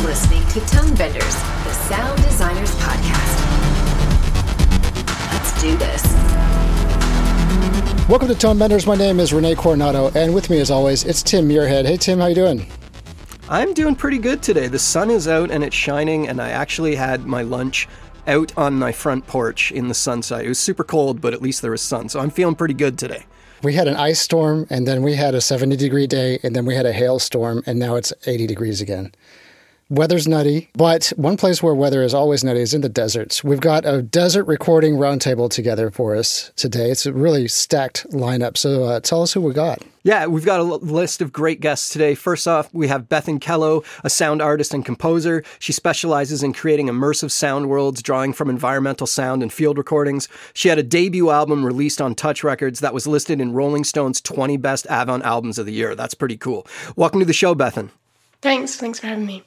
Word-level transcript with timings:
You're 0.00 0.08
listening 0.08 0.46
to 0.46 0.60
Tone 0.60 0.94
Benders, 0.94 1.34
the 1.34 1.72
Sound 1.74 2.22
Designers 2.22 2.74
Podcast. 2.76 3.36
Let's 5.30 5.60
do 5.60 5.76
this. 5.76 6.02
Welcome 8.08 8.28
to 8.28 8.34
Tone 8.34 8.58
Benders. 8.58 8.86
My 8.86 8.94
name 8.94 9.20
is 9.20 9.34
Rene 9.34 9.54
Coronado, 9.56 10.10
and 10.14 10.34
with 10.34 10.48
me, 10.48 10.58
as 10.58 10.70
always, 10.70 11.04
it's 11.04 11.22
Tim 11.22 11.46
Muirhead. 11.46 11.84
Hey, 11.84 11.98
Tim, 11.98 12.18
how 12.18 12.28
you 12.28 12.34
doing? 12.34 12.66
I'm 13.50 13.74
doing 13.74 13.94
pretty 13.94 14.16
good 14.16 14.42
today. 14.42 14.68
The 14.68 14.78
sun 14.78 15.10
is 15.10 15.28
out 15.28 15.50
and 15.50 15.62
it's 15.62 15.76
shining, 15.76 16.28
and 16.28 16.40
I 16.40 16.48
actually 16.48 16.94
had 16.94 17.26
my 17.26 17.42
lunch 17.42 17.86
out 18.26 18.56
on 18.56 18.78
my 18.78 18.92
front 18.92 19.26
porch 19.26 19.70
in 19.70 19.88
the 19.88 19.94
sunset. 19.94 20.46
It 20.46 20.48
was 20.48 20.58
super 20.58 20.82
cold, 20.82 21.20
but 21.20 21.34
at 21.34 21.42
least 21.42 21.60
there 21.60 21.72
was 21.72 21.82
sun, 21.82 22.08
so 22.08 22.20
I'm 22.20 22.30
feeling 22.30 22.54
pretty 22.54 22.72
good 22.72 22.98
today. 22.98 23.26
We 23.62 23.74
had 23.74 23.86
an 23.86 23.96
ice 23.96 24.20
storm, 24.20 24.66
and 24.70 24.88
then 24.88 25.02
we 25.02 25.16
had 25.16 25.34
a 25.34 25.42
70 25.42 25.76
degree 25.76 26.06
day, 26.06 26.38
and 26.42 26.56
then 26.56 26.64
we 26.64 26.74
had 26.74 26.86
a 26.86 26.92
hailstorm, 26.94 27.62
and 27.66 27.78
now 27.78 27.96
it's 27.96 28.14
80 28.26 28.46
degrees 28.46 28.80
again. 28.80 29.12
Weather's 29.90 30.28
nutty, 30.28 30.70
but 30.74 31.12
one 31.16 31.36
place 31.36 31.64
where 31.64 31.74
weather 31.74 32.04
is 32.04 32.14
always 32.14 32.44
nutty 32.44 32.60
is 32.60 32.72
in 32.72 32.80
the 32.80 32.88
deserts. 32.88 33.42
We've 33.42 33.60
got 33.60 33.84
a 33.84 34.02
desert 34.02 34.44
recording 34.44 34.94
roundtable 34.94 35.50
together 35.50 35.90
for 35.90 36.14
us 36.14 36.52
today. 36.54 36.92
It's 36.92 37.06
a 37.06 37.12
really 37.12 37.48
stacked 37.48 38.08
lineup. 38.10 38.56
So 38.56 38.84
uh, 38.84 39.00
tell 39.00 39.20
us 39.20 39.32
who 39.32 39.40
we 39.40 39.52
got. 39.52 39.82
Yeah, 40.04 40.26
we've 40.26 40.44
got 40.44 40.60
a 40.60 40.62
list 40.62 41.20
of 41.20 41.32
great 41.32 41.60
guests 41.60 41.90
today. 41.90 42.14
First 42.14 42.46
off, 42.46 42.72
we 42.72 42.86
have 42.86 43.08
Bethan 43.08 43.40
Kellough, 43.40 43.82
a 44.04 44.10
sound 44.10 44.40
artist 44.40 44.72
and 44.72 44.84
composer. 44.84 45.42
She 45.58 45.72
specializes 45.72 46.44
in 46.44 46.52
creating 46.52 46.86
immersive 46.86 47.32
sound 47.32 47.68
worlds, 47.68 48.00
drawing 48.00 48.32
from 48.32 48.48
environmental 48.48 49.08
sound 49.08 49.42
and 49.42 49.52
field 49.52 49.76
recordings. 49.76 50.28
She 50.54 50.68
had 50.68 50.78
a 50.78 50.84
debut 50.84 51.30
album 51.30 51.66
released 51.66 52.00
on 52.00 52.14
Touch 52.14 52.44
Records 52.44 52.78
that 52.78 52.94
was 52.94 53.08
listed 53.08 53.40
in 53.40 53.54
Rolling 53.54 53.82
Stone's 53.82 54.20
20 54.20 54.56
Best 54.56 54.86
Avant 54.88 55.24
Albums 55.24 55.58
of 55.58 55.66
the 55.66 55.72
Year. 55.72 55.96
That's 55.96 56.14
pretty 56.14 56.36
cool. 56.36 56.64
Welcome 56.94 57.18
to 57.18 57.26
the 57.26 57.32
show, 57.32 57.56
Bethan. 57.56 57.90
Thanks. 58.40 58.76
Thanks 58.76 59.00
for 59.00 59.08
having 59.08 59.26
me. 59.26 59.42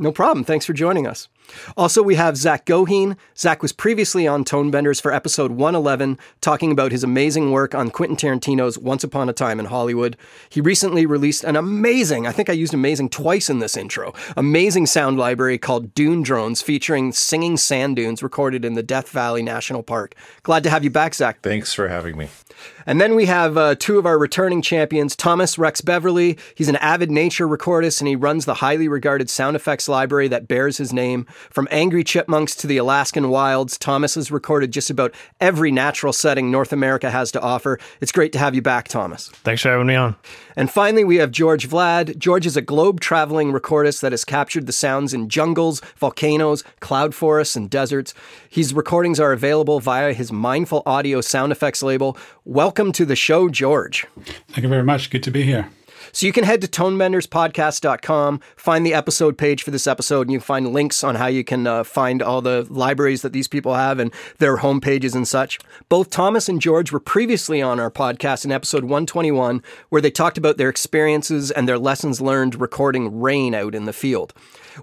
No 0.00 0.10
problem. 0.10 0.44
Thanks 0.44 0.64
for 0.64 0.72
joining 0.72 1.06
us. 1.06 1.28
Also, 1.76 2.02
we 2.02 2.14
have 2.14 2.36
Zach 2.36 2.66
Goheen. 2.66 3.16
Zach 3.36 3.62
was 3.62 3.72
previously 3.72 4.26
on 4.26 4.44
Tone 4.44 4.70
Benders 4.70 5.00
for 5.00 5.12
episode 5.12 5.52
111, 5.52 6.18
talking 6.40 6.72
about 6.72 6.92
his 6.92 7.04
amazing 7.04 7.52
work 7.52 7.74
on 7.74 7.90
Quentin 7.90 8.16
Tarantino's 8.16 8.78
Once 8.78 9.04
Upon 9.04 9.28
a 9.28 9.32
Time 9.32 9.60
in 9.60 9.66
Hollywood. 9.66 10.16
He 10.48 10.60
recently 10.60 11.06
released 11.06 11.44
an 11.44 11.56
amazing, 11.56 12.26
I 12.26 12.32
think 12.32 12.50
I 12.50 12.54
used 12.54 12.74
amazing 12.74 13.10
twice 13.10 13.50
in 13.50 13.58
this 13.58 13.76
intro, 13.76 14.12
amazing 14.36 14.86
sound 14.86 15.18
library 15.18 15.58
called 15.58 15.94
Dune 15.94 16.22
Drones, 16.22 16.62
featuring 16.62 17.12
singing 17.12 17.56
sand 17.56 17.96
dunes 17.96 18.22
recorded 18.22 18.64
in 18.64 18.74
the 18.74 18.82
Death 18.82 19.10
Valley 19.10 19.42
National 19.42 19.82
Park. 19.82 20.14
Glad 20.42 20.62
to 20.64 20.70
have 20.70 20.84
you 20.84 20.90
back, 20.90 21.14
Zach. 21.14 21.40
Thanks 21.42 21.72
for 21.72 21.88
having 21.88 22.16
me. 22.16 22.28
And 22.86 23.00
then 23.00 23.14
we 23.14 23.26
have 23.26 23.56
uh, 23.56 23.74
two 23.74 23.98
of 23.98 24.06
our 24.06 24.18
returning 24.18 24.62
champions, 24.62 25.14
Thomas 25.14 25.58
Rex 25.58 25.80
Beverly. 25.80 26.38
He's 26.54 26.68
an 26.68 26.76
avid 26.76 27.10
nature 27.10 27.46
recordist 27.46 28.00
and 28.00 28.08
he 28.08 28.16
runs 28.16 28.44
the 28.44 28.54
highly 28.54 28.88
regarded 28.88 29.30
sound 29.30 29.56
effects 29.56 29.88
library 29.88 30.28
that 30.28 30.48
bears 30.48 30.78
his 30.78 30.92
name. 30.92 31.26
From 31.48 31.66
angry 31.70 32.04
chipmunks 32.04 32.54
to 32.56 32.66
the 32.66 32.76
Alaskan 32.76 33.28
wilds, 33.30 33.78
Thomas 33.78 34.14
has 34.16 34.30
recorded 34.30 34.72
just 34.72 34.90
about 34.90 35.14
every 35.40 35.70
natural 35.70 36.12
setting 36.12 36.50
North 36.50 36.72
America 36.72 37.10
has 37.10 37.32
to 37.32 37.40
offer. 37.40 37.78
It's 38.00 38.12
great 38.12 38.32
to 38.32 38.38
have 38.38 38.54
you 38.54 38.62
back, 38.62 38.88
Thomas. 38.88 39.28
Thanks 39.28 39.62
for 39.62 39.70
having 39.70 39.86
me 39.86 39.94
on. 39.94 40.16
And 40.56 40.70
finally, 40.70 41.04
we 41.04 41.16
have 41.16 41.30
George 41.30 41.68
Vlad. 41.68 42.18
George 42.18 42.46
is 42.46 42.56
a 42.56 42.60
globe 42.60 43.00
traveling 43.00 43.52
recordist 43.52 44.00
that 44.00 44.12
has 44.12 44.24
captured 44.24 44.66
the 44.66 44.72
sounds 44.72 45.14
in 45.14 45.28
jungles, 45.28 45.80
volcanoes, 45.96 46.62
cloud 46.80 47.14
forests, 47.14 47.56
and 47.56 47.70
deserts. 47.70 48.14
His 48.48 48.74
recordings 48.74 49.18
are 49.18 49.32
available 49.32 49.80
via 49.80 50.12
his 50.12 50.30
Mindful 50.32 50.82
Audio 50.84 51.20
sound 51.20 51.52
effects 51.52 51.82
label. 51.82 52.16
Welcome 52.44 52.92
to 52.92 53.04
the 53.04 53.16
show, 53.16 53.48
George. 53.48 54.06
Thank 54.48 54.62
you 54.62 54.68
very 54.68 54.82
much. 54.82 55.10
Good 55.10 55.22
to 55.22 55.30
be 55.30 55.42
here. 55.42 55.70
So 56.12 56.26
you 56.26 56.32
can 56.32 56.44
head 56.44 56.60
to 56.62 56.68
tonebenderspodcast.com, 56.68 58.40
find 58.56 58.86
the 58.86 58.94
episode 58.94 59.38
page 59.38 59.62
for 59.62 59.70
this 59.70 59.86
episode, 59.86 60.22
and 60.22 60.32
you 60.32 60.38
can 60.38 60.44
find 60.44 60.72
links 60.72 61.04
on 61.04 61.14
how 61.14 61.26
you 61.26 61.44
can 61.44 61.66
uh, 61.66 61.84
find 61.84 62.22
all 62.22 62.42
the 62.42 62.66
libraries 62.68 63.22
that 63.22 63.32
these 63.32 63.48
people 63.48 63.74
have 63.74 63.98
and 63.98 64.12
their 64.38 64.58
home 64.58 64.80
pages 64.80 65.14
and 65.14 65.26
such. 65.26 65.58
Both 65.88 66.10
Thomas 66.10 66.48
and 66.48 66.60
George 66.60 66.92
were 66.92 67.00
previously 67.00 67.62
on 67.62 67.78
our 67.78 67.90
podcast 67.90 68.44
in 68.44 68.52
episode 68.52 68.84
121, 68.84 69.62
where 69.88 70.02
they 70.02 70.10
talked 70.10 70.38
about 70.38 70.56
their 70.56 70.68
experiences 70.68 71.50
and 71.50 71.68
their 71.68 71.78
lessons 71.78 72.20
learned 72.20 72.60
recording 72.60 73.20
rain 73.20 73.54
out 73.54 73.74
in 73.74 73.84
the 73.84 73.92
field. 73.92 74.34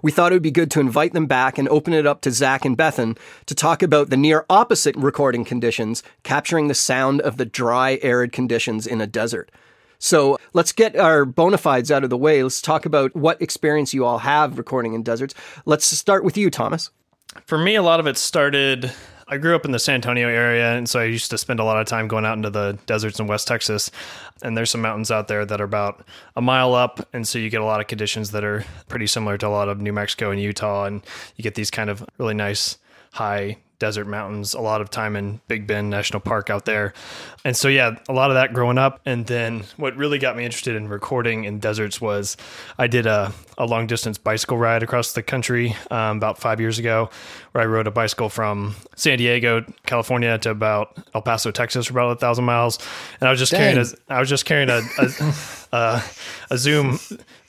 We 0.02 0.12
thought 0.12 0.32
it 0.32 0.36
would 0.36 0.42
be 0.42 0.50
good 0.50 0.70
to 0.72 0.80
invite 0.80 1.12
them 1.12 1.26
back 1.26 1.58
and 1.58 1.68
open 1.68 1.92
it 1.92 2.06
up 2.06 2.20
to 2.22 2.30
Zach 2.30 2.64
and 2.64 2.76
Bethan 2.76 3.18
to 3.46 3.54
talk 3.54 3.82
about 3.82 4.10
the 4.10 4.16
near 4.16 4.44
opposite 4.48 4.96
recording 4.96 5.44
conditions, 5.44 6.02
capturing 6.22 6.68
the 6.68 6.74
sound 6.74 7.20
of 7.20 7.36
the 7.36 7.46
dry, 7.46 7.98
arid 8.02 8.32
conditions 8.32 8.86
in 8.86 9.00
a 9.00 9.06
desert. 9.06 9.50
So 9.98 10.38
let's 10.52 10.72
get 10.72 10.96
our 10.96 11.24
bona 11.24 11.58
fides 11.58 11.90
out 11.90 12.04
of 12.04 12.10
the 12.10 12.16
way. 12.16 12.42
Let's 12.42 12.62
talk 12.62 12.86
about 12.86 13.14
what 13.14 13.40
experience 13.42 13.92
you 13.92 14.04
all 14.04 14.18
have 14.18 14.58
recording 14.58 14.94
in 14.94 15.02
deserts. 15.02 15.34
Let's 15.66 15.86
start 15.86 16.24
with 16.24 16.36
you, 16.36 16.50
Thomas. 16.50 16.90
For 17.46 17.58
me, 17.58 17.74
a 17.74 17.82
lot 17.82 18.00
of 18.00 18.06
it 18.06 18.16
started. 18.16 18.92
I 19.30 19.36
grew 19.36 19.54
up 19.54 19.66
in 19.66 19.72
the 19.72 19.78
San 19.78 19.96
Antonio 19.96 20.26
area, 20.26 20.72
and 20.72 20.88
so 20.88 21.00
I 21.00 21.04
used 21.04 21.30
to 21.30 21.38
spend 21.38 21.60
a 21.60 21.64
lot 21.64 21.78
of 21.78 21.86
time 21.86 22.08
going 22.08 22.24
out 22.24 22.38
into 22.38 22.48
the 22.48 22.78
deserts 22.86 23.20
in 23.20 23.26
West 23.26 23.46
Texas. 23.46 23.90
And 24.42 24.56
there's 24.56 24.70
some 24.70 24.80
mountains 24.80 25.10
out 25.10 25.28
there 25.28 25.44
that 25.44 25.60
are 25.60 25.64
about 25.64 26.06
a 26.34 26.40
mile 26.40 26.74
up, 26.74 27.06
and 27.12 27.28
so 27.28 27.38
you 27.38 27.50
get 27.50 27.60
a 27.60 27.66
lot 27.66 27.80
of 27.80 27.88
conditions 27.88 28.30
that 28.30 28.42
are 28.42 28.64
pretty 28.88 29.06
similar 29.06 29.36
to 29.36 29.46
a 29.46 29.50
lot 29.50 29.68
of 29.68 29.82
New 29.82 29.92
Mexico 29.92 30.30
and 30.30 30.40
Utah, 30.40 30.84
and 30.84 31.04
you 31.36 31.42
get 31.42 31.56
these 31.56 31.70
kind 31.70 31.90
of 31.90 32.02
really 32.16 32.34
nice 32.34 32.78
high 33.12 33.58
desert 33.78 34.06
mountains, 34.06 34.54
a 34.54 34.60
lot 34.60 34.80
of 34.80 34.90
time 34.90 35.16
in 35.16 35.40
Big 35.48 35.66
Bend 35.66 35.90
National 35.90 36.20
Park 36.20 36.50
out 36.50 36.64
there. 36.64 36.92
And 37.44 37.56
so, 37.56 37.68
yeah, 37.68 37.96
a 38.08 38.12
lot 38.12 38.30
of 38.30 38.34
that 38.34 38.52
growing 38.52 38.78
up. 38.78 39.00
And 39.06 39.26
then 39.26 39.64
what 39.76 39.96
really 39.96 40.18
got 40.18 40.36
me 40.36 40.44
interested 40.44 40.74
in 40.74 40.88
recording 40.88 41.44
in 41.44 41.58
deserts 41.60 42.00
was 42.00 42.36
I 42.76 42.86
did 42.86 43.06
a, 43.06 43.32
a 43.56 43.66
long 43.66 43.86
distance 43.86 44.18
bicycle 44.18 44.58
ride 44.58 44.82
across 44.82 45.12
the 45.12 45.22
country 45.22 45.76
um, 45.90 46.16
about 46.16 46.38
five 46.38 46.60
years 46.60 46.78
ago, 46.78 47.10
where 47.52 47.62
I 47.62 47.66
rode 47.66 47.86
a 47.86 47.90
bicycle 47.90 48.28
from 48.28 48.76
San 48.96 49.18
Diego, 49.18 49.64
California 49.86 50.38
to 50.38 50.50
about 50.50 50.96
El 51.14 51.22
Paso, 51.22 51.50
Texas 51.50 51.86
for 51.86 51.92
about 51.92 52.16
a 52.16 52.16
thousand 52.16 52.44
miles. 52.44 52.78
And 53.20 53.28
I 53.28 53.30
was 53.30 53.38
just 53.38 53.52
Dang. 53.52 53.74
carrying 53.74 53.78
a, 53.78 54.12
I 54.12 54.20
was 54.20 54.28
just 54.28 54.44
carrying 54.44 54.70
a, 54.70 54.82
a, 54.98 55.34
a, 55.76 56.02
a 56.50 56.58
Zoom 56.58 56.98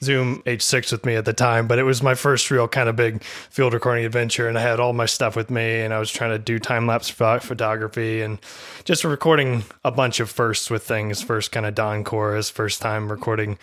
Zoom 0.02 0.42
H6 0.44 0.92
with 0.92 1.06
me 1.06 1.16
at 1.16 1.26
the 1.26 1.34
time, 1.34 1.68
but 1.68 1.78
it 1.78 1.84
was 1.84 2.02
my 2.02 2.16
first 2.16 2.50
real 2.52 2.68
kind 2.68 2.88
of 2.88 2.96
big 2.96 3.24
field 3.24 3.74
recording 3.74 4.06
adventure. 4.06 4.48
And 4.48 4.58
I 4.58 4.62
had 4.62 4.80
all 4.80 4.94
my 4.94 5.06
stuff 5.06 5.36
with 5.36 5.50
me 5.50 5.82
and 5.82 5.94
I 5.94 6.00
was 6.00 6.12
trying 6.12 6.32
to 6.32 6.40
do 6.40 6.58
time 6.60 6.88
lapse 6.88 7.10
photography 7.10 8.22
and 8.22 8.40
just 8.86 9.04
recording 9.04 9.64
a 9.84 9.92
bunch 9.92 10.20
of 10.20 10.30
firsts 10.30 10.70
with 10.70 10.84
things. 10.84 11.22
First 11.22 11.52
kind 11.52 11.66
of 11.66 11.76
dawn 11.76 12.04
chorus, 12.04 12.50
first 12.50 12.82
time 12.82 13.12
recording 13.12 13.58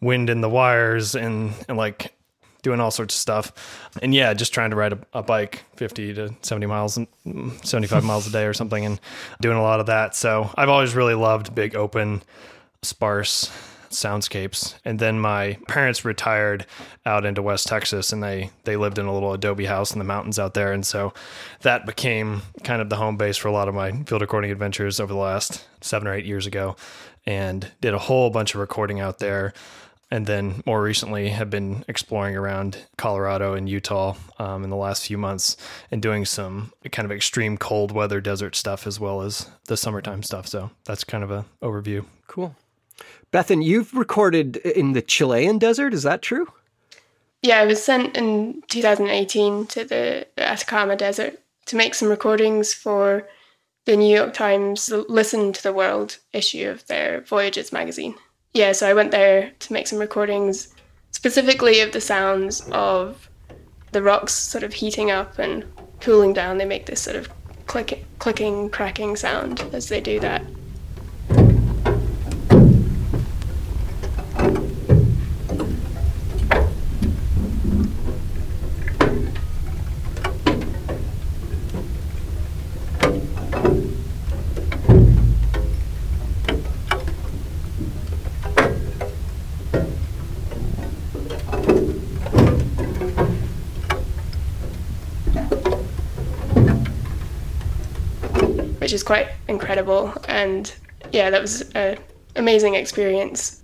wind 0.00 0.30
in 0.30 0.40
the 0.40 0.48
wires 0.48 1.14
and, 1.14 1.52
and 1.68 1.76
like 1.76 2.14
doing 2.62 2.80
all 2.80 2.90
sorts 2.90 3.14
of 3.14 3.20
stuff. 3.20 3.52
And 4.00 4.14
yeah, 4.14 4.32
just 4.34 4.54
trying 4.54 4.70
to 4.70 4.76
ride 4.76 4.92
a, 4.92 4.98
a 5.12 5.22
bike 5.22 5.64
50 5.76 6.14
to 6.14 6.34
70 6.42 6.66
miles 6.66 6.96
and 6.96 7.08
75 7.64 8.04
miles 8.04 8.26
a 8.26 8.30
day 8.30 8.46
or 8.46 8.54
something 8.54 8.84
and 8.84 9.00
doing 9.40 9.56
a 9.56 9.62
lot 9.62 9.80
of 9.80 9.86
that. 9.86 10.14
So 10.14 10.50
I've 10.54 10.68
always 10.68 10.94
really 10.94 11.14
loved 11.14 11.54
big, 11.54 11.74
open, 11.74 12.22
sparse 12.82 13.50
soundscapes. 13.90 14.74
And 14.84 14.98
then 14.98 15.20
my 15.20 15.58
parents 15.68 16.04
retired 16.04 16.66
out 17.06 17.24
into 17.24 17.42
West 17.42 17.66
Texas 17.66 18.12
and 18.12 18.22
they 18.22 18.50
they 18.64 18.76
lived 18.76 18.98
in 18.98 19.06
a 19.06 19.12
little 19.12 19.32
adobe 19.32 19.66
house 19.66 19.92
in 19.92 19.98
the 19.98 20.04
mountains 20.04 20.38
out 20.38 20.54
there. 20.54 20.72
And 20.72 20.84
so 20.84 21.12
that 21.60 21.86
became 21.86 22.42
kind 22.64 22.82
of 22.82 22.88
the 22.88 22.96
home 22.96 23.16
base 23.16 23.36
for 23.36 23.48
a 23.48 23.52
lot 23.52 23.68
of 23.68 23.74
my 23.74 23.92
field 24.04 24.22
recording 24.22 24.50
adventures 24.50 24.98
over 24.98 25.12
the 25.12 25.18
last 25.18 25.66
7 25.80 26.08
or 26.08 26.14
8 26.14 26.24
years 26.24 26.46
ago 26.46 26.76
and 27.26 27.70
did 27.80 27.94
a 27.94 27.98
whole 27.98 28.30
bunch 28.30 28.54
of 28.54 28.60
recording 28.60 28.98
out 28.98 29.18
there 29.18 29.52
and 30.12 30.26
then 30.26 30.62
more 30.66 30.82
recently 30.82 31.30
have 31.30 31.48
been 31.48 31.86
exploring 31.88 32.36
around 32.36 32.76
Colorado 32.98 33.54
and 33.54 33.66
Utah 33.66 34.14
um, 34.38 34.62
in 34.62 34.68
the 34.68 34.76
last 34.76 35.06
few 35.06 35.16
months 35.16 35.56
and 35.90 36.02
doing 36.02 36.26
some 36.26 36.70
kind 36.92 37.06
of 37.06 37.10
extreme 37.10 37.56
cold 37.56 37.92
weather 37.92 38.20
desert 38.20 38.54
stuff 38.54 38.86
as 38.86 39.00
well 39.00 39.22
as 39.22 39.48
the 39.68 39.76
summertime 39.76 40.22
stuff. 40.22 40.46
So 40.46 40.70
that's 40.84 41.02
kind 41.02 41.24
of 41.24 41.30
a 41.30 41.46
overview. 41.62 42.04
Cool. 42.26 42.54
Bethan, 43.32 43.64
you've 43.64 43.94
recorded 43.94 44.58
in 44.58 44.92
the 44.92 45.00
Chilean 45.00 45.58
desert. 45.58 45.94
Is 45.94 46.02
that 46.02 46.20
true? 46.20 46.46
Yeah, 47.40 47.60
I 47.60 47.64
was 47.64 47.82
sent 47.82 48.14
in 48.14 48.62
2018 48.68 49.66
to 49.68 49.84
the 49.84 50.26
Atacama 50.36 50.94
Desert 50.94 51.40
to 51.66 51.76
make 51.76 51.94
some 51.94 52.10
recordings 52.10 52.74
for 52.74 53.26
the 53.86 53.96
New 53.96 54.14
York 54.14 54.34
Times 54.34 54.90
Listen 55.08 55.54
to 55.54 55.62
the 55.62 55.72
World 55.72 56.18
issue 56.34 56.68
of 56.68 56.86
their 56.86 57.22
Voyages 57.22 57.72
magazine. 57.72 58.14
Yeah, 58.54 58.72
so 58.72 58.86
I 58.88 58.92
went 58.92 59.12
there 59.12 59.52
to 59.60 59.72
make 59.72 59.86
some 59.86 59.98
recordings 59.98 60.74
specifically 61.10 61.80
of 61.80 61.92
the 61.92 62.00
sounds 62.00 62.60
of 62.70 63.28
the 63.92 64.02
rocks 64.02 64.34
sort 64.34 64.62
of 64.62 64.74
heating 64.74 65.10
up 65.10 65.38
and 65.38 65.64
cooling 66.00 66.34
down. 66.34 66.58
They 66.58 66.66
make 66.66 66.86
this 66.86 67.00
sort 67.00 67.16
of 67.16 67.30
click, 67.66 68.04
clicking, 68.18 68.68
cracking 68.68 69.16
sound 69.16 69.60
as 69.72 69.88
they 69.88 70.00
do 70.00 70.20
that. 70.20 70.42
Which 98.92 98.96
is 98.96 99.02
quite 99.02 99.28
incredible. 99.48 100.12
And 100.28 100.70
yeah, 101.12 101.30
that 101.30 101.40
was 101.40 101.62
an 101.70 101.96
amazing 102.36 102.74
experience. 102.74 103.62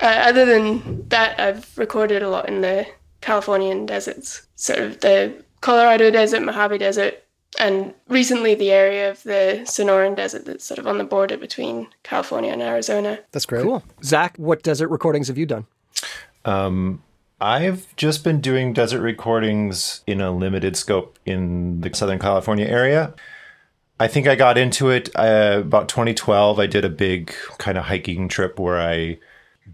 Uh, 0.00 0.06
other 0.06 0.46
than 0.46 1.06
that, 1.10 1.38
I've 1.38 1.76
recorded 1.76 2.22
a 2.22 2.30
lot 2.30 2.48
in 2.48 2.62
the 2.62 2.86
Californian 3.20 3.84
deserts, 3.84 4.46
sort 4.56 4.78
of 4.78 5.00
the 5.00 5.34
Colorado 5.60 6.10
Desert, 6.10 6.40
Mojave 6.40 6.78
Desert, 6.78 7.22
and 7.60 7.92
recently 8.08 8.54
the 8.54 8.70
area 8.70 9.10
of 9.10 9.22
the 9.24 9.64
Sonoran 9.64 10.16
Desert 10.16 10.46
that's 10.46 10.64
sort 10.64 10.78
of 10.78 10.86
on 10.86 10.96
the 10.96 11.04
border 11.04 11.36
between 11.36 11.88
California 12.02 12.50
and 12.50 12.62
Arizona. 12.62 13.18
That's 13.32 13.44
great. 13.44 13.64
Cool. 13.64 13.82
Zach, 14.02 14.38
what 14.38 14.62
desert 14.62 14.88
recordings 14.88 15.28
have 15.28 15.36
you 15.36 15.44
done? 15.44 15.66
Um, 16.46 17.02
I've 17.38 17.94
just 17.96 18.24
been 18.24 18.40
doing 18.40 18.72
desert 18.72 19.02
recordings 19.02 20.00
in 20.06 20.22
a 20.22 20.30
limited 20.30 20.74
scope 20.74 21.18
in 21.26 21.82
the 21.82 21.94
Southern 21.94 22.18
California 22.18 22.64
area. 22.64 23.12
I 24.02 24.08
think 24.08 24.26
I 24.26 24.34
got 24.34 24.58
into 24.58 24.90
it 24.90 25.10
uh, 25.14 25.60
about 25.60 25.88
2012. 25.88 26.58
I 26.58 26.66
did 26.66 26.84
a 26.84 26.88
big 26.88 27.32
kind 27.58 27.78
of 27.78 27.84
hiking 27.84 28.26
trip 28.26 28.58
where 28.58 28.80
I 28.80 29.18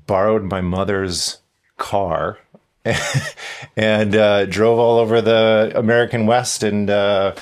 borrowed 0.07 0.43
my 0.43 0.61
mother's 0.61 1.39
car 1.79 2.39
and 3.77 4.15
uh, 4.15 4.45
drove 4.45 4.79
all 4.79 4.99
over 4.99 5.23
the 5.23 5.73
American 5.75 6.27
West 6.27 6.63
and 6.63 6.91
uh, 6.91 7.35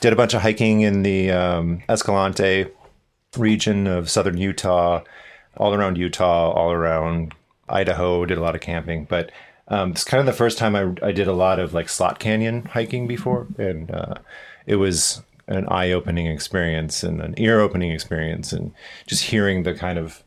did 0.00 0.14
a 0.14 0.16
bunch 0.16 0.32
of 0.32 0.40
hiking 0.40 0.80
in 0.80 1.02
the 1.02 1.30
um, 1.32 1.82
Escalante 1.86 2.64
region 3.36 3.86
of 3.86 4.08
southern 4.08 4.38
Utah, 4.38 5.02
all 5.58 5.74
around 5.74 5.98
Utah, 5.98 6.50
all 6.50 6.72
around 6.72 7.34
Idaho. 7.68 8.24
Did 8.24 8.38
a 8.38 8.42
lot 8.42 8.54
of 8.54 8.62
camping, 8.62 9.04
but 9.04 9.30
um, 9.68 9.90
it's 9.90 10.04
kind 10.04 10.18
of 10.18 10.24
the 10.24 10.32
first 10.32 10.56
time 10.56 10.74
I, 10.74 10.94
I 11.06 11.12
did 11.12 11.28
a 11.28 11.34
lot 11.34 11.58
of 11.58 11.74
like 11.74 11.90
slot 11.90 12.20
canyon 12.20 12.64
hiking 12.64 13.06
before, 13.06 13.48
and 13.58 13.90
uh, 13.90 14.14
it 14.64 14.76
was 14.76 15.20
an 15.46 15.66
eye 15.68 15.92
opening 15.92 16.26
experience 16.26 17.02
and 17.02 17.20
an 17.20 17.34
ear 17.36 17.60
opening 17.60 17.90
experience, 17.90 18.52
and 18.52 18.72
just 19.06 19.24
hearing 19.24 19.62
the 19.62 19.74
kind 19.74 19.98
of 19.98 20.22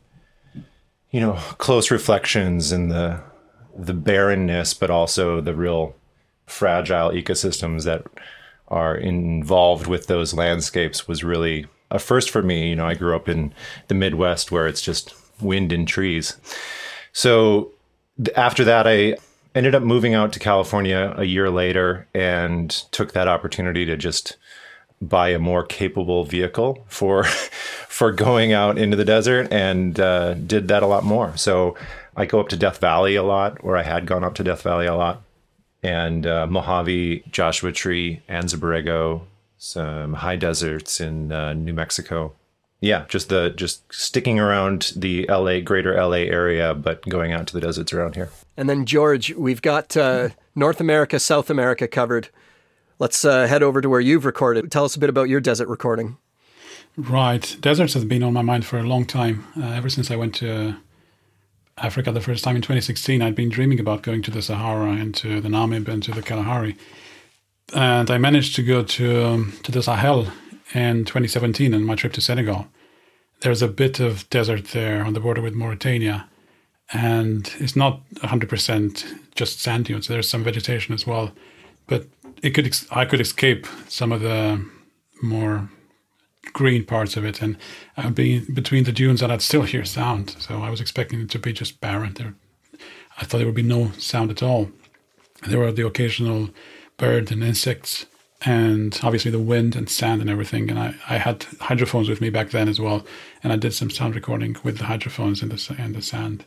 you 1.10 1.20
know 1.20 1.34
close 1.58 1.90
reflections 1.90 2.72
and 2.72 2.90
the 2.90 3.20
the 3.76 3.94
barrenness, 3.94 4.74
but 4.74 4.90
also 4.90 5.40
the 5.40 5.54
real 5.54 5.94
fragile 6.46 7.10
ecosystems 7.10 7.84
that 7.84 8.04
are 8.68 8.96
involved 8.96 9.86
with 9.86 10.06
those 10.06 10.34
landscapes 10.34 11.06
was 11.06 11.22
really 11.22 11.66
a 11.90 11.98
first 11.98 12.30
for 12.30 12.42
me. 12.42 12.70
You 12.70 12.76
know, 12.76 12.86
I 12.86 12.94
grew 12.94 13.14
up 13.14 13.28
in 13.28 13.52
the 13.88 13.94
Midwest 13.94 14.50
where 14.50 14.66
it's 14.66 14.82
just 14.82 15.14
wind 15.40 15.72
and 15.72 15.86
trees. 15.86 16.36
So 17.12 17.70
after 18.34 18.64
that, 18.64 18.86
I 18.86 19.16
ended 19.54 19.74
up 19.74 19.82
moving 19.82 20.14
out 20.14 20.32
to 20.32 20.38
California 20.38 21.14
a 21.16 21.24
year 21.24 21.50
later 21.50 22.06
and 22.14 22.70
took 22.90 23.12
that 23.12 23.28
opportunity 23.28 23.84
to 23.86 23.96
just 23.96 24.36
buy 25.00 25.30
a 25.30 25.38
more 25.38 25.64
capable 25.64 26.24
vehicle 26.24 26.84
for 26.88 27.24
for 27.88 28.12
going 28.12 28.52
out 28.52 28.78
into 28.78 28.96
the 28.96 29.04
desert 29.04 29.52
and 29.52 29.98
uh, 30.00 30.34
did 30.34 30.68
that 30.68 30.82
a 30.82 30.86
lot 30.86 31.04
more. 31.04 31.36
So 31.36 31.76
I 32.16 32.26
go 32.26 32.40
up 32.40 32.48
to 32.48 32.56
Death 32.56 32.78
Valley 32.78 33.14
a 33.14 33.22
lot, 33.22 33.58
or 33.62 33.76
I 33.76 33.82
had 33.82 34.06
gone 34.06 34.24
up 34.24 34.34
to 34.36 34.44
Death 34.44 34.62
Valley 34.62 34.86
a 34.86 34.94
lot, 34.94 35.22
and 35.82 36.26
uh, 36.26 36.46
Mojave, 36.46 37.24
Joshua 37.30 37.72
Tree, 37.72 38.22
Anza 38.28 38.56
Borrego, 38.56 39.22
some 39.58 40.14
high 40.14 40.36
deserts 40.36 41.00
in 41.00 41.32
uh, 41.32 41.52
New 41.52 41.74
Mexico. 41.74 42.34
Yeah, 42.80 43.06
just 43.08 43.30
the 43.30 43.50
just 43.50 43.82
sticking 43.92 44.38
around 44.38 44.92
the 44.96 45.26
LA, 45.28 45.60
greater 45.60 45.94
LA 45.94 46.24
area, 46.28 46.74
but 46.74 47.02
going 47.08 47.32
out 47.32 47.46
to 47.48 47.54
the 47.54 47.60
deserts 47.60 47.92
around 47.92 48.14
here. 48.14 48.30
And 48.56 48.68
then 48.68 48.84
George, 48.84 49.34
we've 49.34 49.62
got 49.62 49.96
uh, 49.96 50.30
North 50.54 50.80
America, 50.80 51.18
South 51.18 51.50
America 51.50 51.88
covered. 51.88 52.28
Let's 52.98 53.24
uh, 53.26 53.46
head 53.46 53.62
over 53.62 53.82
to 53.82 53.88
where 53.90 54.00
you've 54.00 54.24
recorded. 54.24 54.70
Tell 54.72 54.84
us 54.84 54.96
a 54.96 54.98
bit 54.98 55.10
about 55.10 55.28
your 55.28 55.40
desert 55.40 55.68
recording. 55.68 56.16
Right, 56.96 57.56
deserts 57.60 57.92
has 57.92 58.06
been 58.06 58.22
on 58.22 58.32
my 58.32 58.40
mind 58.40 58.64
for 58.64 58.78
a 58.78 58.82
long 58.82 59.04
time. 59.04 59.46
Uh, 59.54 59.66
ever 59.66 59.90
since 59.90 60.10
I 60.10 60.16
went 60.16 60.34
to 60.36 60.76
Africa 61.76 62.10
the 62.10 62.22
first 62.22 62.42
time 62.42 62.56
in 62.56 62.62
2016, 62.62 63.20
I'd 63.20 63.34
been 63.34 63.50
dreaming 63.50 63.78
about 63.78 64.00
going 64.00 64.22
to 64.22 64.30
the 64.30 64.40
Sahara 64.40 64.92
and 64.92 65.14
to 65.16 65.42
the 65.42 65.50
Namib 65.50 65.88
and 65.88 66.02
to 66.04 66.10
the 66.10 66.22
Kalahari. 66.22 66.74
And 67.74 68.10
I 68.10 68.16
managed 68.16 68.56
to 68.56 68.62
go 68.62 68.82
to 68.82 69.26
um, 69.26 69.52
to 69.64 69.72
the 69.72 69.82
Sahel 69.82 70.28
in 70.72 71.04
2017 71.04 71.74
on 71.74 71.84
my 71.84 71.96
trip 71.96 72.14
to 72.14 72.22
Senegal. 72.22 72.66
There's 73.42 73.60
a 73.60 73.68
bit 73.68 74.00
of 74.00 74.28
desert 74.30 74.68
there 74.68 75.04
on 75.04 75.12
the 75.12 75.20
border 75.20 75.42
with 75.42 75.52
Mauritania, 75.52 76.26
and 76.94 77.52
it's 77.58 77.76
not 77.76 78.08
100% 78.14 79.04
just 79.34 79.60
sand 79.60 79.84
dunes. 79.84 80.08
There's 80.08 80.30
some 80.30 80.42
vegetation 80.42 80.94
as 80.94 81.06
well, 81.06 81.32
but 81.86 82.06
it 82.42 82.50
could 82.50 82.74
I 82.90 83.04
could 83.04 83.20
escape 83.20 83.66
some 83.88 84.12
of 84.12 84.20
the 84.20 84.64
more 85.22 85.68
green 86.52 86.84
parts 86.84 87.16
of 87.16 87.24
it, 87.24 87.42
and 87.42 87.56
I'd 87.96 88.14
be 88.14 88.40
between 88.40 88.84
the 88.84 88.92
dunes 88.92 89.22
and 89.22 89.32
I'd 89.32 89.42
still 89.42 89.62
hear 89.62 89.84
sound. 89.84 90.36
So 90.38 90.62
I 90.62 90.70
was 90.70 90.80
expecting 90.80 91.20
it 91.20 91.30
to 91.30 91.38
be 91.38 91.52
just 91.52 91.80
barren. 91.80 92.14
There, 92.14 92.34
I 93.18 93.24
thought 93.24 93.38
there 93.38 93.46
would 93.46 93.54
be 93.54 93.62
no 93.62 93.90
sound 93.92 94.30
at 94.30 94.42
all. 94.42 94.70
There 95.46 95.58
were 95.58 95.72
the 95.72 95.86
occasional 95.86 96.50
bird 96.96 97.30
and 97.30 97.42
insects, 97.42 98.06
and 98.42 98.98
obviously 99.02 99.30
the 99.30 99.38
wind 99.38 99.76
and 99.76 99.88
sand 99.88 100.20
and 100.20 100.30
everything. 100.30 100.70
And 100.70 100.78
I, 100.78 100.94
I 101.08 101.18
had 101.18 101.44
hydrophones 101.60 102.08
with 102.08 102.20
me 102.20 102.30
back 102.30 102.50
then 102.50 102.68
as 102.68 102.80
well, 102.80 103.04
and 103.42 103.52
I 103.52 103.56
did 103.56 103.74
some 103.74 103.90
sound 103.90 104.14
recording 104.14 104.56
with 104.62 104.78
the 104.78 104.84
hydrophones 104.84 105.42
in 105.42 105.48
the 105.48 105.76
in 105.78 105.92
the 105.92 106.02
sand, 106.02 106.44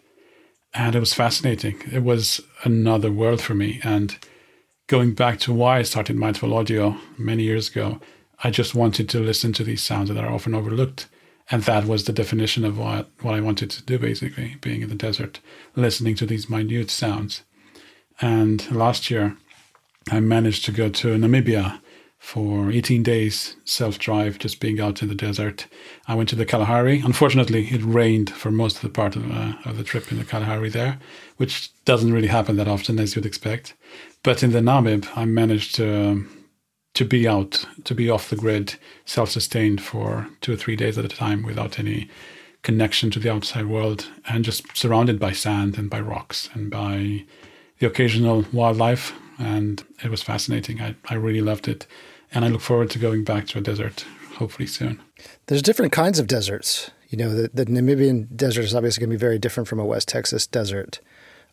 and 0.74 0.96
it 0.96 1.00
was 1.00 1.14
fascinating. 1.14 1.82
It 1.92 2.04
was 2.04 2.42
another 2.64 3.12
world 3.12 3.42
for 3.42 3.54
me, 3.54 3.80
and 3.84 4.18
going 4.90 5.14
back 5.14 5.40
to 5.40 5.54
why 5.54 5.78
I 5.78 5.84
started 5.84 6.18
Mindful 6.18 6.54
Audio 6.54 6.98
many 7.18 7.44
years 7.44 7.70
ago 7.70 8.02
I 8.42 8.52
just 8.52 8.74
wanted 8.74 9.10
to 9.10 9.20
listen 9.20 9.52
to 9.54 9.64
these 9.64 9.82
sounds 9.82 10.10
that 10.10 10.24
are 10.24 10.32
often 10.32 10.56
overlooked. 10.56 11.08
And 11.52 11.64
that 11.64 11.86
was 11.86 12.06
the 12.06 12.14
definition 12.14 12.64
of 12.64 12.78
what, 12.78 13.10
what 13.22 13.34
I 13.34 13.42
wanted 13.42 13.70
to 13.72 13.84
do, 13.84 13.98
basically, 13.98 14.56
being 14.62 14.82
in 14.82 14.90
the 14.90 14.96
desert, 14.96 15.40
listening 15.76 16.16
to 16.16 16.26
these 16.26 16.50
minute 16.50 16.92
sounds. 16.92 17.42
And 18.22 18.70
last 18.72 19.10
year, 19.10 19.36
I 20.12 20.20
managed 20.20 20.64
to 20.66 20.72
go 20.72 20.90
to 20.90 21.18
Namibia 21.18 21.82
for 22.20 22.70
18 22.72 23.02
days 23.02 23.56
self 23.66 23.98
drive, 23.98 24.38
just 24.38 24.60
being 24.60 24.80
out 24.80 25.02
in 25.02 25.10
the 25.10 25.16
desert. 25.16 25.68
I 26.08 26.16
went 26.16 26.30
to 26.30 26.36
the 26.36 26.46
Kalahari. 26.46 27.02
Unfortunately, 27.04 27.68
it 27.68 27.82
rained 27.84 28.30
for 28.30 28.52
most 28.52 28.76
of 28.78 28.82
the 28.84 28.90
part 28.90 29.16
of, 29.16 29.30
uh, 29.32 29.54
of 29.66 29.78
the 29.78 29.84
trip 29.84 30.12
in 30.12 30.20
the 30.20 30.26
Kalahari 30.26 30.70
there, 30.70 31.00
which 31.38 31.72
doesn't 31.86 32.14
really 32.14 32.28
happen 32.28 32.58
that 32.58 32.68
often 32.68 33.00
as 33.00 33.16
you'd 33.16 33.26
expect. 33.26 33.74
But 34.24 34.44
in 34.44 34.52
the 34.52 34.60
Namib, 34.60 35.08
I 35.16 35.26
managed 35.26 35.76
to. 35.76 36.10
Um, 36.10 36.36
to 36.96 37.06
be 37.06 37.28
out, 37.28 37.66
to 37.86 37.96
be 37.96 38.10
off 38.10 38.30
the 38.30 38.36
grid, 38.36 38.76
self 39.06 39.30
sustained 39.30 39.80
for 39.82 40.28
two 40.42 40.54
or 40.54 40.56
three 40.58 40.76
days 40.76 40.98
at 40.98 41.06
a 41.06 41.08
time 41.08 41.44
without 41.44 41.80
any 41.80 42.10
connection 42.62 43.10
to 43.12 43.20
the 43.20 43.32
outside 43.32 43.68
world 43.68 44.08
and 44.28 44.44
just 44.44 44.76
surrounded 44.76 45.20
by 45.20 45.32
sand 45.32 45.78
and 45.78 45.90
by 45.90 46.00
rocks 46.00 46.50
and 46.54 46.70
by 46.70 47.24
the 47.80 47.88
occasional 47.88 48.46
wildlife. 48.52 49.14
And 49.38 49.84
it 50.04 50.10
was 50.10 50.22
fascinating. 50.22 50.82
I, 50.82 50.96
I 51.08 51.14
really 51.14 51.42
loved 51.42 51.68
it. 51.68 51.88
And 52.34 52.44
I 52.44 52.50
look 52.50 52.62
forward 52.62 52.90
to 52.92 53.00
going 53.00 53.24
back 53.24 53.48
to 53.48 53.60
a 53.60 53.62
desert 53.62 54.06
hopefully 54.36 54.68
soon. 54.68 55.02
There's 55.48 55.62
different 55.62 55.92
kinds 55.92 56.20
of 56.20 56.28
deserts. 56.28 56.92
You 57.10 57.18
know, 57.18 57.34
the, 57.34 57.50
the 57.54 57.66
Namibian 57.66 58.36
desert 58.36 58.64
is 58.64 58.76
obviously 58.76 59.02
going 59.02 59.10
to 59.10 59.16
be 59.16 59.20
very 59.20 59.40
different 59.40 59.68
from 59.68 59.80
a 59.80 59.86
West 59.86 60.08
Texas 60.08 60.46
desert 60.46 61.00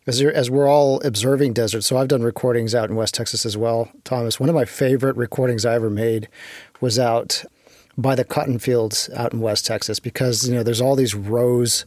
as, 0.07 0.21
as 0.21 0.49
we're 0.49 0.67
all 0.67 1.01
observing 1.05 1.53
deserts, 1.53 1.85
so 1.85 1.97
I've 1.97 2.07
done 2.07 2.23
recordings 2.23 2.73
out 2.73 2.89
in 2.89 2.95
West 2.95 3.13
Texas 3.13 3.45
as 3.45 3.57
well, 3.57 3.91
Thomas. 4.05 4.39
One 4.39 4.49
of 4.49 4.55
my 4.55 4.65
favorite 4.65 5.17
recordings 5.17 5.65
I 5.65 5.75
ever 5.75 5.89
made 5.89 6.29
was 6.79 6.97
out 6.97 7.43
by 7.97 8.15
the 8.15 8.23
cotton 8.23 8.57
fields 8.57 9.09
out 9.15 9.33
in 9.33 9.41
West 9.41 9.65
Texas 9.65 9.99
because 9.99 10.47
you 10.47 10.55
know 10.55 10.63
there's 10.63 10.81
all 10.81 10.95
these 10.95 11.15
rows 11.15 11.85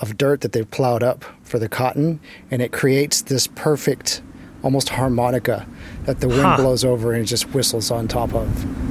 of 0.00 0.16
dirt 0.16 0.40
that 0.40 0.52
they've 0.52 0.70
plowed 0.70 1.02
up 1.02 1.24
for 1.42 1.58
the 1.58 1.68
cotton, 1.68 2.18
and 2.50 2.60
it 2.60 2.72
creates 2.72 3.22
this 3.22 3.46
perfect, 3.46 4.20
almost 4.62 4.88
harmonica 4.88 5.66
that 6.04 6.20
the 6.20 6.28
wind 6.28 6.42
huh. 6.42 6.56
blows 6.56 6.84
over 6.84 7.12
and 7.12 7.26
just 7.26 7.54
whistles 7.54 7.90
on 7.90 8.08
top 8.08 8.34
of. 8.34 8.89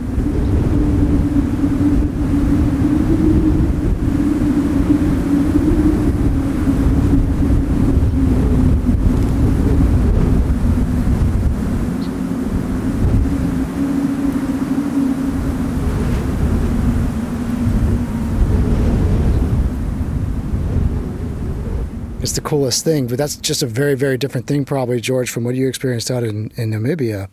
The 22.39 22.50
coolest 22.50 22.84
thing. 22.84 23.08
But 23.08 23.17
that's 23.17 23.36
just 23.36 23.62
a 23.63 23.67
very, 23.67 23.96
very 23.96 24.17
different 24.17 24.48
thing, 24.48 24.65
probably, 24.65 25.01
George, 25.01 25.29
from 25.29 25.43
what 25.43 25.55
you 25.55 25.67
experienced 25.67 26.10
out 26.12 26.24
in, 26.24 26.51
in 26.55 26.72
Namibia. 26.72 27.29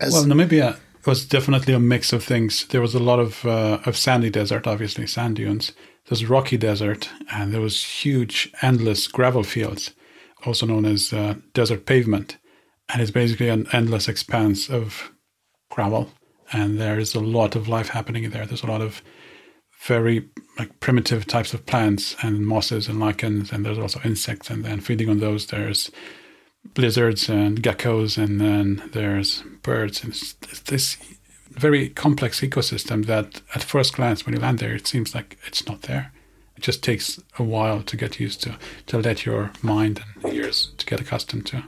As 0.00 0.12
well, 0.12 0.24
Namibia 0.24 0.78
was 1.06 1.26
definitely 1.26 1.74
a 1.74 1.80
mix 1.80 2.12
of 2.12 2.22
things. 2.22 2.66
There 2.66 2.80
was 2.80 2.94
a 2.94 2.98
lot 2.98 3.18
of 3.18 3.44
uh, 3.44 3.78
of 3.86 3.96
sandy 3.96 4.30
desert, 4.30 4.66
obviously 4.66 5.06
sand 5.06 5.36
dunes. 5.36 5.72
There's 6.06 6.24
rocky 6.24 6.56
desert, 6.56 7.08
and 7.30 7.52
there 7.52 7.60
was 7.60 7.84
huge, 7.84 8.52
endless 8.62 9.06
gravel 9.06 9.44
fields, 9.44 9.92
also 10.44 10.66
known 10.66 10.84
as 10.84 11.12
uh, 11.12 11.34
desert 11.54 11.86
pavement, 11.86 12.38
and 12.88 13.00
it's 13.00 13.10
basically 13.10 13.48
an 13.48 13.66
endless 13.72 14.08
expanse 14.08 14.68
of 14.68 15.12
gravel 15.70 16.10
and 16.52 16.78
there 16.78 16.98
is 16.98 17.14
a 17.14 17.20
lot 17.20 17.54
of 17.54 17.68
life 17.68 17.88
happening 17.88 18.28
there. 18.30 18.46
There's 18.46 18.62
a 18.62 18.66
lot 18.66 18.80
of 18.80 19.02
very 19.80 20.28
like 20.58 20.78
primitive 20.80 21.26
types 21.26 21.54
of 21.54 21.64
plants 21.66 22.14
and 22.22 22.46
mosses 22.46 22.88
and 22.88 23.00
lichens, 23.00 23.50
and 23.50 23.64
there's 23.64 23.78
also 23.78 24.00
insects, 24.04 24.50
and 24.50 24.64
then 24.64 24.80
feeding 24.80 25.08
on 25.08 25.20
those, 25.20 25.46
there's 25.46 25.90
lizards 26.76 27.28
and 27.28 27.62
geckos, 27.62 28.22
and 28.22 28.40
then 28.40 28.82
there's 28.92 29.42
birds, 29.62 30.04
and 30.04 30.12
this 30.66 30.96
very 31.50 31.88
complex 31.88 32.40
ecosystem 32.40 33.06
that, 33.06 33.40
at 33.54 33.62
first 33.62 33.94
glance, 33.94 34.24
when 34.24 34.34
you 34.34 34.40
land 34.40 34.58
there, 34.58 34.74
it 34.74 34.86
seems 34.86 35.14
like 35.14 35.38
it's 35.46 35.66
not 35.66 35.82
there. 35.82 36.12
It 36.56 36.62
just 36.62 36.82
takes 36.82 37.18
a 37.38 37.42
while 37.42 37.82
to 37.82 37.96
get 37.96 38.20
used 38.20 38.42
to, 38.42 38.58
to 38.86 38.98
let 38.98 39.24
your 39.24 39.50
mind 39.62 40.02
and 40.22 40.34
ears 40.34 40.72
to 40.76 40.86
get 40.86 41.00
accustomed 41.00 41.46
to. 41.46 41.64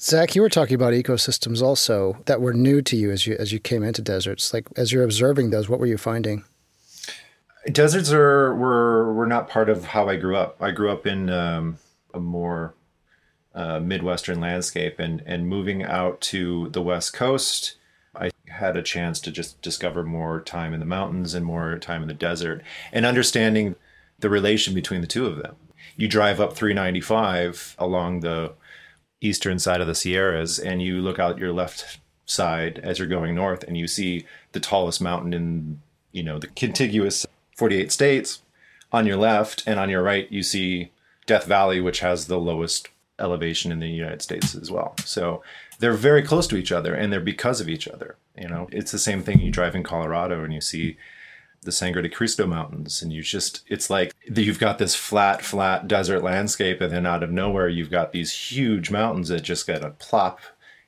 Zach, 0.00 0.34
you 0.34 0.40
were 0.40 0.48
talking 0.48 0.74
about 0.74 0.94
ecosystems 0.94 1.60
also 1.60 2.16
that 2.24 2.40
were 2.40 2.54
new 2.54 2.80
to 2.80 2.96
you 2.96 3.10
as 3.10 3.26
you 3.26 3.36
as 3.38 3.52
you 3.52 3.60
came 3.60 3.82
into 3.82 4.00
deserts. 4.00 4.54
Like 4.54 4.66
as 4.74 4.92
you're 4.92 5.04
observing 5.04 5.50
those, 5.50 5.68
what 5.68 5.78
were 5.78 5.86
you 5.86 5.98
finding? 5.98 6.44
Deserts 7.70 8.10
are 8.10 8.54
were 8.54 9.12
were 9.12 9.26
not 9.26 9.50
part 9.50 9.68
of 9.68 9.84
how 9.84 10.08
I 10.08 10.16
grew 10.16 10.36
up. 10.36 10.56
I 10.62 10.70
grew 10.70 10.90
up 10.90 11.06
in 11.06 11.28
um, 11.28 11.76
a 12.14 12.20
more 12.20 12.74
uh, 13.54 13.78
midwestern 13.80 14.40
landscape, 14.40 14.98
and 14.98 15.22
and 15.26 15.46
moving 15.46 15.82
out 15.82 16.22
to 16.22 16.70
the 16.70 16.80
west 16.80 17.12
coast, 17.12 17.76
I 18.14 18.30
had 18.48 18.78
a 18.78 18.82
chance 18.82 19.20
to 19.20 19.30
just 19.30 19.60
discover 19.60 20.02
more 20.02 20.40
time 20.40 20.72
in 20.72 20.80
the 20.80 20.86
mountains 20.86 21.34
and 21.34 21.44
more 21.44 21.78
time 21.78 22.00
in 22.00 22.08
the 22.08 22.14
desert, 22.14 22.62
and 22.90 23.04
understanding 23.04 23.76
the 24.18 24.30
relation 24.30 24.72
between 24.72 25.02
the 25.02 25.06
two 25.06 25.26
of 25.26 25.36
them. 25.36 25.56
You 25.94 26.08
drive 26.08 26.40
up 26.40 26.54
395 26.54 27.76
along 27.78 28.20
the 28.20 28.54
eastern 29.20 29.58
side 29.58 29.80
of 29.80 29.86
the 29.86 29.94
Sierras 29.94 30.58
and 30.58 30.82
you 30.82 31.00
look 31.00 31.18
out 31.18 31.38
your 31.38 31.52
left 31.52 31.98
side 32.26 32.78
as 32.82 32.98
you're 32.98 33.08
going 33.08 33.34
north 33.34 33.64
and 33.64 33.76
you 33.76 33.86
see 33.86 34.24
the 34.52 34.60
tallest 34.60 35.00
mountain 35.00 35.34
in 35.34 35.80
you 36.12 36.22
know 36.22 36.38
the 36.38 36.46
contiguous 36.48 37.26
48 37.56 37.90
states 37.90 38.42
on 38.92 39.06
your 39.06 39.16
left 39.16 39.62
and 39.66 39.78
on 39.78 39.90
your 39.90 40.02
right 40.02 40.30
you 40.30 40.42
see 40.42 40.90
Death 41.26 41.44
Valley 41.44 41.80
which 41.80 42.00
has 42.00 42.26
the 42.26 42.38
lowest 42.38 42.88
elevation 43.20 43.70
in 43.70 43.78
the 43.78 43.88
United 43.88 44.22
States 44.22 44.54
as 44.54 44.70
well. 44.70 44.94
So 45.04 45.42
they're 45.78 45.92
very 45.92 46.22
close 46.22 46.46
to 46.48 46.56
each 46.56 46.72
other 46.72 46.94
and 46.94 47.12
they're 47.12 47.20
because 47.20 47.60
of 47.60 47.68
each 47.68 47.86
other. 47.86 48.16
You 48.36 48.48
know, 48.48 48.68
it's 48.72 48.90
the 48.90 48.98
same 48.98 49.22
thing 49.22 49.40
you 49.40 49.52
drive 49.52 49.74
in 49.74 49.82
Colorado 49.82 50.42
and 50.42 50.52
you 50.52 50.60
see 50.60 50.96
the 51.62 51.72
Sangre 51.72 52.02
de 52.02 52.08
Cristo 52.08 52.46
Mountains, 52.46 53.02
and 53.02 53.12
you 53.12 53.22
just, 53.22 53.62
it's 53.66 53.90
like 53.90 54.14
you've 54.34 54.58
got 54.58 54.78
this 54.78 54.94
flat, 54.94 55.42
flat 55.42 55.86
desert 55.86 56.22
landscape, 56.22 56.80
and 56.80 56.92
then 56.92 57.06
out 57.06 57.22
of 57.22 57.30
nowhere, 57.30 57.68
you've 57.68 57.90
got 57.90 58.12
these 58.12 58.32
huge 58.32 58.90
mountains 58.90 59.28
that 59.28 59.42
just 59.42 59.66
get 59.66 59.84
a 59.84 59.90
plop 59.90 60.40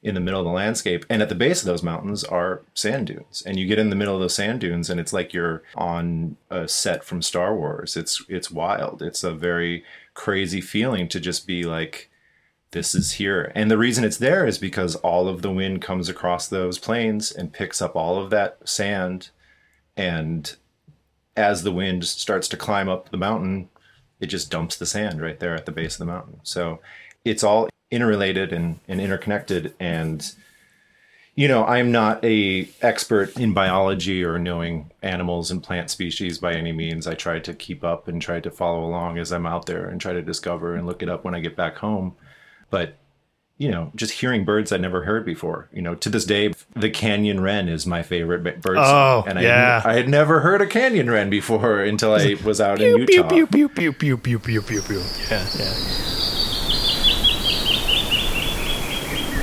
in 0.02 0.14
the 0.14 0.20
middle 0.20 0.40
of 0.40 0.46
the 0.46 0.50
landscape. 0.50 1.06
And 1.08 1.22
at 1.22 1.28
the 1.28 1.34
base 1.34 1.60
of 1.60 1.66
those 1.66 1.82
mountains 1.82 2.24
are 2.24 2.62
sand 2.74 3.06
dunes. 3.06 3.42
And 3.46 3.58
you 3.58 3.66
get 3.66 3.78
in 3.78 3.90
the 3.90 3.96
middle 3.96 4.14
of 4.14 4.20
those 4.20 4.34
sand 4.34 4.60
dunes, 4.60 4.90
and 4.90 4.98
it's 4.98 5.12
like 5.12 5.32
you're 5.32 5.62
on 5.76 6.36
a 6.50 6.66
set 6.66 7.04
from 7.04 7.22
Star 7.22 7.54
Wars. 7.54 7.96
It's 7.96 8.24
it's 8.28 8.50
wild. 8.50 9.02
It's 9.02 9.22
a 9.22 9.32
very 9.32 9.84
crazy 10.14 10.60
feeling 10.60 11.08
to 11.08 11.20
just 11.20 11.46
be 11.46 11.64
like, 11.64 12.10
this 12.72 12.94
is 12.94 13.12
here. 13.12 13.52
And 13.54 13.70
the 13.70 13.78
reason 13.78 14.02
it's 14.02 14.16
there 14.16 14.46
is 14.46 14.58
because 14.58 14.96
all 14.96 15.28
of 15.28 15.42
the 15.42 15.52
wind 15.52 15.82
comes 15.82 16.08
across 16.08 16.48
those 16.48 16.78
plains 16.78 17.30
and 17.30 17.52
picks 17.52 17.80
up 17.80 17.94
all 17.94 18.18
of 18.18 18.30
that 18.30 18.58
sand 18.68 19.30
and 19.96 20.56
as 21.36 21.62
the 21.62 21.72
wind 21.72 22.04
starts 22.06 22.48
to 22.48 22.56
climb 22.56 22.88
up 22.88 23.10
the 23.10 23.16
mountain, 23.16 23.68
it 24.20 24.26
just 24.26 24.50
dumps 24.50 24.76
the 24.76 24.86
sand 24.86 25.20
right 25.20 25.38
there 25.40 25.54
at 25.54 25.66
the 25.66 25.72
base 25.72 25.94
of 25.94 25.98
the 25.98 26.12
mountain. 26.12 26.40
So 26.42 26.80
it's 27.24 27.42
all 27.42 27.68
interrelated 27.90 28.52
and, 28.52 28.80
and 28.88 29.00
interconnected. 29.00 29.74
And, 29.80 30.30
you 31.34 31.48
know, 31.48 31.64
I'm 31.64 31.90
not 31.90 32.24
a 32.24 32.68
expert 32.80 33.36
in 33.38 33.52
biology 33.52 34.24
or 34.24 34.38
knowing 34.38 34.90
animals 35.02 35.50
and 35.50 35.62
plant 35.62 35.90
species 35.90 36.38
by 36.38 36.54
any 36.54 36.72
means. 36.72 37.06
I 37.06 37.14
try 37.14 37.38
to 37.40 37.54
keep 37.54 37.82
up 37.82 38.08
and 38.08 38.20
try 38.20 38.40
to 38.40 38.50
follow 38.50 38.84
along 38.84 39.18
as 39.18 39.32
I'm 39.32 39.46
out 39.46 39.66
there 39.66 39.88
and 39.88 40.00
try 40.00 40.12
to 40.12 40.22
discover 40.22 40.74
and 40.76 40.86
look 40.86 41.02
it 41.02 41.08
up 41.08 41.24
when 41.24 41.34
I 41.34 41.40
get 41.40 41.56
back 41.56 41.78
home. 41.78 42.14
But 42.70 42.96
you 43.62 43.70
know, 43.70 43.92
just 43.94 44.14
hearing 44.14 44.44
birds 44.44 44.72
I'd 44.72 44.80
never 44.80 45.04
heard 45.04 45.24
before. 45.24 45.68
You 45.72 45.82
know, 45.82 45.94
to 45.94 46.10
this 46.10 46.24
day, 46.24 46.52
the 46.74 46.90
canyon 46.90 47.38
wren 47.38 47.68
is 47.68 47.86
my 47.86 48.02
favorite 48.02 48.42
bird. 48.60 48.76
Oh, 48.76 49.22
and 49.24 49.40
yeah. 49.40 49.80
I, 49.84 49.90
I 49.90 49.94
had 49.94 50.08
never 50.08 50.40
heard 50.40 50.60
a 50.60 50.66
canyon 50.66 51.08
wren 51.08 51.30
before 51.30 51.80
until 51.80 52.12
I 52.12 52.34
was 52.44 52.60
out 52.60 52.78
pew, 52.78 52.96
in 52.96 52.98
Utah. 53.02 53.28
Pew, 53.28 53.46
pew, 53.46 53.68
pew, 53.68 53.92
pew, 53.92 54.16
pew, 54.16 54.38
pew, 54.40 54.62
pew, 54.62 54.82
pew. 54.82 55.02
Yeah, 55.30 55.46
yeah. 55.56 55.74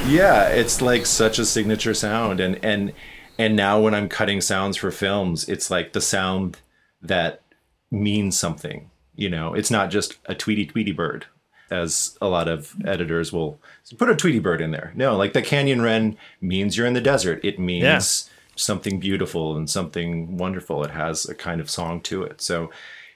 Yeah, 0.06 0.48
it's 0.50 0.82
like 0.82 1.06
such 1.06 1.40
a 1.40 1.46
signature 1.46 1.94
sound, 1.94 2.42
and 2.42 2.60
and 2.62 2.92
and 3.38 3.56
now 3.56 3.80
when 3.80 3.96
I'm 3.96 4.10
cutting 4.10 4.42
sounds 4.42 4.76
for 4.76 4.92
films, 4.92 5.48
it's 5.48 5.72
like 5.72 5.94
the 5.94 6.02
sound 6.02 6.60
that 7.02 7.42
means 7.90 8.38
something. 8.38 8.92
You 9.16 9.30
know, 9.30 9.54
it's 9.54 9.72
not 9.72 9.92
just 9.92 10.18
a 10.26 10.36
tweety 10.36 10.66
tweety 10.66 10.92
bird 10.92 11.28
as 11.72 12.18
a 12.22 12.28
lot 12.28 12.48
of 12.48 12.76
editors 12.86 13.32
will 13.32 13.60
put 13.98 14.10
a 14.10 14.16
Tweety 14.16 14.40
bird 14.40 14.62
in 14.62 14.72
there. 14.72 14.92
No, 14.96 15.16
like 15.16 15.34
the 15.34 15.42
canyon 15.42 15.82
wren 15.82 16.18
means 16.42 16.78
you're 16.78 16.88
in 16.88 16.94
the 16.94 17.02
desert. 17.02 17.40
It 17.44 17.60
means 17.60 17.84
yeah. 17.84 18.34
something 18.56 19.00
beautiful 19.00 19.56
and 19.56 19.70
something 19.70 20.38
wonderful. 20.38 20.84
It 20.84 20.92
has 20.92 21.26
a 21.26 21.36
kind 21.36 21.62
of 21.62 21.70
song 21.70 22.02
to 22.02 22.24
it. 22.24 22.42
So 22.42 22.72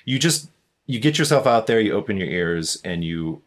you 0.05 0.19
just 0.19 0.50
you 0.86 1.00
get 1.00 1.17
yourself 1.17 1.48
out 1.48 1.67
there, 1.67 1.79
you 1.79 1.93
open 1.93 2.17
your 2.17 2.27
ears, 2.27 2.79
and 2.83 3.03
you 3.03 3.41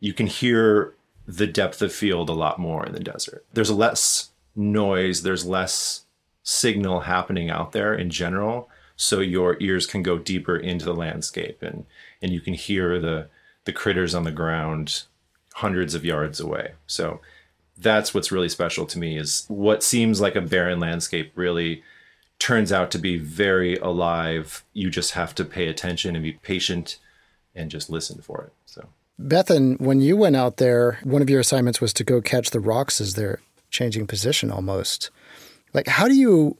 you 0.00 0.12
can 0.12 0.26
hear 0.26 0.94
the 1.26 1.46
depth 1.46 1.80
of 1.82 1.92
field 1.92 2.28
a 2.28 2.34
lot 2.34 2.58
more 2.58 2.84
in 2.84 2.92
the 2.92 3.00
desert. 3.00 3.44
There's 3.52 3.70
less 3.70 4.30
noise. 4.56 5.22
There's 5.22 5.46
less 5.46 6.04
signal 6.42 7.00
happening 7.00 7.50
out 7.50 7.72
there 7.72 7.94
in 7.94 8.10
general. 8.10 8.68
So 8.96 9.20
your 9.20 9.56
ears 9.60 9.86
can 9.86 10.02
go 10.02 10.18
deeper 10.18 10.56
into 10.56 10.84
the 10.84 10.94
landscape 10.94 11.62
and 11.62 11.86
and 12.20 12.32
you 12.32 12.40
can 12.40 12.54
hear 12.54 13.00
the 13.00 13.28
the 13.64 13.72
critters 13.72 14.14
on 14.14 14.24
the 14.24 14.32
ground 14.32 15.04
hundreds 15.54 15.94
of 15.94 16.04
yards 16.04 16.40
away. 16.40 16.72
So 16.86 17.20
that's 17.76 18.14
what's 18.14 18.32
really 18.32 18.48
special 18.48 18.86
to 18.86 18.98
me 18.98 19.18
is 19.18 19.44
what 19.48 19.82
seems 19.82 20.20
like 20.20 20.36
a 20.36 20.40
barren 20.40 20.80
landscape 20.80 21.32
really 21.34 21.82
turns 22.38 22.72
out 22.72 22.90
to 22.90 22.98
be 22.98 23.18
very 23.18 23.76
alive. 23.76 24.64
You 24.72 24.90
just 24.90 25.12
have 25.12 25.34
to 25.36 25.44
pay 25.44 25.68
attention 25.68 26.16
and 26.16 26.22
be 26.22 26.32
patient 26.32 26.98
and 27.54 27.70
just 27.70 27.90
listen 27.90 28.20
for 28.20 28.44
it. 28.44 28.52
So 28.66 28.88
Bethan, 29.20 29.80
when 29.80 30.00
you 30.00 30.16
went 30.16 30.36
out 30.36 30.56
there, 30.56 30.98
one 31.04 31.22
of 31.22 31.30
your 31.30 31.40
assignments 31.40 31.80
was 31.80 31.92
to 31.94 32.04
go 32.04 32.20
catch 32.20 32.50
the 32.50 32.60
rocks 32.60 33.00
as 33.00 33.14
they're 33.14 33.40
changing 33.70 34.06
position 34.06 34.50
almost. 34.50 35.10
Like 35.72 35.86
how 35.86 36.08
do 36.08 36.14
you 36.14 36.56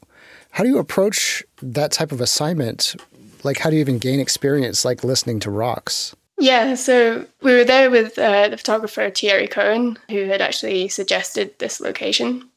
how 0.51 0.63
do 0.63 0.69
you 0.69 0.77
approach 0.77 1.43
that 1.61 1.91
type 1.91 2.11
of 2.11 2.21
assignment? 2.21 2.95
Like 3.43 3.59
how 3.59 3.69
do 3.69 3.75
you 3.75 3.81
even 3.81 3.97
gain 3.97 4.19
experience 4.19 4.85
like 4.85 5.03
listening 5.03 5.39
to 5.41 5.51
rocks? 5.51 6.15
Yeah, 6.39 6.75
so 6.75 7.25
we 7.41 7.53
were 7.53 7.63
there 7.63 7.89
with 7.89 8.17
uh, 8.17 8.49
the 8.49 8.57
photographer 8.57 9.09
Thierry 9.09 9.47
Cohen, 9.47 9.97
who 10.09 10.25
had 10.25 10.41
actually 10.41 10.89
suggested 10.89 11.57
this 11.59 11.79
location, 11.79 12.49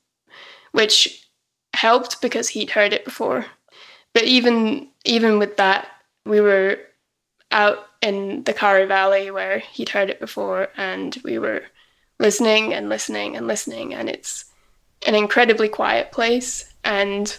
which 0.73 1.29
helped 1.75 2.23
because 2.23 2.49
he'd 2.49 2.71
heard 2.71 2.93
it 2.93 3.05
before. 3.05 3.47
But 4.13 4.25
even 4.25 4.89
even 5.05 5.39
with 5.39 5.57
that, 5.59 5.89
we 6.25 6.41
were 6.41 6.79
out 7.53 7.87
in 8.01 8.45
the 8.45 8.53
Kari 8.53 8.87
Valley 8.87 9.31
where 9.31 9.59
he'd 9.59 9.91
heard 9.91 10.11
it 10.11 10.21
before, 10.21 10.69
and 10.77 11.17
we 11.23 11.39
were 11.39 11.63
listening 12.19 12.73
and 12.73 12.89
listening 12.89 13.37
and 13.37 13.47
listening, 13.47 13.95
and 13.95 14.09
it's 14.09 14.47
an 15.07 15.15
incredibly 15.15 15.69
quiet 15.69 16.13
place, 16.13 16.73
and 16.83 17.37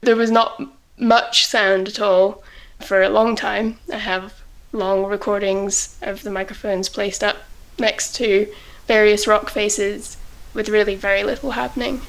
there 0.00 0.16
was 0.16 0.30
not 0.30 0.62
much 0.96 1.46
sound 1.46 1.88
at 1.88 2.00
all 2.00 2.42
for 2.80 3.02
a 3.02 3.08
long 3.10 3.36
time. 3.36 3.78
I 3.92 3.96
have 3.96 4.43
long 4.74 5.04
recordings 5.04 5.96
of 6.02 6.22
the 6.24 6.30
microphones 6.30 6.88
placed 6.88 7.22
up 7.22 7.36
next 7.78 8.14
to 8.16 8.52
various 8.86 9.26
rock 9.26 9.48
faces 9.48 10.16
with 10.52 10.68
really 10.68 10.96
very 10.96 11.22
little 11.22 11.52
happening. 11.52 12.02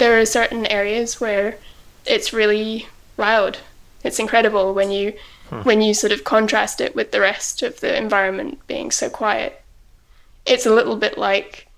there 0.00 0.09
are 0.20 0.26
certain 0.26 0.66
areas 0.66 1.20
where 1.20 1.58
it's 2.06 2.32
really 2.32 2.86
loud. 3.16 3.58
It's 4.04 4.18
incredible 4.18 4.74
when 4.74 4.90
you 4.90 5.14
hmm. 5.48 5.60
when 5.62 5.82
you 5.82 5.94
sort 5.94 6.12
of 6.12 6.24
contrast 6.24 6.80
it 6.80 6.94
with 6.94 7.12
the 7.12 7.20
rest 7.20 7.62
of 7.62 7.80
the 7.80 7.96
environment 7.96 8.66
being 8.66 8.90
so 8.90 9.10
quiet. 9.10 9.62
It's 10.46 10.66
a 10.66 10.74
little 10.74 10.96
bit 10.96 11.18
like 11.18 11.68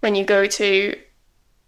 when 0.00 0.14
you 0.14 0.24
go 0.24 0.46
to 0.46 0.96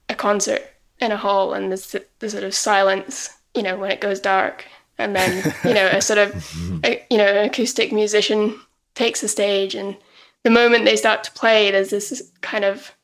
a 0.08 0.14
concert 0.14 0.62
in 1.00 1.12
a 1.12 1.16
hall 1.16 1.52
and 1.54 1.70
there's 1.70 1.90
the, 1.92 2.04
the 2.18 2.30
sort 2.30 2.44
of 2.44 2.54
silence, 2.54 3.30
you 3.54 3.62
know, 3.62 3.76
when 3.76 3.90
it 3.90 4.00
goes 4.00 4.20
dark, 4.20 4.66
and 4.98 5.14
then 5.14 5.54
you 5.64 5.74
know 5.74 5.86
a 5.86 6.00
sort 6.00 6.18
of 6.18 6.80
a, 6.84 7.04
you 7.10 7.18
know 7.18 7.26
an 7.26 7.48
acoustic 7.48 7.92
musician 7.92 8.58
takes 8.94 9.20
the 9.20 9.28
stage 9.28 9.74
and 9.74 9.96
the 10.42 10.50
moment 10.50 10.84
they 10.84 10.96
start 10.96 11.22
to 11.24 11.32
play, 11.32 11.70
there's 11.70 11.90
this 11.90 12.30
kind 12.40 12.64
of 12.64 12.94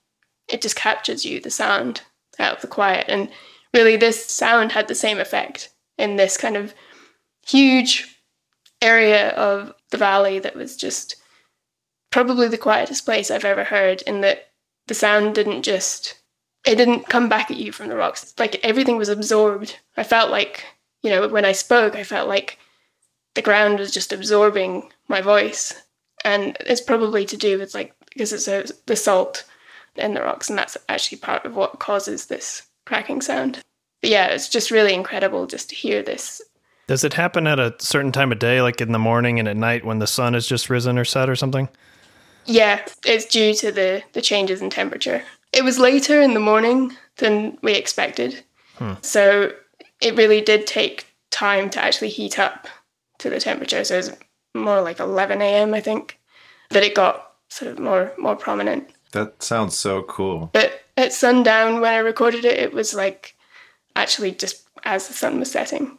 it 0.49 0.63
just 0.63 0.77
captures 0.77 1.25
you, 1.25 1.41
the 1.41 1.51
sound 1.51 2.03
out 2.39 2.57
of 2.57 2.63
the 2.63 2.69
quiet. 2.69 3.07
And 3.09 3.31
really 3.73 3.97
this 3.97 4.27
sound 4.27 4.73
had 4.73 4.89
the 4.89 4.95
same 4.95 5.19
effect 5.19 5.71
in 5.99 6.17
this 6.17 6.37
kind 6.37 6.57
of 6.57 6.75
huge 7.47 8.21
area 8.83 9.31
of 9.31 9.73
the 9.91 9.97
valley 9.97 10.39
that 10.39 10.57
was 10.57 10.77
just 10.77 11.17
probably 12.11 12.49
the 12.49 12.59
quietest 12.59 13.05
place 13.05 13.31
I've 13.31 13.45
ever 13.45 13.65
heard 13.65 14.03
in 14.03 14.21
that 14.23 14.47
the 14.87 14.95
sound 14.95 15.35
didn't 15.35 15.63
just 15.63 16.15
it 16.67 16.77
didn't 16.77 17.09
come 17.09 17.29
back 17.29 17.51
at 17.51 17.59
you 17.59 17.71
from 17.71 17.89
the 17.89 17.97
rocks. 17.97 18.35
Like 18.39 18.59
everything 18.65 18.97
was 18.97 19.09
absorbed. 19.09 19.79
I 19.97 20.03
felt 20.03 20.33
like, 20.33 20.65
you 21.03 21.11
know, 21.11 21.29
when 21.29 21.45
I 21.45 21.53
spoke, 21.53 21.95
I 21.95 22.03
felt 22.03 22.29
like 22.29 22.59
the 23.35 23.43
ground 23.43 23.79
was 23.79 23.93
just 23.93 24.13
absorbing 24.13 24.91
my 25.07 25.21
voice. 25.21 25.81
And 26.25 26.57
it's 26.61 26.81
probably 26.81 27.25
to 27.27 27.37
do 27.37 27.59
with 27.59 27.73
like 27.73 27.95
because 28.09 28.33
it's 28.33 28.49
a, 28.49 28.65
the 28.87 28.97
salt 28.97 29.45
in 29.99 30.15
the 30.15 30.23
rocks, 30.23 30.49
and 30.49 30.59
that's 30.59 30.77
actually 30.89 31.19
part 31.19 31.45
of 31.45 31.57
what 31.57 31.79
causes 31.79 32.27
this 32.27 32.63
cracking 32.85 33.21
sound. 33.21 33.63
But 34.01 34.11
yeah, 34.11 34.27
it's 34.27 34.49
just 34.49 34.71
really 34.71 34.95
incredible 34.95 35.47
just 35.47 35.71
to 35.71 35.75
hear 35.75 36.03
this. 36.03 36.41
Does 36.87 37.03
it 37.03 37.15
happen 37.15 37.47
at 37.47 37.59
a 37.59 37.75
certain 37.79 38.13
time 38.13 38.31
of 38.31 38.39
day, 38.39 38.63
like 38.63 38.81
in 38.81 38.93
the 38.93 38.99
morning 38.99 39.39
and 39.39 39.49
at 39.49 39.57
night 39.57 39.85
when 39.85 39.99
the 39.99 40.07
sun 40.07 40.35
has 40.35 40.47
just 40.47 40.71
risen 40.71 40.99
or 40.99 41.05
set 41.05 41.29
or 41.29 41.35
something? 41.35 41.69
Yeah, 42.45 42.85
it's 43.05 43.27
due 43.27 43.55
to 43.55 43.73
the, 43.73 44.05
the 44.13 44.23
changes 44.23 44.63
in 44.63 44.71
temperature. 44.71 45.23
It 45.53 45.65
was 45.65 45.79
later 45.79 46.21
in 46.21 46.35
the 46.35 46.41
morning 46.41 46.93
than 47.17 47.59
we 47.63 47.73
expected. 47.73 48.45
Hmm. 48.77 48.95
So 49.03 49.53
it 50.01 50.17
really 50.17 50.41
did 50.41 50.67
take 50.67 51.07
time 51.31 51.71
to 51.71 51.83
actually 51.83 52.11
heat 52.11 52.39
up 52.39 52.69
to 53.19 53.31
the 53.31 53.41
temperature. 53.41 53.83
So 53.83 53.95
it 53.95 53.97
was 53.99 54.13
more 54.55 54.81
like 54.81 55.01
11 55.01 55.43
a.m., 55.43 55.75
I 55.75 55.81
think, 55.81 56.19
that 56.71 56.85
it 56.85 56.95
got 56.95 57.33
sort 57.49 57.73
of 57.73 57.79
more 57.79 58.13
more 58.19 58.37
prominent. 58.37 58.91
That 59.13 59.43
sounds 59.43 59.77
so 59.77 60.03
cool. 60.03 60.51
But 60.53 60.83
at 60.97 61.13
sundown, 61.13 61.81
when 61.81 61.93
I 61.93 61.99
recorded 61.99 62.45
it, 62.45 62.59
it 62.59 62.73
was 62.73 62.95
like 62.95 63.37
actually 63.95 64.33
just 64.33 64.69
as 64.85 65.09
the 65.09 65.15
sun 65.15 65.39
was 65.39 65.51
setting. 65.51 65.99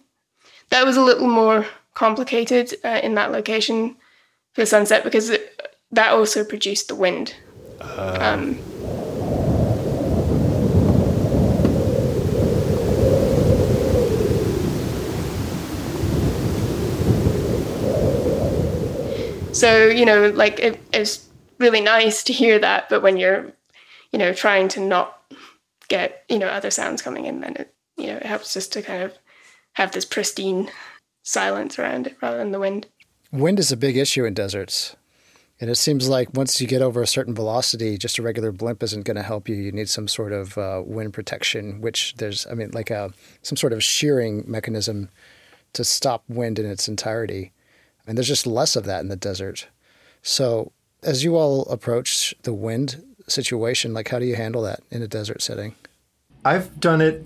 That 0.69 0.85
was 0.85 0.97
a 0.97 1.01
little 1.01 1.27
more 1.27 1.65
complicated 1.93 2.75
uh, 2.83 2.99
in 3.01 3.15
that 3.15 3.31
location 3.31 3.95
for 4.53 4.61
the 4.61 4.65
sunset 4.65 5.03
because 5.03 5.29
it, 5.29 5.75
that 5.91 6.11
also 6.11 6.43
produced 6.43 6.89
the 6.89 6.95
wind. 6.95 7.35
Uh. 7.79 8.17
Um, 8.19 8.59
so 19.53 19.87
you 19.87 20.05
know, 20.05 20.29
like 20.29 20.59
it, 20.59 20.79
it's 20.93 21.26
really 21.59 21.81
nice 21.81 22.23
to 22.23 22.33
hear 22.33 22.59
that, 22.59 22.89
but 22.89 23.01
when 23.01 23.17
you're, 23.17 23.51
you 24.11 24.19
know, 24.19 24.33
trying 24.33 24.67
to 24.69 24.79
not 24.79 25.17
get 25.87 26.23
you 26.29 26.39
know 26.39 26.47
other 26.47 26.71
sounds 26.71 27.01
coming 27.01 27.25
in, 27.25 27.41
then 27.41 27.55
it 27.55 27.73
you 27.97 28.07
know 28.07 28.17
it 28.17 28.25
helps 28.25 28.53
just 28.53 28.73
to 28.73 28.81
kind 28.81 29.03
of 29.03 29.13
have 29.73 29.91
this 29.91 30.05
pristine 30.05 30.69
silence 31.23 31.77
around 31.77 32.07
it 32.07 32.17
rather 32.21 32.37
than 32.37 32.51
the 32.51 32.59
wind. 32.59 32.87
Wind 33.31 33.59
is 33.59 33.71
a 33.71 33.77
big 33.77 33.97
issue 33.97 34.25
in 34.25 34.33
deserts. 34.33 34.95
And 35.59 35.71
it 35.71 35.75
seems 35.75 36.07
like 36.07 36.33
once 36.35 36.61
you 36.61 36.67
get 36.67 36.83
over 36.83 37.01
a 37.01 37.07
certain 37.07 37.33
velocity, 37.33 37.97
just 37.97 38.19
a 38.19 38.21
regular 38.21 38.51
blimp 38.51 38.83
isn't 38.83 39.05
going 39.05 39.17
to 39.17 39.23
help 39.23 39.49
you. 39.49 39.55
You 39.55 39.71
need 39.71 39.89
some 39.89 40.07
sort 40.07 40.31
of 40.31 40.55
uh, 40.55 40.83
wind 40.85 41.13
protection, 41.13 41.81
which 41.81 42.13
there's, 42.17 42.45
I 42.45 42.53
mean, 42.53 42.69
like 42.73 42.91
a 42.91 43.11
some 43.41 43.57
sort 43.57 43.73
of 43.73 43.83
shearing 43.83 44.43
mechanism 44.47 45.09
to 45.73 45.83
stop 45.83 46.23
wind 46.27 46.59
in 46.59 46.67
its 46.67 46.87
entirety. 46.87 47.53
And 48.05 48.17
there's 48.17 48.27
just 48.27 48.45
less 48.45 48.75
of 48.75 48.85
that 48.85 49.01
in 49.01 49.09
the 49.09 49.15
desert. 49.15 49.67
So 50.21 50.71
as 51.07 51.23
you 51.23 51.37
all 51.37 51.63
approach 51.63 52.35
the 52.43 52.53
wind 52.53 53.01
situation, 53.27 53.93
like 53.93 54.09
how 54.09 54.19
do 54.19 54.25
you 54.25 54.35
handle 54.35 54.61
that 54.63 54.81
in 54.91 55.01
a 55.01 55.07
desert 55.07 55.41
setting? 55.41 55.73
I've 56.45 56.79
done 56.79 57.01
it 57.01 57.25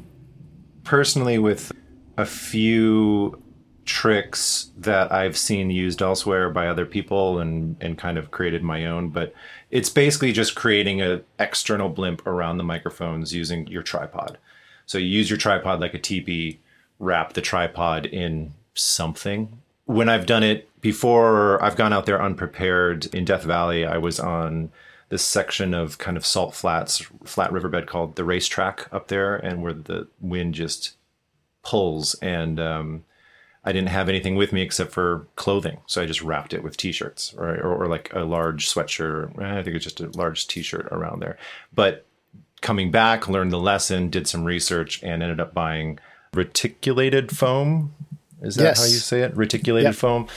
personally 0.83 1.39
with 1.39 1.71
a 2.15 2.25
few 2.25 3.41
tricks 3.85 4.69
that 4.77 5.11
I've 5.11 5.35
seen 5.35 5.71
used 5.71 6.01
elsewhere 6.01 6.51
by 6.51 6.67
other 6.67 6.85
people 6.85 7.39
and 7.39 7.75
and 7.81 7.97
kind 7.97 8.17
of 8.19 8.29
created 8.29 8.61
my 8.61 8.85
own 8.85 9.09
but 9.09 9.33
it's 9.71 9.89
basically 9.89 10.31
just 10.31 10.53
creating 10.53 11.01
an 11.01 11.23
external 11.39 11.89
blimp 11.89 12.25
around 12.27 12.57
the 12.57 12.63
microphones 12.63 13.33
using 13.33 13.65
your 13.67 13.81
tripod. 13.81 14.37
So 14.85 14.97
you 14.97 15.07
use 15.07 15.29
your 15.29 15.37
tripod 15.37 15.79
like 15.79 15.95
a 15.95 15.99
teepee, 15.99 16.59
wrap 16.99 17.33
the 17.33 17.41
tripod 17.41 18.05
in 18.05 18.53
something. 18.75 19.60
When 19.91 20.07
I've 20.07 20.25
done 20.25 20.43
it 20.43 20.69
before 20.79 21.61
I've 21.61 21.75
gone 21.75 21.91
out 21.91 22.05
there 22.05 22.21
unprepared 22.21 23.13
in 23.13 23.25
Death 23.25 23.43
Valley, 23.43 23.85
I 23.85 23.97
was 23.97 24.21
on 24.21 24.71
this 25.09 25.21
section 25.21 25.73
of 25.73 25.97
kind 25.97 26.15
of 26.15 26.25
salt 26.25 26.55
flats, 26.55 27.05
flat 27.25 27.51
riverbed 27.51 27.87
called 27.87 28.15
the 28.15 28.23
racetrack 28.23 28.87
up 28.93 29.09
there, 29.09 29.35
and 29.35 29.61
where 29.61 29.73
the 29.73 30.07
wind 30.21 30.53
just 30.53 30.95
pulls. 31.61 32.13
And 32.15 32.57
um, 32.57 33.03
I 33.65 33.73
didn't 33.73 33.89
have 33.89 34.07
anything 34.07 34.37
with 34.37 34.53
me 34.53 34.61
except 34.61 34.93
for 34.93 35.27
clothing, 35.35 35.79
so 35.87 36.01
I 36.01 36.05
just 36.05 36.21
wrapped 36.21 36.53
it 36.53 36.63
with 36.63 36.77
t-shirts 36.77 37.33
or, 37.37 37.59
or, 37.59 37.87
like 37.87 38.13
a 38.13 38.21
large 38.21 38.69
sweatshirt. 38.69 39.37
Eh, 39.41 39.59
I 39.59 39.61
think 39.61 39.75
it's 39.75 39.83
just 39.83 39.99
a 39.99 40.09
large 40.17 40.47
t-shirt 40.47 40.87
around 40.89 41.19
there. 41.19 41.37
But 41.73 42.05
coming 42.61 42.91
back, 42.91 43.27
learned 43.27 43.51
the 43.51 43.59
lesson, 43.59 44.09
did 44.09 44.25
some 44.25 44.45
research, 44.45 45.03
and 45.03 45.21
ended 45.21 45.41
up 45.41 45.53
buying 45.53 45.99
reticulated 46.33 47.35
foam 47.35 47.93
is 48.41 48.55
that 48.55 48.63
yes. 48.63 48.79
how 48.79 48.85
you 48.85 48.97
say 48.97 49.21
it? 49.21 49.35
Reticulated 49.35 49.89
yep. 49.89 49.95
foam, 49.95 50.27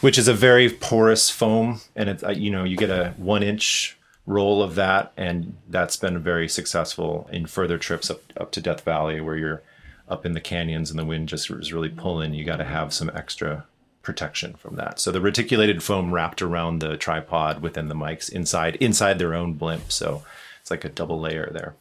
which 0.00 0.18
is 0.18 0.28
a 0.28 0.34
very 0.34 0.68
porous 0.68 1.30
foam, 1.30 1.80
and 1.94 2.08
it 2.08 2.24
uh, 2.24 2.30
you 2.30 2.50
know 2.50 2.64
you 2.64 2.76
get 2.76 2.90
a 2.90 3.14
one 3.16 3.42
inch 3.42 3.96
roll 4.26 4.62
of 4.62 4.74
that, 4.74 5.12
and 5.16 5.56
that's 5.68 5.96
been 5.96 6.18
very 6.18 6.48
successful 6.48 7.28
in 7.32 7.46
further 7.46 7.78
trips 7.78 8.10
up 8.10 8.20
up 8.36 8.50
to 8.52 8.60
Death 8.60 8.82
Valley 8.82 9.20
where 9.20 9.36
you're 9.36 9.62
up 10.08 10.24
in 10.24 10.34
the 10.34 10.40
canyons 10.40 10.90
and 10.90 10.98
the 10.98 11.04
wind 11.04 11.28
just 11.28 11.50
is 11.50 11.72
really 11.72 11.88
pulling. 11.88 12.34
You 12.34 12.44
got 12.44 12.56
to 12.56 12.64
have 12.64 12.92
some 12.92 13.10
extra 13.14 13.64
protection 14.02 14.54
from 14.54 14.76
that. 14.76 15.00
So 15.00 15.10
the 15.10 15.20
reticulated 15.20 15.82
foam 15.82 16.12
wrapped 16.12 16.40
around 16.40 16.78
the 16.78 16.96
tripod 16.96 17.60
within 17.60 17.88
the 17.88 17.94
mics 17.94 18.30
inside 18.30 18.76
inside 18.76 19.18
their 19.18 19.34
own 19.34 19.54
blimp. 19.54 19.90
So 19.90 20.22
it's 20.60 20.70
like 20.70 20.84
a 20.84 20.88
double 20.88 21.20
layer 21.20 21.50
there. 21.52 21.74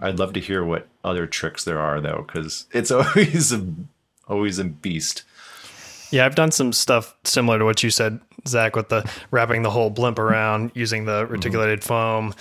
I'd 0.00 0.18
love 0.18 0.32
to 0.32 0.40
hear 0.40 0.64
what 0.64 0.88
other 1.04 1.26
tricks 1.26 1.62
there 1.62 1.78
are 1.78 2.00
though, 2.00 2.24
because 2.26 2.66
it's 2.72 2.90
always 2.90 3.52
a 3.52 3.64
always 4.30 4.58
a 4.58 4.64
beast. 4.64 5.24
Yeah, 6.10 6.26
I've 6.26 6.34
done 6.34 6.50
some 6.50 6.72
stuff 6.72 7.14
similar 7.24 7.58
to 7.58 7.64
what 7.64 7.82
you 7.82 7.90
said, 7.90 8.18
Zach, 8.46 8.74
with 8.74 8.88
the 8.88 9.08
wrapping 9.30 9.62
the 9.62 9.70
whole 9.70 9.90
blimp 9.90 10.18
around 10.18 10.72
using 10.74 11.04
the 11.04 11.22
mm-hmm. 11.22 11.32
reticulated 11.32 11.80
mm-hmm. 11.80 11.88
foam. 11.88 12.34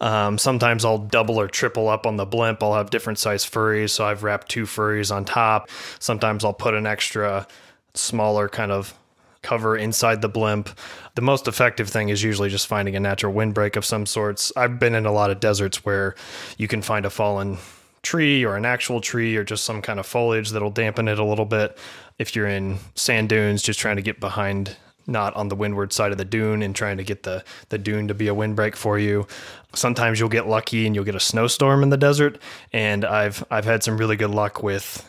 Um, 0.00 0.38
sometimes 0.38 0.84
I'll 0.84 0.98
double 0.98 1.40
or 1.40 1.48
triple 1.48 1.88
up 1.88 2.06
on 2.06 2.16
the 2.16 2.26
blimp. 2.26 2.62
I'll 2.62 2.74
have 2.74 2.90
different 2.90 3.18
size 3.18 3.44
furries, 3.44 3.90
so 3.90 4.04
I've 4.04 4.22
wrapped 4.22 4.48
two 4.48 4.64
furries 4.64 5.14
on 5.14 5.24
top. 5.24 5.68
Sometimes 5.98 6.44
I'll 6.44 6.54
put 6.54 6.74
an 6.74 6.86
extra 6.86 7.46
smaller 7.94 8.48
kind 8.48 8.70
of 8.70 8.94
cover 9.42 9.76
inside 9.76 10.22
the 10.22 10.28
blimp. 10.28 10.68
The 11.14 11.22
most 11.22 11.48
effective 11.48 11.88
thing 11.88 12.10
is 12.10 12.22
usually 12.22 12.48
just 12.48 12.66
finding 12.66 12.94
a 12.96 13.00
natural 13.00 13.32
windbreak 13.32 13.76
of 13.76 13.84
some 13.84 14.06
sorts. 14.06 14.52
I've 14.56 14.78
been 14.78 14.94
in 14.94 15.06
a 15.06 15.12
lot 15.12 15.30
of 15.30 15.40
deserts 15.40 15.84
where 15.84 16.14
you 16.58 16.68
can 16.68 16.82
find 16.82 17.06
a 17.06 17.10
fallen 17.10 17.58
tree 18.06 18.44
or 18.44 18.56
an 18.56 18.64
actual 18.64 19.00
tree 19.00 19.36
or 19.36 19.42
just 19.42 19.64
some 19.64 19.82
kind 19.82 19.98
of 19.98 20.06
foliage 20.06 20.50
that'll 20.50 20.70
dampen 20.70 21.08
it 21.08 21.18
a 21.18 21.24
little 21.24 21.44
bit. 21.44 21.76
If 22.18 22.36
you're 22.36 22.46
in 22.46 22.78
sand 22.94 23.28
dunes, 23.28 23.62
just 23.62 23.80
trying 23.80 23.96
to 23.96 24.02
get 24.02 24.20
behind 24.20 24.76
not 25.08 25.34
on 25.34 25.48
the 25.48 25.56
windward 25.56 25.92
side 25.92 26.12
of 26.12 26.18
the 26.18 26.24
dune 26.24 26.62
and 26.62 26.74
trying 26.74 26.96
to 26.98 27.04
get 27.04 27.24
the, 27.24 27.44
the 27.68 27.78
dune 27.78 28.08
to 28.08 28.14
be 28.14 28.28
a 28.28 28.34
windbreak 28.34 28.76
for 28.76 28.96
you. 28.98 29.26
Sometimes 29.74 30.20
you'll 30.20 30.28
get 30.28 30.46
lucky 30.46 30.86
and 30.86 30.94
you'll 30.94 31.04
get 31.04 31.14
a 31.16 31.20
snowstorm 31.20 31.82
in 31.82 31.90
the 31.90 31.96
desert. 31.96 32.38
And 32.72 33.04
I've 33.04 33.44
I've 33.50 33.64
had 33.64 33.82
some 33.82 33.98
really 33.98 34.16
good 34.16 34.30
luck 34.30 34.62
with 34.62 35.08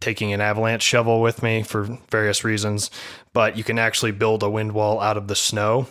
taking 0.00 0.32
an 0.32 0.40
avalanche 0.40 0.82
shovel 0.82 1.20
with 1.20 1.42
me 1.42 1.62
for 1.62 1.84
various 2.10 2.42
reasons. 2.42 2.90
But 3.32 3.56
you 3.56 3.64
can 3.64 3.78
actually 3.78 4.12
build 4.12 4.42
a 4.42 4.50
wind 4.50 4.72
wall 4.72 5.00
out 5.00 5.16
of 5.16 5.28
the 5.28 5.36
snow 5.36 5.86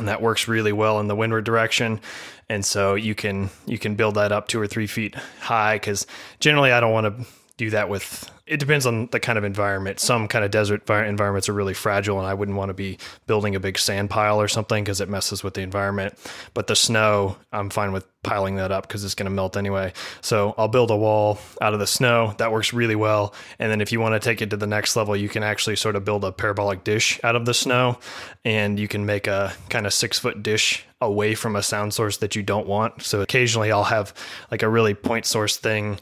and 0.00 0.08
that 0.08 0.20
works 0.20 0.48
really 0.48 0.72
well 0.72 0.98
in 0.98 1.06
the 1.06 1.14
windward 1.14 1.44
direction. 1.44 2.00
And 2.48 2.64
so 2.64 2.96
you 2.96 3.14
can 3.14 3.50
you 3.66 3.78
can 3.78 3.94
build 3.94 4.16
that 4.16 4.32
up 4.32 4.48
two 4.48 4.60
or 4.60 4.66
three 4.66 4.88
feet 4.88 5.14
high 5.14 5.76
because 5.76 6.04
generally 6.40 6.72
i 6.72 6.80
don't 6.80 6.92
want 6.92 7.06
to 7.06 7.26
do 7.60 7.70
that 7.70 7.90
with 7.90 8.30
it 8.46 8.58
depends 8.58 8.84
on 8.84 9.06
the 9.12 9.20
kind 9.20 9.38
of 9.38 9.44
environment. 9.44 10.00
Some 10.00 10.26
kind 10.26 10.44
of 10.44 10.50
desert 10.50 10.90
environments 10.90 11.48
are 11.48 11.52
really 11.52 11.72
fragile, 11.72 12.18
and 12.18 12.26
I 12.26 12.34
wouldn't 12.34 12.58
want 12.58 12.70
to 12.70 12.74
be 12.74 12.98
building 13.28 13.54
a 13.54 13.60
big 13.60 13.78
sand 13.78 14.10
pile 14.10 14.40
or 14.40 14.48
something 14.48 14.82
because 14.82 15.00
it 15.00 15.08
messes 15.08 15.44
with 15.44 15.54
the 15.54 15.60
environment. 15.60 16.14
But 16.52 16.66
the 16.66 16.74
snow, 16.74 17.36
I'm 17.52 17.70
fine 17.70 17.92
with 17.92 18.04
piling 18.24 18.56
that 18.56 18.72
up 18.72 18.88
because 18.88 19.04
it's 19.04 19.14
going 19.14 19.26
to 19.26 19.30
melt 19.30 19.56
anyway. 19.56 19.92
So 20.20 20.56
I'll 20.58 20.66
build 20.66 20.90
a 20.90 20.96
wall 20.96 21.38
out 21.60 21.74
of 21.74 21.78
the 21.78 21.86
snow. 21.86 22.34
That 22.38 22.50
works 22.50 22.72
really 22.72 22.96
well. 22.96 23.34
And 23.60 23.70
then 23.70 23.80
if 23.80 23.92
you 23.92 24.00
want 24.00 24.20
to 24.20 24.28
take 24.28 24.42
it 24.42 24.50
to 24.50 24.56
the 24.56 24.66
next 24.66 24.96
level, 24.96 25.14
you 25.14 25.28
can 25.28 25.44
actually 25.44 25.76
sort 25.76 25.94
of 25.94 26.04
build 26.04 26.24
a 26.24 26.32
parabolic 26.32 26.82
dish 26.82 27.20
out 27.22 27.36
of 27.36 27.44
the 27.44 27.54
snow, 27.54 28.00
and 28.44 28.80
you 28.80 28.88
can 28.88 29.06
make 29.06 29.28
a 29.28 29.52
kind 29.68 29.86
of 29.86 29.94
six 29.94 30.18
foot 30.18 30.42
dish 30.42 30.84
away 31.00 31.36
from 31.36 31.54
a 31.54 31.62
sound 31.62 31.94
source 31.94 32.16
that 32.16 32.34
you 32.34 32.42
don't 32.42 32.66
want. 32.66 33.02
So 33.02 33.20
occasionally 33.20 33.70
I'll 33.70 33.84
have 33.84 34.12
like 34.50 34.64
a 34.64 34.68
really 34.68 34.92
point 34.94 35.24
source 35.24 35.56
thing 35.56 36.00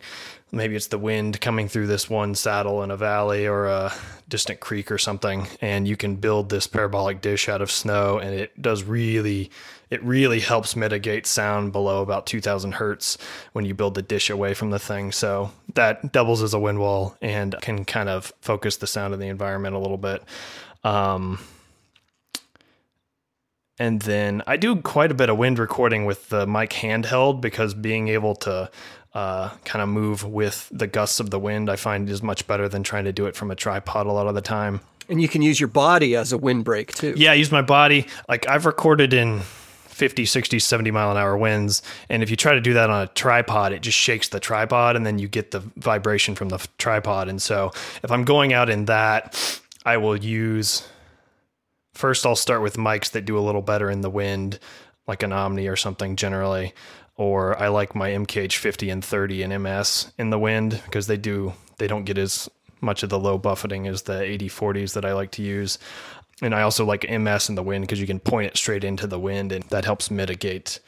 maybe 0.51 0.77
it's 0.77 0.89
the 0.89 0.99
wind 0.99 1.41
coming 1.41 1.69
through 1.69 1.87
this 1.87 2.09
one 2.09 2.35
saddle 2.35 2.83
in 2.83 2.91
a 2.91 2.97
valley 2.97 3.47
or 3.47 3.67
a 3.67 3.93
distant 4.29 4.61
creek 4.61 4.91
or 4.91 4.99
something 4.99 5.47
and 5.61 5.87
you 5.87 5.97
can 5.97 6.17
build 6.17 6.49
this 6.49 6.67
parabolic 6.67 7.21
dish 7.21 7.49
out 7.49 7.63
of 7.63 7.71
snow 7.71 8.19
and 8.19 8.35
it 8.35 8.61
does 8.61 8.83
really 8.83 9.51
it 9.91 10.03
really 10.03 10.41
helps 10.41 10.77
mitigate 10.77 11.27
sound 11.27 11.73
below 11.73 12.03
about 12.03 12.27
2000 12.27 12.73
hertz 12.73 13.17
when 13.53 13.65
you 13.65 13.75
build 13.75 13.95
the 13.95 14.03
dish 14.03 14.29
away 14.29 14.55
from 14.55 14.71
the 14.71 14.79
thing. 14.79 15.13
So 15.13 15.51
that 15.75 16.13
doubles 16.13 16.43
as 16.43 16.53
a 16.53 16.59
wind 16.59 16.79
wall 16.79 17.17
and 17.23 17.55
can 17.63 17.85
kind 17.85 18.09
of 18.09 18.33
focus 18.41 18.77
the 18.77 18.87
sound 18.87 19.15
of 19.15 19.21
the 19.21 19.29
environment 19.29 19.75
a 19.75 19.79
little 19.79 19.97
bit. 19.97 20.23
Um, 20.85 21.39
and 23.79 24.03
then 24.03 24.43
I 24.47 24.57
do 24.57 24.77
quite 24.77 25.11
a 25.11 25.15
bit 25.15 25.31
of 25.31 25.39
wind 25.39 25.59
recording 25.59 26.05
with 26.05 26.29
the 26.29 26.47
mic 26.47 26.71
handheld 26.71 27.41
because 27.41 27.75
being 27.75 28.09
able 28.09 28.35
to 28.37 28.71
uh, 29.15 29.51
kind 29.65 29.83
of 29.83 29.89
move 29.89 30.25
with 30.25 30.69
the 30.71 30.87
gusts 30.87 31.21
of 31.21 31.31
the 31.31 31.39
wind, 31.39 31.71
I 31.71 31.77
find 31.77 32.09
is 32.09 32.23
much 32.23 32.47
better 32.47 32.69
than 32.69 32.83
trying 32.83 33.05
to 33.05 33.13
do 33.13 33.27
it 33.27 33.35
from 33.35 33.51
a 33.51 33.55
tripod 33.55 34.07
a 34.07 34.13
lot 34.13 34.27
of 34.27 34.35
the 34.35 34.41
time. 34.41 34.81
And 35.09 35.23
you 35.23 35.29
can 35.29 35.41
use 35.43 35.59
your 35.59 35.69
body 35.69 36.15
as 36.15 36.33
a 36.33 36.39
windbreak 36.39 36.95
too. 36.95 37.15
Yeah, 37.17 37.31
I 37.31 37.35
use 37.35 37.51
my 37.51 37.63
body. 37.63 38.07
Like 38.29 38.47
I've 38.47 38.67
recorded 38.67 39.15
in 39.15 39.41
50, 39.41 40.27
60, 40.27 40.59
70 40.59 40.91
mile 40.91 41.11
an 41.11 41.17
hour 41.17 41.37
winds. 41.37 41.83
And 42.09 42.23
if 42.23 42.31
you 42.31 42.37
try 42.37 42.55
to 42.55 42.61
do 42.61 42.75
that 42.75 42.91
on 42.91 43.03
a 43.03 43.07
tripod, 43.09 43.73
it 43.73 43.81
just 43.81 43.99
shakes 43.99 44.29
the 44.29 44.39
tripod 44.39 44.97
and 44.97 45.05
then 45.05 45.19
you 45.19 45.27
get 45.27 45.51
the 45.51 45.61
vibration 45.77 46.35
from 46.35 46.51
the 46.51 46.65
tripod. 46.79 47.29
And 47.29 47.41
so 47.41 47.73
if 48.03 48.13
I'm 48.13 48.25
going 48.25 48.53
out 48.53 48.69
in 48.71 48.85
that, 48.85 49.61
I 49.85 49.97
will 49.97 50.17
use 50.17 50.87
first 51.95 52.25
I'll 52.25 52.37
start 52.37 52.63
with 52.63 52.77
mics 52.77 53.11
that 53.11 53.25
do 53.25 53.37
a 53.37 53.41
little 53.41 53.63
better 53.63 53.91
in 53.91 54.03
the 54.03 54.11
wind, 54.11 54.61
like 55.09 55.25
an 55.25 55.33
Omni 55.33 55.67
or 55.67 55.75
something 55.75 56.15
generally. 56.15 56.75
Or 57.19 57.61
I 57.61 57.69
like 57.69 57.95
my 57.95 58.11
MKH 58.11 58.57
50 58.57 58.89
and 58.89 59.05
30 59.05 59.43
and 59.43 59.63
MS 59.63 60.13
in 60.17 60.31
the 60.31 60.39
wind 60.39 60.81
because 60.87 61.07
they 61.07 61.19
do 61.19 61.53
they 61.77 61.87
don't 61.87 62.05
get 62.05 62.17
as 62.17 62.49
much 62.81 63.03
of 63.03 63.11
the 63.11 63.19
low 63.19 63.37
buffeting 63.37 63.87
as 63.87 64.03
the 64.03 64.23
80 64.23 64.49
40s 64.49 64.95
that 64.95 65.05
I 65.05 65.13
like 65.13 65.33
to 65.33 65.43
use. 65.43 65.79
And 66.41 66.55
I 66.55 66.63
also 66.63 66.85
like 66.85 67.11
MS 67.11 67.49
in 67.49 67.57
the 67.57 67.63
wind 67.63 67.83
because 67.83 68.01
you 68.01 68.07
can 68.07 68.21
point 68.21 68.47
it 68.47 68.57
straight 68.57 68.85
into 68.85 69.07
the 69.07 69.19
wind 69.19 69.53
and 69.53 69.65
that 69.65 69.85
helps 69.85 70.11
mitigate 70.11 70.81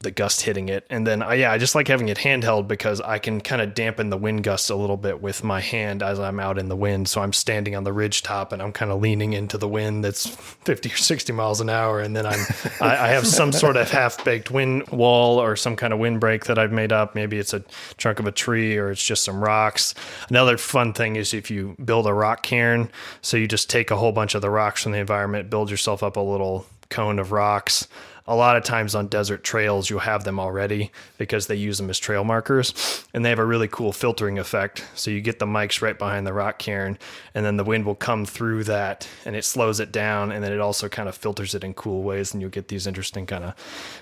the 0.00 0.10
gust 0.10 0.42
hitting 0.42 0.68
it. 0.68 0.86
And 0.90 1.06
then, 1.06 1.22
uh, 1.22 1.32
yeah, 1.32 1.50
I 1.50 1.58
just 1.58 1.74
like 1.74 1.88
having 1.88 2.08
it 2.08 2.18
handheld 2.18 2.68
because 2.68 3.00
I 3.00 3.18
can 3.18 3.40
kind 3.40 3.60
of 3.60 3.74
dampen 3.74 4.10
the 4.10 4.16
wind 4.16 4.44
gusts 4.44 4.70
a 4.70 4.76
little 4.76 4.96
bit 4.96 5.20
with 5.20 5.42
my 5.42 5.60
hand 5.60 6.02
as 6.02 6.20
I'm 6.20 6.38
out 6.38 6.58
in 6.58 6.68
the 6.68 6.76
wind. 6.76 7.08
So 7.08 7.22
I'm 7.22 7.32
standing 7.32 7.74
on 7.74 7.84
the 7.84 7.92
ridge 7.92 8.22
top 8.22 8.52
and 8.52 8.62
I'm 8.62 8.72
kind 8.72 8.92
of 8.92 9.00
leaning 9.00 9.32
into 9.32 9.58
the 9.58 9.68
wind 9.68 10.04
that's 10.04 10.26
50 10.64 10.90
or 10.90 10.96
60 10.96 11.32
miles 11.32 11.60
an 11.60 11.70
hour. 11.70 12.00
And 12.00 12.14
then 12.14 12.26
I'm, 12.26 12.40
I, 12.80 12.96
I 12.96 13.08
have 13.08 13.26
some 13.26 13.50
sort 13.50 13.76
of 13.76 13.90
half 13.90 14.22
baked 14.24 14.50
wind 14.50 14.86
wall 14.88 15.40
or 15.40 15.56
some 15.56 15.74
kind 15.74 15.92
of 15.92 15.98
windbreak 15.98 16.44
that 16.44 16.58
I've 16.58 16.72
made 16.72 16.92
up. 16.92 17.14
Maybe 17.14 17.38
it's 17.38 17.54
a 17.54 17.64
trunk 17.96 18.20
of 18.20 18.26
a 18.26 18.32
tree 18.32 18.76
or 18.76 18.90
it's 18.90 19.04
just 19.04 19.24
some 19.24 19.42
rocks. 19.42 19.94
Another 20.28 20.58
fun 20.58 20.92
thing 20.92 21.16
is 21.16 21.34
if 21.34 21.50
you 21.50 21.76
build 21.82 22.06
a 22.06 22.12
rock 22.12 22.42
cairn. 22.42 22.90
So 23.22 23.36
you 23.36 23.48
just 23.48 23.70
take 23.70 23.90
a 23.90 23.96
whole 23.96 24.12
bunch 24.12 24.34
of 24.34 24.42
the 24.42 24.50
rocks 24.50 24.82
from 24.82 24.92
the 24.92 24.98
environment, 24.98 25.50
build 25.50 25.70
yourself 25.70 26.02
up 26.02 26.16
a 26.16 26.20
little 26.20 26.66
cone 26.90 27.18
of 27.18 27.32
rocks 27.32 27.88
a 28.26 28.34
lot 28.34 28.56
of 28.56 28.64
times 28.64 28.94
on 28.94 29.06
desert 29.06 29.44
trails 29.44 29.90
you'll 29.90 30.00
have 30.00 30.24
them 30.24 30.40
already 30.40 30.90
because 31.18 31.46
they 31.46 31.54
use 31.54 31.78
them 31.78 31.90
as 31.90 31.98
trail 31.98 32.24
markers 32.24 33.06
and 33.12 33.24
they 33.24 33.28
have 33.28 33.38
a 33.38 33.44
really 33.44 33.68
cool 33.68 33.92
filtering 33.92 34.38
effect 34.38 34.84
so 34.94 35.10
you 35.10 35.20
get 35.20 35.38
the 35.38 35.46
mics 35.46 35.82
right 35.82 35.98
behind 35.98 36.26
the 36.26 36.32
rock 36.32 36.58
cairn 36.58 36.98
and 37.34 37.44
then 37.44 37.56
the 37.56 37.64
wind 37.64 37.84
will 37.84 37.94
come 37.94 38.24
through 38.24 38.64
that 38.64 39.08
and 39.24 39.36
it 39.36 39.44
slows 39.44 39.80
it 39.80 39.92
down 39.92 40.32
and 40.32 40.42
then 40.42 40.52
it 40.52 40.60
also 40.60 40.88
kind 40.88 41.08
of 41.08 41.14
filters 41.14 41.54
it 41.54 41.64
in 41.64 41.74
cool 41.74 42.02
ways 42.02 42.32
and 42.32 42.40
you'll 42.40 42.50
get 42.50 42.68
these 42.68 42.86
interesting 42.86 43.26
kind 43.26 43.44
of 43.44 43.54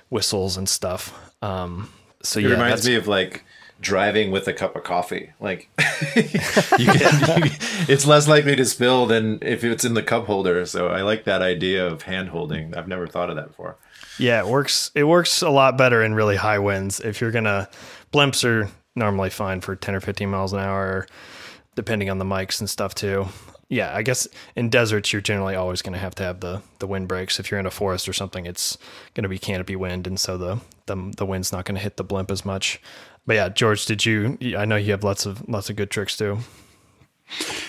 whistles 0.09 0.57
and 0.57 0.69
stuff 0.69 1.33
um, 1.43 1.91
so 2.23 2.39
it 2.39 2.45
yeah 2.45 2.51
reminds 2.51 2.87
me 2.87 2.95
of 2.95 3.09
like 3.09 3.45
driving 3.83 4.31
with 4.31 4.49
a 4.49 4.53
cup 4.53 4.75
of 4.77 4.85
coffee. 4.85 5.33
Like 5.41 5.69
you 6.17 6.87
get, 6.87 7.45
you, 7.45 7.51
it's 7.89 8.07
less 8.07 8.27
likely 8.27 8.57
to 8.57 8.65
spill 8.65 9.07
than 9.07 9.39
if 9.43 9.63
it's 9.65 9.85
in 9.85 9.95
the 9.95 10.03
cup 10.03 10.27
holder. 10.27 10.65
So 10.65 10.89
I 10.89 11.03
like 11.03 11.25
that 11.25 11.43
idea 11.43 11.87
of 11.87 12.03
hand 12.03 12.31
holding. 12.31 12.75
I've 12.75 12.89
never 12.89 13.07
thought 13.07 13.29
of 13.29 13.37
that 13.37 13.49
before. 13.49 13.77
Yeah, 14.23 14.39
it 14.39 14.47
works. 14.47 14.93
It 14.95 15.05
works 15.05 15.43
a 15.43 15.51
lot 15.51 15.77
better 15.77 16.03
in 16.03 16.15
really 16.15 16.37
high 16.37 16.61
winds. 16.61 17.01
If 17.01 17.21
you're 17.21 17.33
gonna, 17.33 17.69
blimps 18.13 18.45
are 18.45 18.71
normally 18.95 19.31
fine 19.31 19.61
for 19.61 19.75
10 19.75 19.97
or 19.97 20.01
15 20.01 20.31
miles 20.31 20.53
an 20.53 20.61
hour, 20.61 21.07
depending 21.75 22.09
on 22.09 22.19
the 22.19 22.25
mics 22.25 22.61
and 22.61 22.71
stuff 22.71 22.95
too. 22.95 23.27
Yeah, 23.69 23.97
I 23.97 24.03
guess 24.03 24.29
in 24.55 24.69
deserts 24.69 25.13
you're 25.13 25.23
generally 25.23 25.55
always 25.55 25.83
going 25.83 25.95
to 25.95 25.99
have 25.99 26.15
to 26.17 26.23
have 26.23 26.41
the 26.41 26.63
the 26.79 26.87
wind 26.87 27.09
breaks. 27.09 27.41
If 27.41 27.51
you're 27.51 27.59
in 27.59 27.67
a 27.67 27.71
forest 27.71 28.09
or 28.09 28.13
something, 28.13 28.47
it's 28.47 28.79
going 29.15 29.23
to 29.23 29.29
be 29.29 29.39
canopy 29.39 29.75
wind, 29.75 30.07
and 30.07 30.21
so 30.21 30.39
the 30.39 30.61
the 30.87 31.13
the 31.17 31.27
wind's 31.27 31.51
not 31.51 31.65
going 31.65 31.77
to 31.77 31.83
hit 31.83 31.97
the 31.97 32.05
blimp 32.05 32.31
as 32.31 32.45
much. 32.45 32.81
But 33.27 33.37
yeah, 33.37 33.49
George, 33.49 33.87
did 33.87 34.05
you? 34.07 34.39
I 34.57 34.67
know 34.67 34.77
you 34.77 34.93
have 34.93 35.03
lots 35.03 35.27
of 35.27 35.49
lots 35.49 35.69
of 35.69 35.75
good 35.75 35.91
tricks 35.91 36.17
too. 36.17 36.39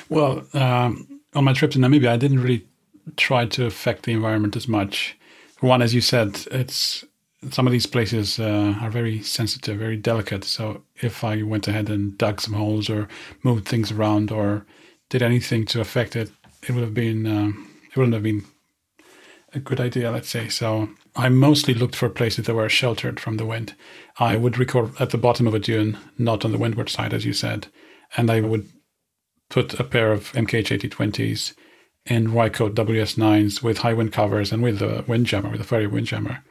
Well, 0.10 0.46
um, 0.54 1.22
on 1.34 1.46
my 1.46 1.54
trip 1.54 1.72
to 1.72 1.80
Namibia, 1.80 2.10
I 2.10 2.18
didn't 2.18 2.42
really 2.42 2.68
try 3.16 3.46
to 3.46 3.66
affect 3.66 4.04
the 4.04 4.12
environment 4.12 4.56
as 4.56 4.68
much. 4.68 5.18
One, 5.64 5.82
as 5.82 5.94
you 5.94 6.02
said, 6.02 6.46
it's 6.52 7.06
some 7.52 7.66
of 7.66 7.72
these 7.72 7.86
places 7.86 8.38
uh, 8.38 8.76
are 8.82 8.90
very 8.90 9.22
sensitive, 9.22 9.80
very 9.80 9.96
delicate. 9.96 10.44
So 10.44 10.84
if 11.02 11.24
I 11.24 11.42
went 11.42 11.70
ahead 11.70 11.90
and 11.90 12.18
dug 12.18 12.42
some 12.42 12.56
holes 12.56 12.90
or 12.90 13.08
moved 13.44 13.66
things 13.66 13.90
around 13.90 14.30
or 14.30 14.66
did 15.08 15.22
anything 15.22 15.64
to 15.68 15.80
affect 15.80 16.18
it, 16.18 16.30
it 16.68 16.74
would 16.74 16.84
have 16.84 16.94
been 16.94 17.26
um, 17.26 17.72
it 17.90 17.96
wouldn't 17.96 18.14
have 18.14 18.24
been 18.24 18.44
a 19.54 19.60
good 19.60 19.80
idea, 19.80 20.12
let's 20.12 20.28
say. 20.28 20.50
So 20.50 20.90
I 21.16 21.30
mostly 21.30 21.74
looked 21.74 21.96
for 21.96 22.10
places 22.10 22.46
that 22.46 22.56
were 22.56 22.68
sheltered 22.68 23.18
from 23.22 23.38
the 23.38 23.46
wind. 23.46 23.74
I 24.20 24.36
would 24.36 24.58
record 24.58 24.92
at 25.00 25.12
the 25.12 25.18
bottom 25.18 25.48
of 25.48 25.54
a 25.54 25.60
dune, 25.60 25.98
not 26.18 26.44
on 26.44 26.52
the 26.52 26.58
windward 26.58 26.90
side, 26.90 27.14
as 27.14 27.24
you 27.24 27.32
said, 27.32 27.68
and 28.18 28.30
I 28.30 28.42
would 28.42 28.68
put 29.50 29.80
a 29.80 29.86
pair 29.86 30.12
of 30.12 30.34
MKH 30.34 30.78
8020s 30.78 31.54
in 32.06 32.28
Rycote 32.28 32.74
WS9s 32.74 33.64
with 33.64 33.80
high 33.80 33.94
wind 33.94 34.12
covers 34.12 34.52
and 34.52 34.62
with 34.62 34.82
a 34.82 35.04
windjammer, 35.08 35.50
with 35.50 35.62
a 35.62 35.66
Ferry 35.66 35.88
windjammer. 35.88 36.44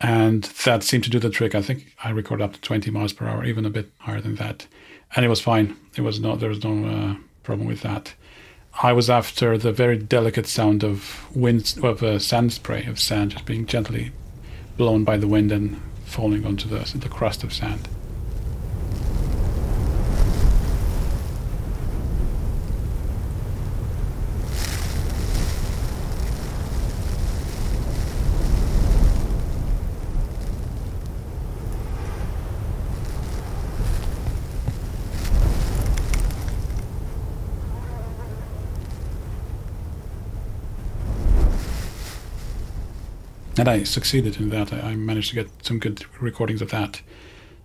And 0.00 0.44
that 0.64 0.82
seemed 0.82 1.04
to 1.04 1.10
do 1.10 1.18
the 1.18 1.30
trick. 1.30 1.54
I 1.54 1.62
think 1.62 1.94
I 2.02 2.10
recorded 2.10 2.42
up 2.42 2.54
to 2.54 2.60
20 2.60 2.90
miles 2.90 3.12
per 3.12 3.26
hour, 3.26 3.44
even 3.44 3.66
a 3.66 3.70
bit 3.70 3.90
higher 3.98 4.20
than 4.20 4.36
that. 4.36 4.66
And 5.14 5.24
it 5.24 5.28
was 5.28 5.40
fine. 5.40 5.76
It 5.96 6.00
was 6.00 6.20
no, 6.20 6.36
there 6.36 6.48
was 6.48 6.64
no 6.64 6.84
uh, 6.86 7.16
problem 7.42 7.68
with 7.68 7.82
that. 7.82 8.14
I 8.82 8.92
was 8.92 9.10
after 9.10 9.58
the 9.58 9.72
very 9.72 9.98
delicate 9.98 10.46
sound 10.46 10.82
of 10.84 11.26
wind, 11.36 11.74
of 11.82 12.02
uh, 12.02 12.18
sand 12.18 12.52
spray, 12.52 12.84
of 12.86 12.98
sand 12.98 13.32
just 13.32 13.44
being 13.44 13.66
gently 13.66 14.12
blown 14.76 15.04
by 15.04 15.16
the 15.16 15.28
wind 15.28 15.52
and 15.52 15.80
falling 16.06 16.46
onto 16.46 16.68
the, 16.68 16.90
the 16.96 17.08
crust 17.08 17.44
of 17.44 17.52
sand. 17.52 17.88
And 43.60 43.68
I 43.68 43.82
succeeded 43.84 44.40
in 44.40 44.48
that. 44.50 44.72
I, 44.72 44.80
I 44.80 44.96
managed 44.96 45.28
to 45.30 45.34
get 45.34 45.50
some 45.62 45.78
good 45.78 46.04
recordings 46.18 46.62
of 46.62 46.70
that. 46.70 47.02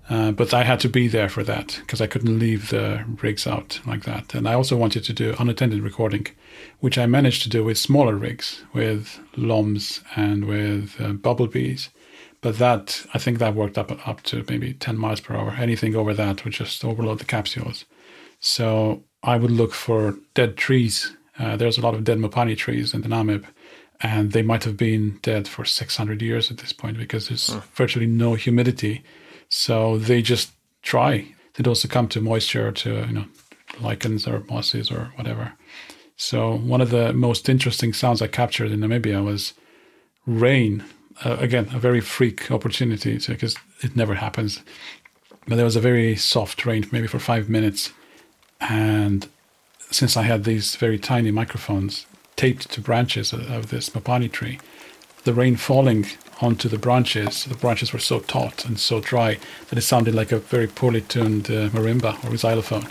Uh, 0.09 0.31
but 0.31 0.53
I 0.53 0.63
had 0.63 0.81
to 0.81 0.89
be 0.89 1.07
there 1.07 1.29
for 1.29 1.43
that 1.43 1.79
because 1.79 2.01
I 2.01 2.05
couldn't 2.05 2.37
leave 2.37 2.69
the 2.69 3.03
rigs 3.21 3.47
out 3.47 3.79
like 3.87 4.03
that. 4.03 4.35
And 4.35 4.47
I 4.47 4.53
also 4.53 4.75
wanted 4.75 5.03
to 5.05 5.13
do 5.13 5.35
unattended 5.39 5.81
recording, 5.81 6.27
which 6.79 6.97
I 6.97 7.05
managed 7.05 7.41
to 7.43 7.49
do 7.49 7.63
with 7.63 7.77
smaller 7.77 8.15
rigs, 8.15 8.63
with 8.73 9.19
LOMs 9.37 10.01
and 10.15 10.45
with 10.45 10.99
uh, 10.99 11.13
bumblebees. 11.13 11.89
But 12.41 12.59
that, 12.59 13.05
I 13.13 13.17
think 13.17 13.39
that 13.39 13.55
worked 13.55 13.77
up 13.77 14.07
up 14.07 14.21
to 14.23 14.45
maybe 14.49 14.73
10 14.73 14.97
miles 14.97 15.21
per 15.21 15.35
hour. 15.35 15.55
Anything 15.57 15.95
over 15.95 16.13
that 16.13 16.43
would 16.43 16.53
just 16.53 16.83
overload 16.83 17.19
the 17.19 17.25
capsules. 17.25 17.85
So 18.39 19.03
I 19.23 19.37
would 19.37 19.49
look 19.49 19.73
for 19.73 20.15
dead 20.33 20.57
trees. 20.57 21.15
Uh, 21.39 21.55
there's 21.55 21.77
a 21.77 21.81
lot 21.81 21.95
of 21.95 22.03
dead 22.03 22.19
Mopani 22.19 22.55
trees 22.55 22.93
in 22.93 23.01
the 23.01 23.07
Namib 23.07 23.45
and 24.01 24.31
they 24.31 24.41
might 24.41 24.63
have 24.63 24.77
been 24.77 25.19
dead 25.21 25.47
for 25.47 25.65
600 25.65 26.21
years 26.21 26.51
at 26.51 26.57
this 26.57 26.73
point 26.73 26.97
because 26.97 27.27
there's 27.27 27.49
huh. 27.49 27.61
virtually 27.73 28.07
no 28.07 28.33
humidity. 28.33 29.03
So 29.49 29.97
they 29.97 30.21
just 30.21 30.51
dry. 30.81 31.27
They 31.55 31.63
don't 31.63 31.75
succumb 31.75 32.07
to 32.09 32.21
moisture, 32.21 32.71
to 32.71 33.05
you 33.05 33.13
know, 33.13 33.25
lichens 33.79 34.27
or 34.27 34.43
mosses 34.49 34.91
or 34.91 35.11
whatever. 35.15 35.53
So 36.17 36.57
one 36.57 36.81
of 36.81 36.89
the 36.89 37.13
most 37.13 37.49
interesting 37.49 37.93
sounds 37.93 38.21
I 38.21 38.27
captured 38.27 38.71
in 38.71 38.79
Namibia 38.79 39.23
was 39.23 39.53
rain. 40.25 40.83
Uh, 41.23 41.37
again, 41.39 41.69
a 41.73 41.79
very 41.79 42.01
freak 42.01 42.51
opportunity 42.51 43.17
because 43.25 43.55
it 43.81 43.95
never 43.95 44.15
happens. 44.15 44.61
But 45.47 45.55
there 45.55 45.65
was 45.65 45.75
a 45.75 45.81
very 45.81 46.15
soft 46.15 46.65
rain, 46.65 46.87
maybe 46.91 47.07
for 47.07 47.19
five 47.19 47.49
minutes, 47.49 47.91
and 48.59 49.27
since 49.91 50.17
I 50.17 50.23
had 50.23 50.43
these 50.43 50.75
very 50.75 50.97
tiny 50.97 51.29
microphones, 51.31 52.05
taped 52.35 52.71
to 52.71 52.81
branches 52.81 53.33
of 53.33 53.69
this 53.69 53.89
Mopani 53.89 54.31
tree. 54.31 54.59
The 55.23 55.33
rain 55.33 55.55
falling 55.55 56.05
onto 56.41 56.67
the 56.69 56.77
branches. 56.77 57.45
The 57.45 57.55
branches 57.55 57.93
were 57.93 57.99
so 57.99 58.19
taut 58.19 58.65
and 58.65 58.79
so 58.79 58.99
dry 58.99 59.37
that 59.69 59.77
it 59.77 59.81
sounded 59.81 60.13
like 60.13 60.31
a 60.31 60.39
very 60.39 60.67
poorly 60.67 61.01
tuned 61.01 61.47
uh, 61.47 61.69
marimba 61.69 62.23
or 62.29 62.35
xylophone. 62.37 62.87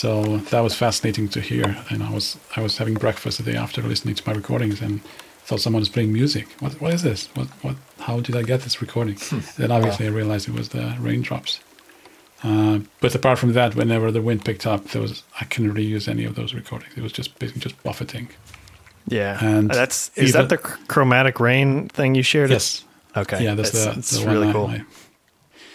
So 0.00 0.38
that 0.50 0.60
was 0.60 0.74
fascinating 0.74 1.28
to 1.30 1.40
hear. 1.40 1.76
And 1.90 2.02
I 2.02 2.10
was 2.10 2.38
I 2.56 2.62
was 2.62 2.78
having 2.78 2.94
breakfast 2.94 3.36
the 3.36 3.44
day 3.52 3.58
after 3.58 3.82
listening 3.82 4.14
to 4.14 4.22
my 4.26 4.32
recordings 4.34 4.80
and 4.80 5.02
thought 5.46 5.60
someone 5.60 5.80
was 5.80 5.90
playing 5.90 6.10
music. 6.12 6.46
What 6.60 6.72
what 6.80 6.94
is 6.94 7.02
this? 7.02 7.28
What 7.36 7.48
what? 7.64 7.76
How 8.06 8.20
did 8.20 8.34
I 8.34 8.42
get 8.42 8.60
this 8.62 8.80
recording? 8.80 9.16
Hmm. 9.20 9.40
then 9.58 9.70
obviously 9.70 10.06
I 10.06 10.10
realized 10.10 10.48
it 10.48 10.54
was 10.54 10.68
the 10.70 10.96
raindrops. 10.98 11.60
Uh, 12.42 12.78
but 13.02 13.14
apart 13.14 13.38
from 13.38 13.52
that, 13.52 13.74
whenever 13.74 14.10
the 14.10 14.22
wind 14.22 14.42
picked 14.42 14.66
up, 14.66 14.80
there 14.92 15.02
was 15.02 15.22
I 15.42 15.44
couldn't 15.44 15.74
reuse 15.74 16.08
any 16.08 16.24
of 16.24 16.34
those 16.34 16.54
recordings. 16.54 16.92
It 16.96 17.02
was 17.02 17.12
just 17.12 17.38
basically 17.38 17.60
just 17.60 17.82
buffeting. 17.82 18.28
Yeah, 19.06 19.44
And 19.44 19.70
uh, 19.70 19.74
that's 19.74 20.10
is 20.16 20.30
even- 20.30 20.40
that 20.40 20.48
the 20.48 20.58
chromatic 20.88 21.40
rain 21.40 21.88
thing 21.88 22.14
you 22.14 22.22
shared? 22.22 22.50
Yes. 22.50 22.84
Okay. 23.16 23.44
Yeah, 23.44 23.54
that's, 23.56 23.72
the, 23.72 23.92
that's 23.94 24.10
the 24.12 24.26
really 24.26 24.46
one 24.46 24.54
cool. 24.54 24.66
I- 24.68 24.84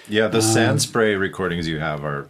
Yeah, 0.08 0.30
the 0.30 0.38
um, 0.38 0.54
sand 0.54 0.82
spray 0.82 1.16
recordings 1.16 1.68
you 1.68 1.80
have 1.80 2.04
are 2.06 2.28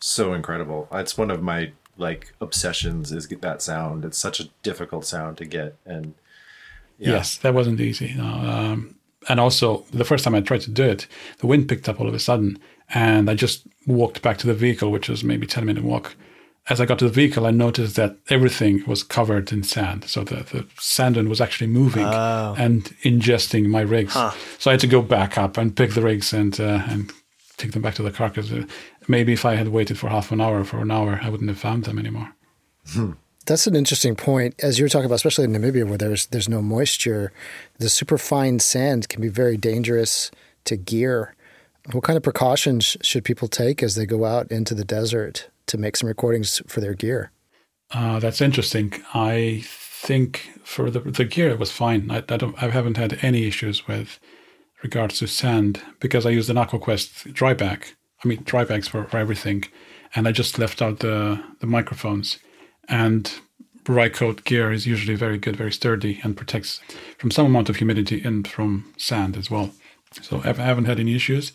so 0.00 0.34
incredible. 0.34 0.88
It's 0.92 1.16
one 1.18 1.30
of 1.30 1.42
my 1.42 1.72
like 1.96 2.32
obsessions 2.40 3.12
is 3.12 3.26
get 3.26 3.42
that 3.42 3.60
sound. 3.60 4.04
It's 4.04 4.18
such 4.18 4.40
a 4.40 4.48
difficult 4.62 5.04
sound 5.04 5.36
to 5.38 5.44
get 5.44 5.76
and 5.84 6.14
yeah. 6.98 7.10
Yes, 7.10 7.36
that 7.38 7.54
wasn't 7.54 7.80
easy. 7.80 8.14
No. 8.14 8.24
Um, 8.24 8.96
and 9.28 9.38
also, 9.38 9.84
the 9.92 10.04
first 10.04 10.24
time 10.24 10.34
I 10.34 10.40
tried 10.40 10.62
to 10.62 10.70
do 10.70 10.84
it, 10.84 11.06
the 11.38 11.46
wind 11.46 11.68
picked 11.68 11.88
up 11.88 12.00
all 12.00 12.08
of 12.08 12.14
a 12.14 12.18
sudden, 12.18 12.58
and 12.92 13.30
I 13.30 13.34
just 13.34 13.66
walked 13.86 14.22
back 14.22 14.38
to 14.38 14.46
the 14.46 14.54
vehicle, 14.54 14.90
which 14.90 15.08
was 15.08 15.22
maybe 15.22 15.46
ten 15.46 15.64
minute 15.64 15.84
walk. 15.84 16.16
As 16.70 16.80
I 16.80 16.86
got 16.86 16.98
to 16.98 17.06
the 17.06 17.10
vehicle, 17.10 17.46
I 17.46 17.50
noticed 17.50 17.96
that 17.96 18.16
everything 18.28 18.84
was 18.86 19.02
covered 19.02 19.52
in 19.52 19.62
sand. 19.62 20.04
So 20.04 20.22
the, 20.22 20.36
the 20.36 20.66
sand 20.78 21.14
dune 21.14 21.28
was 21.28 21.40
actually 21.40 21.68
moving 21.68 22.04
and 22.04 22.84
ingesting 23.04 23.68
my 23.68 23.80
rigs. 23.80 24.12
So 24.58 24.70
I 24.70 24.72
had 24.72 24.80
to 24.80 24.86
go 24.86 25.00
back 25.00 25.38
up 25.38 25.56
and 25.56 25.74
pick 25.74 25.92
the 25.92 26.02
rigs 26.02 26.32
and 26.34 26.60
uh, 26.60 26.82
and 26.88 27.12
take 27.58 27.72
them 27.72 27.82
back 27.82 27.94
to 27.96 28.02
the 28.02 28.10
car. 28.10 28.28
Because 28.28 28.50
uh, 28.52 28.64
maybe 29.06 29.32
if 29.34 29.44
I 29.44 29.54
had 29.54 29.68
waited 29.68 29.98
for 29.98 30.08
half 30.08 30.32
an 30.32 30.40
hour 30.40 30.64
for 30.64 30.80
an 30.80 30.90
hour, 30.90 31.20
I 31.22 31.28
wouldn't 31.28 31.50
have 31.50 31.58
found 31.58 31.84
them 31.84 31.98
anymore. 31.98 32.32
That's 33.46 33.66
an 33.66 33.76
interesting 33.76 34.14
point. 34.14 34.54
As 34.62 34.78
you 34.78 34.84
were 34.84 34.88
talking 34.88 35.06
about, 35.06 35.16
especially 35.16 35.44
in 35.44 35.52
Namibia 35.52 35.86
where 35.86 35.98
there's 35.98 36.26
there's 36.26 36.48
no 36.48 36.62
moisture, 36.62 37.32
the 37.78 37.88
superfine 37.88 38.58
sand 38.60 39.08
can 39.08 39.20
be 39.20 39.28
very 39.28 39.56
dangerous 39.56 40.30
to 40.64 40.76
gear. 40.76 41.34
What 41.92 42.04
kind 42.04 42.16
of 42.16 42.22
precautions 42.22 42.96
should 43.02 43.24
people 43.24 43.48
take 43.48 43.82
as 43.82 43.94
they 43.94 44.04
go 44.04 44.24
out 44.24 44.50
into 44.52 44.74
the 44.74 44.84
desert 44.84 45.48
to 45.66 45.78
make 45.78 45.96
some 45.96 46.08
recordings 46.08 46.60
for 46.66 46.80
their 46.80 46.94
gear? 46.94 47.30
Uh, 47.90 48.18
that's 48.18 48.42
interesting. 48.42 48.92
I 49.14 49.64
think 49.64 50.52
for 50.62 50.90
the 50.90 51.00
the 51.00 51.24
gear 51.24 51.48
it 51.48 51.58
was 51.58 51.72
fine. 51.72 52.10
I, 52.10 52.18
I 52.18 52.36
don't 52.36 52.62
I 52.62 52.68
haven't 52.68 52.98
had 52.98 53.18
any 53.22 53.46
issues 53.46 53.88
with 53.88 54.20
regards 54.82 55.18
to 55.18 55.26
sand 55.26 55.80
because 56.00 56.26
I 56.26 56.30
used 56.30 56.50
an 56.50 56.56
AquaQuest 56.56 57.32
dry 57.32 57.54
bag. 57.54 57.86
I 58.24 58.28
mean 58.28 58.42
dry 58.44 58.64
bags 58.64 58.88
for, 58.88 59.04
for 59.04 59.18
everything, 59.18 59.64
and 60.14 60.26
I 60.26 60.32
just 60.32 60.58
left 60.58 60.82
out 60.82 61.00
the 61.00 61.42
the 61.60 61.66
microphones. 61.66 62.38
And 62.88 63.30
Rycote 63.84 64.44
gear 64.44 64.70
is 64.70 64.86
usually 64.86 65.14
very 65.14 65.38
good, 65.38 65.56
very 65.56 65.72
sturdy, 65.72 66.20
and 66.22 66.36
protects 66.36 66.80
from 67.18 67.30
some 67.30 67.46
amount 67.46 67.68
of 67.68 67.76
humidity 67.76 68.22
and 68.22 68.46
from 68.46 68.92
sand 68.96 69.36
as 69.36 69.50
well. 69.50 69.70
So 70.22 70.40
I 70.44 70.52
haven't 70.52 70.86
had 70.86 71.00
any 71.00 71.14
issues. 71.14 71.52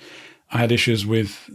I 0.51 0.57
had 0.57 0.71
issues 0.71 1.05
with 1.05 1.49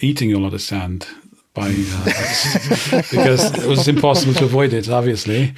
eating 0.00 0.32
a 0.32 0.38
lot 0.38 0.54
of 0.54 0.62
sand 0.62 1.06
by 1.54 1.68
uh, 1.68 2.04
because 3.10 3.58
it 3.58 3.66
was 3.66 3.86
impossible 3.86 4.34
to 4.34 4.44
avoid 4.44 4.72
it, 4.72 4.88
obviously, 4.88 5.54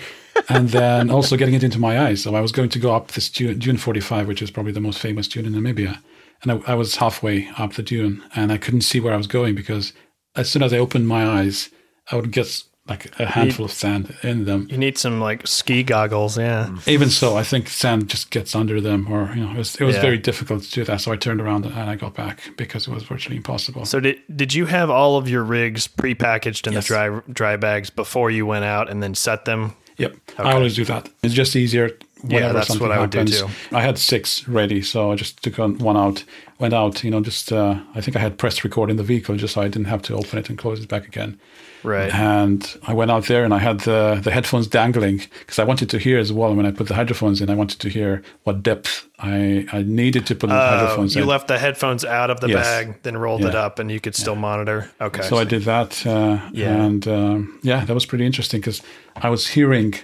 and 0.48 0.68
then 0.70 1.10
also 1.10 1.36
getting 1.36 1.54
it 1.54 1.62
into 1.64 1.78
my 1.78 1.98
eyes. 2.00 2.22
So 2.22 2.34
I 2.34 2.40
was 2.40 2.52
going 2.52 2.68
to 2.70 2.78
go 2.78 2.94
up 2.94 3.08
this 3.12 3.28
dune, 3.28 3.58
dune 3.58 3.76
45, 3.76 4.26
which 4.28 4.42
is 4.42 4.50
probably 4.50 4.72
the 4.72 4.80
most 4.80 4.98
famous 4.98 5.28
dune 5.28 5.46
in 5.46 5.52
Namibia, 5.54 5.98
and 6.42 6.52
I, 6.52 6.72
I 6.72 6.74
was 6.74 6.96
halfway 6.96 7.48
up 7.58 7.74
the 7.74 7.82
dune, 7.82 8.22
and 8.34 8.52
I 8.52 8.58
couldn't 8.58 8.82
see 8.82 9.00
where 9.00 9.14
I 9.14 9.16
was 9.16 9.26
going 9.26 9.54
because 9.54 9.92
as 10.34 10.48
soon 10.50 10.62
as 10.62 10.72
I 10.72 10.78
opened 10.78 11.08
my 11.08 11.26
eyes, 11.26 11.70
I 12.10 12.16
would 12.16 12.30
get 12.30 12.62
like 12.88 13.18
a 13.18 13.26
handful 13.26 13.64
of 13.64 13.72
sand 13.72 14.14
in 14.22 14.44
them. 14.44 14.68
You 14.70 14.78
need 14.78 14.96
some 14.96 15.18
like 15.20 15.44
ski 15.44 15.82
goggles. 15.82 16.38
Yeah. 16.38 16.70
Even 16.86 17.10
so, 17.10 17.36
I 17.36 17.42
think 17.42 17.68
sand 17.68 18.08
just 18.08 18.30
gets 18.30 18.54
under 18.54 18.80
them, 18.80 19.12
or 19.12 19.32
you 19.34 19.44
know, 19.44 19.50
it 19.50 19.56
was, 19.58 19.74
it 19.74 19.82
was 19.82 19.96
Yeah. 19.96 20.02
very 20.02 20.18
difficult 20.18 20.62
to 20.62 20.70
do 20.70 20.84
that. 20.84 21.00
So 21.00 21.10
I 21.10 21.16
turned 21.16 21.40
around 21.40 21.64
and 21.66 21.74
I 21.74 21.96
got 21.96 22.14
back 22.14 22.42
because 22.56 22.86
it 22.86 22.92
was 22.94 23.02
virtually 23.02 23.36
impossible. 23.38 23.86
So 23.86 23.98
did 23.98 24.18
did 24.36 24.54
you 24.54 24.66
have 24.66 24.88
all 24.88 25.16
of 25.16 25.28
your 25.28 25.42
rigs 25.42 25.88
prepackaged 25.88 26.68
in 26.68 26.74
Yes. 26.74 26.84
the 26.86 26.94
dry 26.94 27.20
dry 27.32 27.56
bags 27.56 27.90
before 27.90 28.30
you 28.30 28.46
went 28.46 28.64
out 28.64 28.88
and 28.88 29.02
then 29.02 29.16
set 29.16 29.46
them? 29.46 29.74
Yep, 29.98 30.14
I 30.38 30.52
always 30.52 30.76
do 30.76 30.84
that. 30.84 31.08
It's 31.22 31.34
just 31.34 31.56
easier 31.56 31.90
whenever 32.22 32.54
that's 32.54 32.68
something 32.68 32.88
what 32.88 32.96
I 32.96 33.00
would 33.00 33.10
do 33.10 33.18
happens. 33.18 33.40
too. 33.40 33.48
I 33.76 33.82
had 33.82 33.98
six 33.98 34.46
ready, 34.48 34.82
so 34.82 35.12
I 35.12 35.16
just 35.16 35.42
took 35.42 35.58
on 35.58 35.78
one 35.78 35.96
out, 35.96 36.24
went 36.58 36.74
out. 36.74 37.04
You 37.04 37.10
know, 37.10 37.20
just 37.20 37.52
uh, 37.52 37.78
I 37.94 38.00
think 38.00 38.16
I 38.16 38.20
had 38.20 38.38
pressed 38.38 38.64
record 38.64 38.90
in 38.90 38.96
the 38.96 39.02
vehicle 39.02 39.36
just 39.36 39.54
so 39.54 39.60
I 39.62 39.68
didn't 39.68 39.86
have 39.88 40.02
to 40.02 40.14
open 40.14 40.38
it 40.38 40.48
and 40.48 40.58
close 40.58 40.80
it 40.80 40.88
back 40.88 41.06
again. 41.06 41.38
Right. 41.82 42.12
And 42.12 42.76
I 42.88 42.94
went 42.94 43.10
out 43.12 43.26
there 43.26 43.44
and 43.44 43.54
I 43.54 43.58
had 43.58 43.80
the 43.80 44.18
the 44.20 44.30
headphones 44.32 44.66
dangling 44.66 45.18
because 45.40 45.58
I 45.60 45.64
wanted 45.64 45.88
to 45.90 45.98
hear 45.98 46.18
as 46.18 46.32
well. 46.32 46.52
When 46.54 46.66
I 46.66 46.72
put 46.72 46.88
the 46.88 46.94
hydrophones 46.94 47.40
in, 47.40 47.48
I 47.50 47.54
wanted 47.54 47.78
to 47.80 47.88
hear 47.88 48.22
what 48.44 48.62
depth 48.62 49.06
I 49.20 49.66
I 49.72 49.82
needed 49.82 50.26
to 50.26 50.34
put 50.34 50.48
the 50.48 50.56
Oh, 50.56 50.58
hydrophones 50.58 51.14
you 51.14 51.22
in. 51.22 51.28
left 51.28 51.46
the 51.46 51.58
headphones 51.58 52.04
out 52.04 52.30
of 52.30 52.40
the 52.40 52.48
Yes. 52.48 52.64
bag, 52.64 53.02
then 53.02 53.16
rolled 53.16 53.44
it 53.44 53.54
up, 53.54 53.78
and 53.78 53.90
you 53.92 54.00
could 54.00 54.16
still 54.16 54.34
monitor. 54.34 54.90
Okay. 55.00 55.22
So 55.22 55.36
I 55.38 55.44
did 55.44 55.62
that, 55.64 56.04
uh, 56.06 56.38
Yeah. 56.52 56.74
and 56.86 57.06
um, 57.06 57.60
yeah, 57.62 57.84
that 57.84 57.94
was 57.94 58.06
pretty 58.06 58.26
interesting 58.26 58.60
because 58.60 58.82
I 59.14 59.28
was 59.28 59.46
hearing 59.48 59.94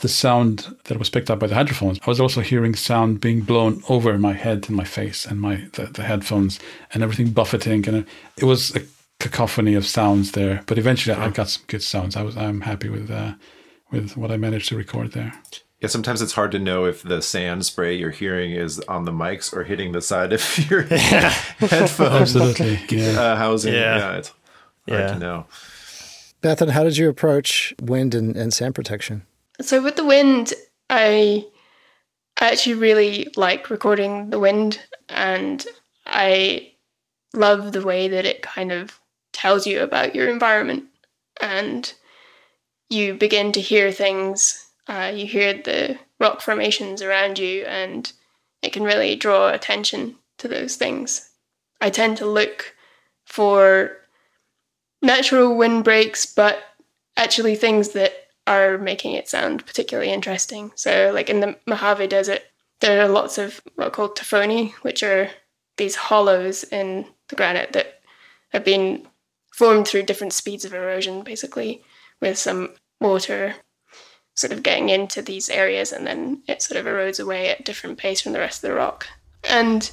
the 0.00 0.08
sound 0.08 0.74
that 0.84 0.98
was 0.98 1.10
picked 1.10 1.30
up 1.30 1.38
by 1.38 1.46
the 1.46 1.54
headphones. 1.54 1.98
I 2.04 2.10
was 2.10 2.20
also 2.20 2.40
hearing 2.40 2.74
sound 2.74 3.20
being 3.20 3.40
blown 3.40 3.82
over 3.88 4.16
my 4.18 4.32
head 4.32 4.66
and 4.68 4.76
my 4.76 4.84
face 4.84 5.24
and 5.26 5.40
my 5.40 5.66
the, 5.72 5.86
the 5.86 6.02
headphones 6.02 6.58
and 6.92 7.02
everything 7.02 7.30
buffeting, 7.30 7.86
and 7.88 8.06
it 8.36 8.44
was 8.44 8.74
a 8.76 8.80
cacophony 9.18 9.74
of 9.74 9.86
sounds 9.86 10.32
there. 10.32 10.62
But 10.66 10.78
eventually, 10.78 11.16
I 11.16 11.28
got 11.30 11.48
some 11.48 11.64
good 11.66 11.82
sounds. 11.82 12.16
I 12.16 12.22
was 12.22 12.36
I'm 12.36 12.62
happy 12.62 12.88
with 12.88 13.10
uh, 13.10 13.34
with 13.90 14.16
what 14.16 14.30
I 14.30 14.36
managed 14.36 14.68
to 14.70 14.76
record 14.76 15.12
there. 15.12 15.32
Yeah, 15.80 15.88
sometimes 15.88 16.20
it's 16.20 16.34
hard 16.34 16.52
to 16.52 16.58
know 16.58 16.84
if 16.84 17.02
the 17.02 17.22
sand 17.22 17.64
spray 17.64 17.94
you're 17.94 18.10
hearing 18.10 18.50
is 18.52 18.80
on 18.80 19.06
the 19.06 19.12
mics 19.12 19.50
or 19.50 19.64
hitting 19.64 19.92
the 19.92 20.02
side 20.02 20.32
of 20.34 20.42
your 20.70 20.82
headphones 20.82 22.36
Absolutely, 22.36 22.78
yeah. 22.90 23.18
uh, 23.18 23.36
housing. 23.36 23.72
Yeah. 23.72 23.96
Yeah. 23.98 24.16
it's 24.18 24.28
hard 24.28 25.00
Yeah. 25.00 25.12
to 25.14 25.18
know. 25.18 25.46
Bethan, 26.42 26.70
how 26.70 26.84
did 26.84 26.96
you 26.98 27.08
approach 27.08 27.74
wind 27.82 28.14
and, 28.14 28.36
and 28.36 28.52
sand 28.52 28.74
protection? 28.74 29.22
So 29.60 29.82
with 29.82 29.96
the 29.96 30.04
wind, 30.04 30.54
I 30.88 31.46
I 32.40 32.50
actually 32.50 32.74
really 32.74 33.28
like 33.36 33.70
recording 33.70 34.30
the 34.30 34.38
wind, 34.38 34.80
and 35.08 35.64
I 36.06 36.72
love 37.34 37.72
the 37.72 37.84
way 37.84 38.08
that 38.08 38.24
it 38.24 38.42
kind 38.42 38.72
of 38.72 38.98
tells 39.32 39.66
you 39.66 39.82
about 39.82 40.14
your 40.14 40.28
environment, 40.28 40.84
and 41.40 41.92
you 42.88 43.14
begin 43.14 43.52
to 43.52 43.60
hear 43.60 43.92
things. 43.92 44.66
Uh, 44.88 45.12
you 45.14 45.26
hear 45.26 45.52
the 45.52 45.98
rock 46.18 46.40
formations 46.40 47.02
around 47.02 47.38
you, 47.38 47.64
and 47.64 48.12
it 48.62 48.72
can 48.72 48.82
really 48.82 49.14
draw 49.16 49.50
attention 49.50 50.16
to 50.38 50.48
those 50.48 50.76
things. 50.76 51.30
I 51.80 51.90
tend 51.90 52.16
to 52.18 52.26
look 52.26 52.74
for 53.26 53.98
natural 55.02 55.56
wind 55.56 55.84
breaks, 55.84 56.26
but 56.26 56.62
actually 57.16 57.56
things 57.56 57.90
that 57.90 58.29
are 58.50 58.78
making 58.78 59.12
it 59.12 59.28
sound 59.28 59.64
particularly 59.64 60.12
interesting. 60.12 60.72
So, 60.74 61.12
like 61.14 61.30
in 61.30 61.38
the 61.38 61.56
Mojave 61.66 62.08
Desert, 62.08 62.42
there 62.80 63.00
are 63.00 63.08
lots 63.08 63.38
of 63.38 63.60
what 63.76 63.86
are 63.86 63.90
called 63.90 64.16
tafoni, 64.16 64.72
which 64.82 65.02
are 65.04 65.30
these 65.76 65.94
hollows 65.94 66.64
in 66.64 67.06
the 67.28 67.36
granite 67.36 67.72
that 67.72 68.00
have 68.48 68.64
been 68.64 69.06
formed 69.52 69.86
through 69.86 70.02
different 70.02 70.32
speeds 70.32 70.64
of 70.64 70.74
erosion, 70.74 71.22
basically, 71.22 71.82
with 72.20 72.36
some 72.36 72.70
water 73.00 73.54
sort 74.34 74.52
of 74.52 74.62
getting 74.62 74.88
into 74.88 75.22
these 75.22 75.48
areas 75.50 75.92
and 75.92 76.06
then 76.06 76.42
it 76.48 76.62
sort 76.62 76.80
of 76.80 76.86
erodes 76.86 77.20
away 77.20 77.50
at 77.50 77.64
different 77.64 77.98
pace 77.98 78.20
from 78.20 78.32
the 78.32 78.38
rest 78.38 78.64
of 78.64 78.70
the 78.70 78.74
rock. 78.74 79.06
And 79.44 79.90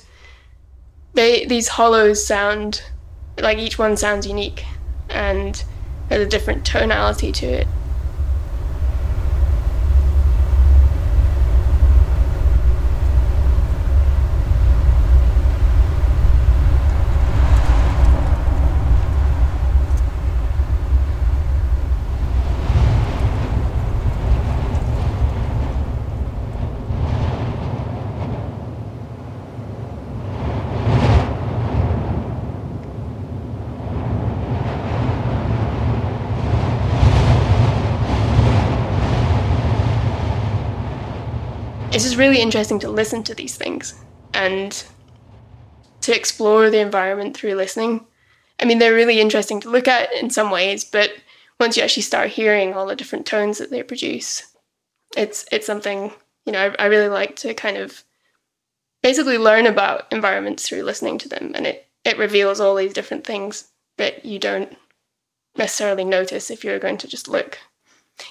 they 1.13 1.45
these 1.45 1.67
hollows 1.67 2.25
sound 2.25 2.81
like 3.39 3.57
each 3.57 3.77
one 3.77 3.97
sounds 3.97 4.25
unique 4.25 4.65
and 5.09 5.63
has 6.09 6.21
a 6.21 6.25
different 6.25 6.65
tonality 6.65 7.31
to 7.33 7.45
it. 7.45 7.67
Really 42.17 42.41
interesting 42.41 42.79
to 42.79 42.89
listen 42.89 43.23
to 43.23 43.35
these 43.35 43.55
things 43.55 43.93
and 44.33 44.83
to 46.01 46.15
explore 46.15 46.69
the 46.69 46.79
environment 46.79 47.35
through 47.35 47.55
listening. 47.55 48.05
I 48.59 48.65
mean, 48.65 48.79
they're 48.79 48.93
really 48.93 49.19
interesting 49.19 49.59
to 49.61 49.69
look 49.69 49.87
at 49.87 50.13
in 50.13 50.29
some 50.29 50.51
ways, 50.51 50.83
but 50.83 51.11
once 51.59 51.75
you 51.75 51.83
actually 51.83 52.03
start 52.03 52.29
hearing 52.29 52.73
all 52.73 52.85
the 52.85 52.95
different 52.95 53.25
tones 53.25 53.57
that 53.57 53.71
they 53.71 53.83
produce, 53.83 54.55
it's 55.15 55.45
it's 55.51 55.65
something 55.65 56.11
you 56.45 56.53
know 56.53 56.73
I, 56.79 56.83
I 56.83 56.85
really 56.87 57.07
like 57.07 57.35
to 57.37 57.53
kind 57.53 57.77
of 57.77 58.03
basically 59.01 59.37
learn 59.37 59.65
about 59.65 60.11
environments 60.11 60.67
through 60.67 60.83
listening 60.83 61.17
to 61.19 61.29
them, 61.29 61.51
and 61.55 61.65
it 61.65 61.87
it 62.03 62.17
reveals 62.17 62.59
all 62.59 62.75
these 62.75 62.93
different 62.93 63.25
things 63.25 63.67
that 63.97 64.25
you 64.25 64.39
don't 64.39 64.77
necessarily 65.57 66.03
notice 66.03 66.51
if 66.51 66.63
you're 66.63 66.79
going 66.79 66.97
to 66.97 67.07
just 67.07 67.27
look. 67.27 67.57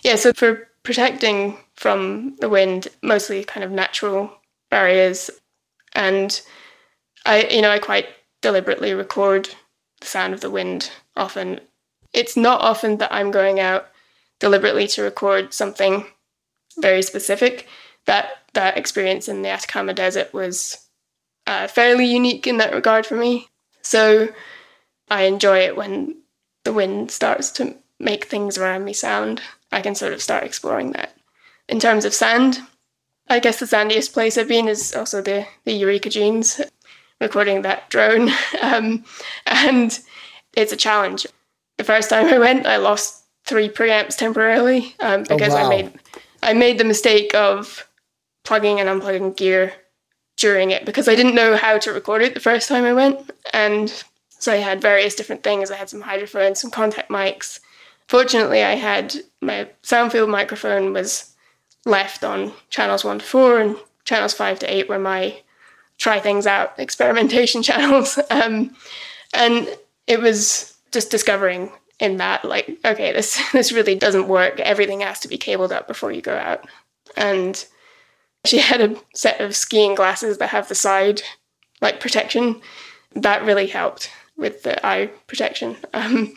Yeah, 0.02 0.16
so 0.16 0.32
for 0.32 0.68
protecting 0.86 1.58
from 1.74 2.36
the 2.38 2.48
wind, 2.48 2.86
mostly 3.02 3.42
kind 3.42 3.64
of 3.64 3.72
natural 3.72 4.30
barriers. 4.70 5.30
And 5.96 6.40
I, 7.26 7.42
you 7.50 7.60
know, 7.60 7.72
I 7.72 7.80
quite 7.80 8.06
deliberately 8.40 8.94
record 8.94 9.48
the 10.00 10.06
sound 10.06 10.32
of 10.32 10.40
the 10.40 10.50
wind 10.50 10.92
often. 11.16 11.60
It's 12.12 12.36
not 12.36 12.60
often 12.60 12.98
that 12.98 13.12
I'm 13.12 13.32
going 13.32 13.58
out 13.58 13.88
deliberately 14.38 14.86
to 14.86 15.02
record 15.02 15.52
something 15.52 16.06
very 16.78 17.02
specific. 17.02 17.66
That 18.04 18.30
that 18.54 18.78
experience 18.78 19.28
in 19.28 19.42
the 19.42 19.48
Atacama 19.48 19.92
Desert 19.92 20.32
was 20.32 20.86
uh, 21.48 21.66
fairly 21.66 22.06
unique 22.06 22.46
in 22.46 22.58
that 22.58 22.72
regard 22.72 23.06
for 23.06 23.16
me. 23.16 23.48
So 23.82 24.28
I 25.10 25.22
enjoy 25.22 25.58
it 25.58 25.76
when 25.76 26.22
the 26.64 26.72
wind 26.72 27.10
starts 27.10 27.50
to 27.52 27.74
make 27.98 28.26
things 28.26 28.56
around 28.56 28.84
me 28.84 28.92
sound. 28.92 29.42
I 29.72 29.80
can 29.80 29.94
sort 29.94 30.12
of 30.12 30.22
start 30.22 30.44
exploring 30.44 30.92
that. 30.92 31.16
In 31.68 31.80
terms 31.80 32.04
of 32.04 32.14
sand, 32.14 32.60
I 33.28 33.40
guess 33.40 33.58
the 33.58 33.66
sandiest 33.66 34.12
place 34.12 34.38
I've 34.38 34.48
been 34.48 34.68
is 34.68 34.94
also 34.94 35.20
the, 35.20 35.46
the 35.64 35.72
Eureka 35.72 36.10
Dunes, 36.10 36.60
recording 37.20 37.62
that 37.62 37.88
drone. 37.90 38.30
Um, 38.62 39.04
and 39.46 39.98
it's 40.56 40.72
a 40.72 40.76
challenge. 40.76 41.26
The 41.76 41.84
first 41.84 42.10
time 42.10 42.26
I 42.26 42.38
went, 42.38 42.66
I 42.66 42.78
lost 42.78 43.24
three 43.44 43.68
preamps 43.68 44.16
temporarily 44.16 44.94
um, 45.00 45.22
because 45.22 45.52
oh, 45.52 45.56
wow. 45.56 45.66
I 45.66 45.68
made 45.68 45.92
I 46.42 46.52
made 46.52 46.78
the 46.78 46.84
mistake 46.84 47.34
of 47.34 47.88
plugging 48.44 48.80
and 48.80 48.88
unplugging 48.88 49.36
gear 49.36 49.72
during 50.36 50.70
it 50.70 50.84
because 50.84 51.08
I 51.08 51.14
didn't 51.14 51.34
know 51.34 51.56
how 51.56 51.78
to 51.78 51.92
record 51.92 52.22
it 52.22 52.34
the 52.34 52.40
first 52.40 52.68
time 52.68 52.84
I 52.84 52.92
went, 52.92 53.30
and 53.52 53.90
so 54.38 54.52
I 54.52 54.56
had 54.56 54.80
various 54.80 55.14
different 55.14 55.42
things. 55.42 55.70
I 55.70 55.76
had 55.76 55.88
some 55.88 56.00
hydrophones, 56.00 56.60
some 56.60 56.70
contact 56.70 57.08
mics, 57.08 57.60
Fortunately, 58.08 58.62
I 58.62 58.74
had 58.74 59.16
my 59.40 59.68
Soundfield 59.82 60.28
microphone 60.28 60.92
was 60.92 61.34
left 61.84 62.24
on 62.24 62.52
channels 62.70 63.04
one 63.04 63.18
to 63.18 63.24
four, 63.24 63.60
and 63.60 63.76
channels 64.04 64.34
five 64.34 64.58
to 64.60 64.72
eight 64.72 64.88
were 64.88 64.98
my 64.98 65.40
try 65.98 66.20
things 66.20 66.46
out 66.46 66.74
experimentation 66.78 67.62
channels. 67.62 68.18
Um, 68.30 68.76
and 69.34 69.68
it 70.06 70.20
was 70.20 70.76
just 70.92 71.10
discovering 71.10 71.72
in 71.98 72.18
that, 72.18 72.44
like, 72.44 72.78
okay, 72.84 73.12
this 73.12 73.40
this 73.52 73.72
really 73.72 73.94
doesn't 73.94 74.28
work. 74.28 74.60
Everything 74.60 75.00
has 75.00 75.20
to 75.20 75.28
be 75.28 75.38
cabled 75.38 75.72
up 75.72 75.88
before 75.88 76.12
you 76.12 76.22
go 76.22 76.36
out. 76.36 76.66
And 77.16 77.64
she 78.44 78.58
had 78.58 78.80
a 78.80 78.96
set 79.14 79.40
of 79.40 79.56
skiing 79.56 79.94
glasses 79.94 80.38
that 80.38 80.50
have 80.50 80.68
the 80.68 80.74
side 80.74 81.22
like 81.80 82.00
protection. 82.00 82.60
That 83.14 83.44
really 83.44 83.66
helped 83.66 84.10
with 84.36 84.62
the 84.62 84.84
eye 84.86 85.10
protection. 85.26 85.76
Um, 85.92 86.36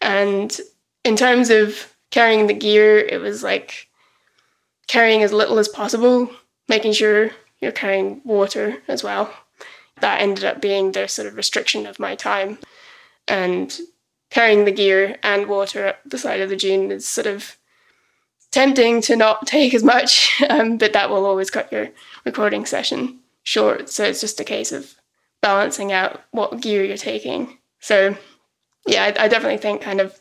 and 0.00 0.58
in 1.04 1.16
terms 1.16 1.50
of 1.50 1.94
carrying 2.10 2.46
the 2.46 2.54
gear, 2.54 2.98
it 2.98 3.20
was 3.20 3.42
like 3.42 3.88
carrying 4.86 5.22
as 5.22 5.32
little 5.32 5.58
as 5.58 5.68
possible, 5.68 6.30
making 6.68 6.92
sure 6.92 7.30
you're 7.60 7.72
carrying 7.72 8.20
water 8.24 8.82
as 8.88 9.02
well. 9.02 9.32
That 10.00 10.20
ended 10.20 10.44
up 10.44 10.60
being 10.60 10.92
the 10.92 11.06
sort 11.08 11.28
of 11.28 11.36
restriction 11.36 11.86
of 11.86 11.98
my 11.98 12.14
time. 12.14 12.58
And 13.28 13.78
carrying 14.30 14.64
the 14.64 14.72
gear 14.72 15.16
and 15.22 15.46
water 15.46 15.88
up 15.88 16.00
the 16.04 16.18
side 16.18 16.40
of 16.40 16.48
the 16.48 16.56
dune 16.56 16.90
is 16.90 17.06
sort 17.06 17.26
of 17.26 17.56
tempting 18.50 19.00
to 19.02 19.16
not 19.16 19.46
take 19.46 19.74
as 19.74 19.84
much, 19.84 20.42
um, 20.48 20.78
but 20.78 20.92
that 20.92 21.10
will 21.10 21.26
always 21.26 21.50
cut 21.50 21.70
your 21.70 21.90
recording 22.24 22.64
session 22.64 23.20
short. 23.42 23.90
So 23.90 24.04
it's 24.04 24.20
just 24.20 24.40
a 24.40 24.44
case 24.44 24.72
of 24.72 24.94
balancing 25.40 25.92
out 25.92 26.22
what 26.30 26.60
gear 26.60 26.84
you're 26.84 26.96
taking. 26.96 27.58
So, 27.80 28.16
yeah, 28.86 29.04
I, 29.04 29.24
I 29.24 29.28
definitely 29.28 29.58
think 29.58 29.82
kind 29.82 30.00
of 30.00 30.18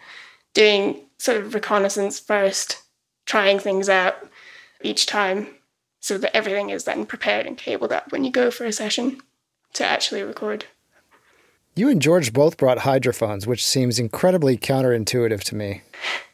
doing 0.53 1.01
sort 1.17 1.37
of 1.37 1.53
reconnaissance 1.53 2.19
first, 2.19 2.81
trying 3.25 3.59
things 3.59 3.89
out 3.89 4.15
each 4.81 5.05
time 5.05 5.47
so 5.99 6.17
that 6.17 6.35
everything 6.35 6.69
is 6.69 6.85
then 6.85 7.05
prepared 7.05 7.45
and 7.45 7.57
cabled 7.57 7.91
up 7.91 8.11
when 8.11 8.23
you 8.23 8.31
go 8.31 8.49
for 8.49 8.65
a 8.65 8.71
session 8.71 9.19
to 9.73 9.85
actually 9.85 10.23
record. 10.23 10.65
You 11.75 11.89
and 11.89 12.01
George 12.01 12.33
both 12.33 12.57
brought 12.57 12.79
hydrophones, 12.79 13.47
which 13.47 13.65
seems 13.65 13.99
incredibly 13.99 14.57
counterintuitive 14.57 15.43
to 15.43 15.55
me. 15.55 15.81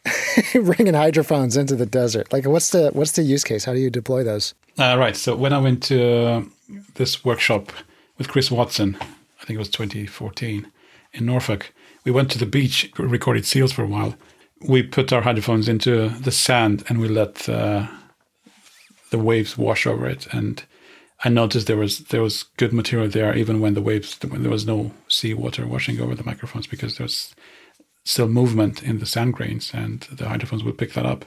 Bringing 0.53 0.93
hydrophones 0.93 1.57
into 1.57 1.75
the 1.75 1.85
desert, 1.85 2.31
like 2.31 2.45
what's 2.45 2.69
the 2.69 2.89
what's 2.93 3.11
the 3.11 3.23
use 3.23 3.43
case? 3.43 3.65
How 3.65 3.73
do 3.73 3.79
you 3.79 3.89
deploy 3.89 4.23
those? 4.23 4.53
Uh, 4.77 4.95
right. 4.97 5.15
So 5.15 5.35
when 5.35 5.53
I 5.53 5.57
went 5.57 5.81
to 5.83 6.25
uh, 6.25 6.43
this 6.95 7.25
workshop 7.25 7.71
with 8.17 8.27
Chris 8.27 8.51
Watson, 8.51 8.97
I 9.01 9.45
think 9.45 9.55
it 9.55 9.59
was 9.59 9.69
2014 9.69 10.71
in 11.13 11.25
Norfolk, 11.25 11.73
we 12.05 12.11
went 12.11 12.31
to 12.31 12.37
the 12.37 12.45
beach, 12.45 12.91
recorded 12.97 13.45
seals 13.45 13.73
for 13.73 13.83
a 13.83 13.87
while. 13.87 14.15
We 14.61 14.83
put 14.83 15.11
our 15.11 15.21
hydrophones 15.21 15.67
into 15.67 16.09
the 16.09 16.31
sand 16.31 16.83
and 16.87 16.99
we 16.99 17.07
let 17.07 17.49
uh, 17.49 17.87
the 19.09 19.17
waves 19.17 19.57
wash 19.57 19.85
over 19.85 20.07
it. 20.07 20.27
And 20.31 20.63
I 21.23 21.29
noticed 21.29 21.67
there 21.67 21.77
was 21.77 21.99
there 22.05 22.21
was 22.21 22.43
good 22.57 22.73
material 22.73 23.09
there, 23.09 23.35
even 23.35 23.59
when 23.59 23.73
the 23.73 23.81
waves 23.81 24.17
when 24.27 24.43
there 24.43 24.51
was 24.51 24.67
no 24.67 24.91
seawater 25.07 25.65
washing 25.65 25.99
over 25.99 26.15
the 26.15 26.23
microphones, 26.23 26.67
because 26.67 26.97
there 26.97 27.05
was 27.05 27.33
still 28.03 28.27
movement 28.27 28.83
in 28.83 28.99
the 28.99 29.05
sand 29.05 29.33
grains, 29.33 29.71
and 29.73 30.01
the 30.11 30.29
hydrophones 30.29 30.63
would 30.63 30.77
pick 30.77 30.93
that 30.93 31.05
up. 31.05 31.25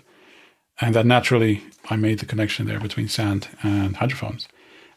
And 0.81 0.95
that 0.95 1.07
naturally, 1.07 1.65
I 1.91 1.97
made 1.97 2.21
the 2.21 2.27
connection 2.27 2.67
there 2.67 2.79
between 2.79 3.09
sand 3.09 3.49
and 3.63 3.97
hydrophones. 3.97 4.47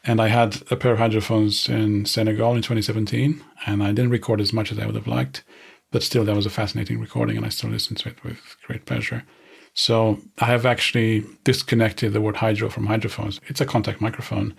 And 0.04 0.20
I 0.20 0.28
had 0.28 0.62
a 0.70 0.76
pair 0.76 0.92
of 0.92 0.98
hydrophones 0.98 1.68
in 1.68 2.06
Senegal 2.06 2.54
in 2.54 2.62
2017, 2.62 3.42
and 3.66 3.82
I 3.82 3.88
didn't 3.88 4.10
record 4.10 4.40
as 4.40 4.52
much 4.52 4.70
as 4.70 4.78
I 4.78 4.86
would 4.86 4.96
have 4.96 5.06
liked. 5.06 5.42
But 5.92 6.02
still, 6.02 6.24
that 6.24 6.34
was 6.34 6.46
a 6.46 6.50
fascinating 6.50 6.98
recording, 6.98 7.36
and 7.36 7.46
I 7.46 7.50
still 7.50 7.70
listen 7.70 7.96
to 7.96 8.08
it 8.08 8.24
with 8.24 8.56
great 8.66 8.86
pleasure. 8.86 9.22
So 9.74 10.18
I 10.38 10.46
have 10.46 10.66
actually 10.66 11.24
disconnected 11.44 12.12
the 12.12 12.20
word 12.20 12.36
hydro 12.36 12.68
from 12.68 12.86
hydrophones. 12.86 13.40
It's 13.46 13.60
a 13.60 13.66
contact 13.66 14.00
microphone. 14.00 14.54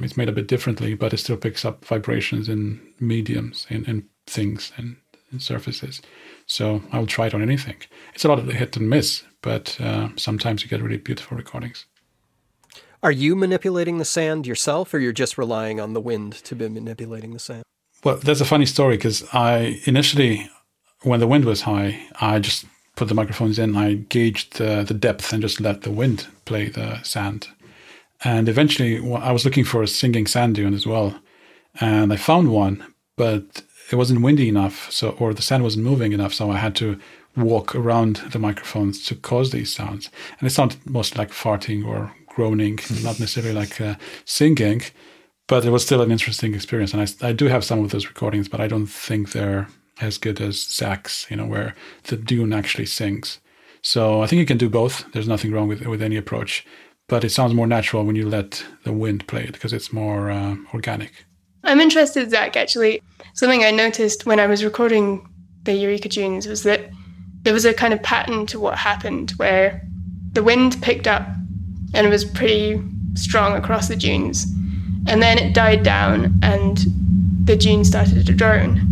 It's 0.00 0.16
made 0.16 0.28
a 0.28 0.32
bit 0.32 0.48
differently, 0.48 0.94
but 0.94 1.12
it 1.12 1.18
still 1.18 1.36
picks 1.36 1.64
up 1.64 1.84
vibrations 1.84 2.48
in 2.48 2.80
mediums, 2.98 3.66
in, 3.68 3.84
in 3.84 4.08
things, 4.26 4.72
and 4.76 4.96
in 5.32 5.40
surfaces. 5.40 6.00
So 6.46 6.82
I 6.90 6.98
will 6.98 7.06
try 7.06 7.26
it 7.26 7.34
on 7.34 7.42
anything. 7.42 7.76
It's 8.14 8.24
a 8.24 8.28
lot 8.28 8.38
of 8.38 8.48
hit 8.48 8.76
and 8.76 8.88
miss, 8.88 9.22
but 9.42 9.76
uh, 9.80 10.08
sometimes 10.16 10.62
you 10.62 10.68
get 10.68 10.82
really 10.82 10.96
beautiful 10.96 11.36
recordings. 11.36 11.86
Are 13.02 13.12
you 13.12 13.34
manipulating 13.34 13.98
the 13.98 14.04
sand 14.04 14.46
yourself, 14.46 14.92
or 14.92 14.98
you're 14.98 15.12
just 15.12 15.38
relying 15.38 15.80
on 15.80 15.94
the 15.94 16.00
wind 16.00 16.32
to 16.44 16.54
be 16.54 16.68
manipulating 16.68 17.32
the 17.32 17.38
sand? 17.38 17.62
Well, 18.02 18.16
that's 18.16 18.40
a 18.40 18.46
funny 18.46 18.66
story 18.66 18.96
because 18.96 19.24
I 19.32 19.80
initially 19.84 20.50
when 21.02 21.20
the 21.20 21.26
wind 21.26 21.44
was 21.44 21.62
high, 21.62 22.00
I 22.20 22.38
just 22.38 22.66
put 22.96 23.08
the 23.08 23.14
microphones 23.14 23.58
in. 23.58 23.76
I 23.76 23.94
gauged 23.94 24.58
the, 24.58 24.84
the 24.86 24.94
depth 24.94 25.32
and 25.32 25.42
just 25.42 25.60
let 25.60 25.82
the 25.82 25.90
wind 25.90 26.26
play 26.44 26.68
the 26.68 27.02
sand. 27.02 27.48
And 28.22 28.48
eventually, 28.48 29.00
well, 29.00 29.22
I 29.22 29.32
was 29.32 29.44
looking 29.44 29.64
for 29.64 29.82
a 29.82 29.88
singing 29.88 30.26
sand 30.26 30.56
dune 30.56 30.74
as 30.74 30.86
well, 30.86 31.18
and 31.80 32.12
I 32.12 32.16
found 32.16 32.52
one, 32.52 32.84
but 33.16 33.62
it 33.90 33.96
wasn't 33.96 34.20
windy 34.20 34.48
enough, 34.48 34.90
so 34.92 35.10
or 35.18 35.32
the 35.32 35.42
sand 35.42 35.62
wasn't 35.62 35.86
moving 35.86 36.12
enough, 36.12 36.34
so 36.34 36.50
I 36.50 36.58
had 36.58 36.76
to 36.76 37.00
walk 37.36 37.74
around 37.74 38.16
the 38.32 38.38
microphones 38.38 39.04
to 39.06 39.14
cause 39.14 39.50
these 39.50 39.74
sounds. 39.74 40.10
And 40.38 40.46
it 40.46 40.50
sounded 40.50 40.78
mostly 40.84 41.18
like 41.18 41.30
farting 41.30 41.86
or 41.86 42.12
groaning, 42.26 42.78
not 43.02 43.18
necessarily 43.18 43.54
like 43.54 43.80
uh, 43.80 43.94
singing, 44.24 44.82
but 45.46 45.64
it 45.64 45.70
was 45.70 45.84
still 45.84 46.02
an 46.02 46.12
interesting 46.12 46.54
experience. 46.54 46.92
And 46.92 47.02
I, 47.02 47.28
I 47.28 47.32
do 47.32 47.46
have 47.46 47.64
some 47.64 47.82
of 47.82 47.90
those 47.90 48.06
recordings, 48.06 48.48
but 48.48 48.60
I 48.60 48.68
don't 48.68 48.86
think 48.86 49.32
they're 49.32 49.68
as 50.00 50.18
good 50.18 50.40
as 50.40 50.60
Zach's, 50.60 51.26
you 51.30 51.36
know, 51.36 51.46
where 51.46 51.74
the 52.04 52.16
dune 52.16 52.52
actually 52.52 52.86
sings. 52.86 53.40
So 53.82 54.22
I 54.22 54.26
think 54.26 54.40
you 54.40 54.46
can 54.46 54.58
do 54.58 54.68
both. 54.68 55.04
There's 55.12 55.28
nothing 55.28 55.52
wrong 55.52 55.68
with 55.68 55.86
with 55.86 56.02
any 56.02 56.16
approach, 56.16 56.66
but 57.08 57.24
it 57.24 57.30
sounds 57.30 57.54
more 57.54 57.66
natural 57.66 58.04
when 58.04 58.16
you 58.16 58.28
let 58.28 58.64
the 58.84 58.92
wind 58.92 59.26
play 59.26 59.44
it 59.44 59.52
because 59.52 59.72
it's 59.72 59.92
more 59.92 60.30
uh, 60.30 60.56
organic. 60.74 61.24
I'm 61.64 61.80
interested, 61.80 62.30
Zach, 62.30 62.56
actually. 62.56 63.02
Something 63.34 63.64
I 63.64 63.70
noticed 63.70 64.26
when 64.26 64.40
I 64.40 64.46
was 64.46 64.64
recording 64.64 65.26
the 65.64 65.74
Eureka 65.74 66.08
Dunes 66.08 66.46
was 66.46 66.62
that 66.62 66.90
there 67.42 67.52
was 67.52 67.64
a 67.64 67.74
kind 67.74 67.92
of 67.92 68.02
pattern 68.02 68.46
to 68.46 68.60
what 68.60 68.76
happened 68.78 69.32
where 69.32 69.82
the 70.32 70.42
wind 70.42 70.80
picked 70.82 71.06
up 71.06 71.26
and 71.94 72.06
it 72.06 72.10
was 72.10 72.24
pretty 72.24 72.82
strong 73.14 73.56
across 73.56 73.88
the 73.88 73.96
dunes. 73.96 74.46
And 75.06 75.22
then 75.22 75.38
it 75.38 75.54
died 75.54 75.82
down 75.82 76.38
and 76.42 76.78
the 77.44 77.56
dune 77.56 77.84
started 77.84 78.26
to 78.26 78.34
drone. 78.34 78.89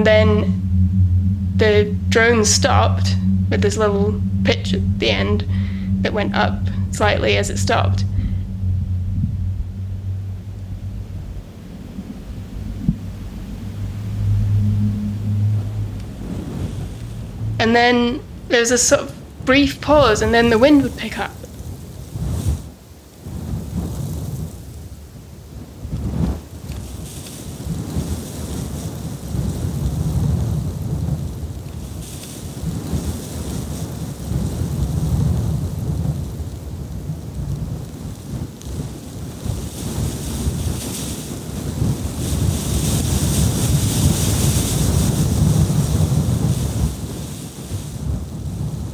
And 0.00 0.06
then 0.06 0.62
the 1.56 1.94
drone 2.08 2.42
stopped 2.42 3.14
with 3.50 3.60
this 3.60 3.76
little 3.76 4.18
pitch 4.44 4.72
at 4.72 4.98
the 4.98 5.10
end 5.10 5.46
that 6.00 6.14
went 6.14 6.34
up 6.34 6.54
slightly 6.90 7.36
as 7.36 7.50
it 7.50 7.58
stopped. 7.58 8.04
And 17.58 17.76
then 17.76 18.22
there 18.48 18.60
was 18.60 18.70
a 18.70 18.78
sort 18.78 19.02
of 19.02 19.44
brief 19.44 19.82
pause, 19.82 20.22
and 20.22 20.32
then 20.32 20.48
the 20.48 20.56
wind 20.56 20.82
would 20.82 20.96
pick 20.96 21.18
up. 21.18 21.32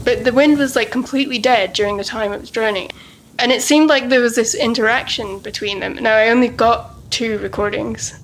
but 0.07 0.16
the 0.27 0.33
wind 0.33 0.59
was 0.59 0.74
like 0.74 0.91
completely 0.91 1.39
dead 1.39 1.72
during 1.72 1.97
the 1.97 2.05
time 2.05 2.33
it 2.33 2.41
was 2.41 2.51
droning. 2.51 2.91
And 3.39 3.53
it 3.53 3.62
seemed 3.62 3.89
like 3.89 4.09
there 4.09 4.20
was 4.20 4.35
this 4.35 4.57
interaction 4.57 5.39
between 5.39 5.79
them. 5.79 5.95
Now, 5.95 6.16
I 6.16 6.31
only 6.31 6.49
got 6.49 6.91
two 7.12 7.39
recordings, 7.39 8.18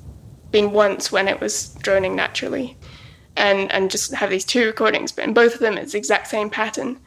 being 0.51 0.73
once 0.73 1.13
when 1.13 1.29
it 1.29 1.41
was 1.41 1.69
droning 1.75 2.17
naturally, 2.17 2.77
and, 3.37 3.71
and 3.71 3.89
just 3.89 4.13
have 4.15 4.31
these 4.31 4.45
two 4.45 4.67
recordings, 4.67 5.13
but 5.13 5.25
in 5.25 5.33
both 5.33 5.55
of 5.55 5.61
them, 5.61 5.79
it's 5.79 5.93
the 5.93 5.99
exact 5.99 6.27
same 6.27 6.51
pattern. 6.51 6.99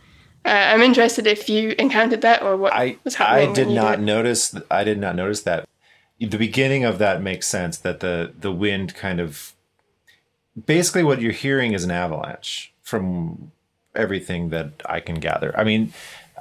Uh, 0.46 0.50
I'm 0.50 0.82
interested 0.82 1.28
if 1.28 1.50
you 1.50 1.76
encountered 1.78 2.22
that 2.22 2.42
or 2.42 2.56
what 2.56 2.72
I, 2.72 2.98
was 3.04 3.16
happening. 3.16 3.50
I 3.50 3.54
did 3.54 3.68
not 3.68 3.98
did. 3.98 4.06
notice. 4.06 4.56
I 4.72 4.86
did 4.86 5.00
not 5.00 5.16
notice 5.16 5.42
that. 5.42 5.68
The 6.20 6.38
beginning 6.38 6.86
of 6.86 7.00
that 7.00 7.22
makes 7.22 7.48
sense. 7.48 7.78
That 7.80 8.00
the 8.00 8.32
the 8.40 8.52
wind 8.52 8.94
kind 8.96 9.20
of 9.20 9.54
basically 10.68 11.04
what 11.04 11.20
you're 11.20 11.32
hearing 11.32 11.74
is 11.74 11.84
an 11.84 11.90
avalanche 11.90 12.74
from 12.84 13.52
everything 13.96 14.50
that 14.50 14.82
I 14.86 15.00
can 15.00 15.20
gather. 15.20 15.58
I 15.58 15.64
mean, 15.64 15.94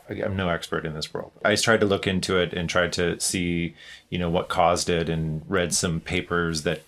I'm 0.09 0.37
no 0.37 0.49
expert 0.49 0.85
in 0.85 0.95
this 0.95 1.15
world. 1.15 1.33
I 1.45 1.55
tried 1.57 1.81
to 1.81 1.87
look 1.87 2.07
into 2.07 2.39
it 2.39 2.53
and 2.53 2.69
tried 2.69 2.93
to 2.95 3.19
see, 3.21 3.75
you 4.11 4.19
know, 4.19 4.29
what 4.29 4.49
caused 4.49 4.91
it, 4.91 5.09
and 5.09 5.43
read 5.49 5.73
some 5.73 6.01
papers 6.01 6.63
that 6.63 6.83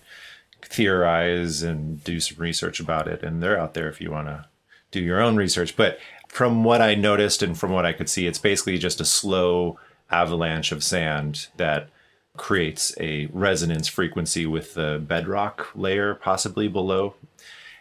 theorize 0.61 1.63
and 1.63 2.03
do 2.03 2.19
some 2.19 2.37
research 2.37 2.79
about 2.79 3.07
it. 3.07 3.23
And 3.23 3.41
they're 3.41 3.59
out 3.59 3.73
there 3.73 3.89
if 3.89 3.99
you 4.01 4.11
want 4.11 4.27
to 4.27 4.45
do 4.91 4.99
your 4.99 5.21
own 5.21 5.35
research. 5.35 5.75
But 5.75 5.99
from 6.27 6.63
what 6.63 6.81
I 6.81 6.93
noticed 6.93 7.41
and 7.41 7.57
from 7.57 7.71
what 7.71 7.85
I 7.85 7.93
could 7.93 8.09
see, 8.09 8.27
it's 8.27 8.39
basically 8.39 8.77
just 8.77 9.01
a 9.01 9.05
slow 9.05 9.79
avalanche 10.11 10.71
of 10.71 10.83
sand 10.83 11.47
that 11.57 11.89
creates 12.35 12.95
a 12.99 13.25
resonance 13.33 13.87
frequency 13.87 14.45
with 14.45 14.75
the 14.75 15.03
bedrock 15.05 15.69
layer, 15.73 16.13
possibly 16.13 16.67
below. 16.67 17.15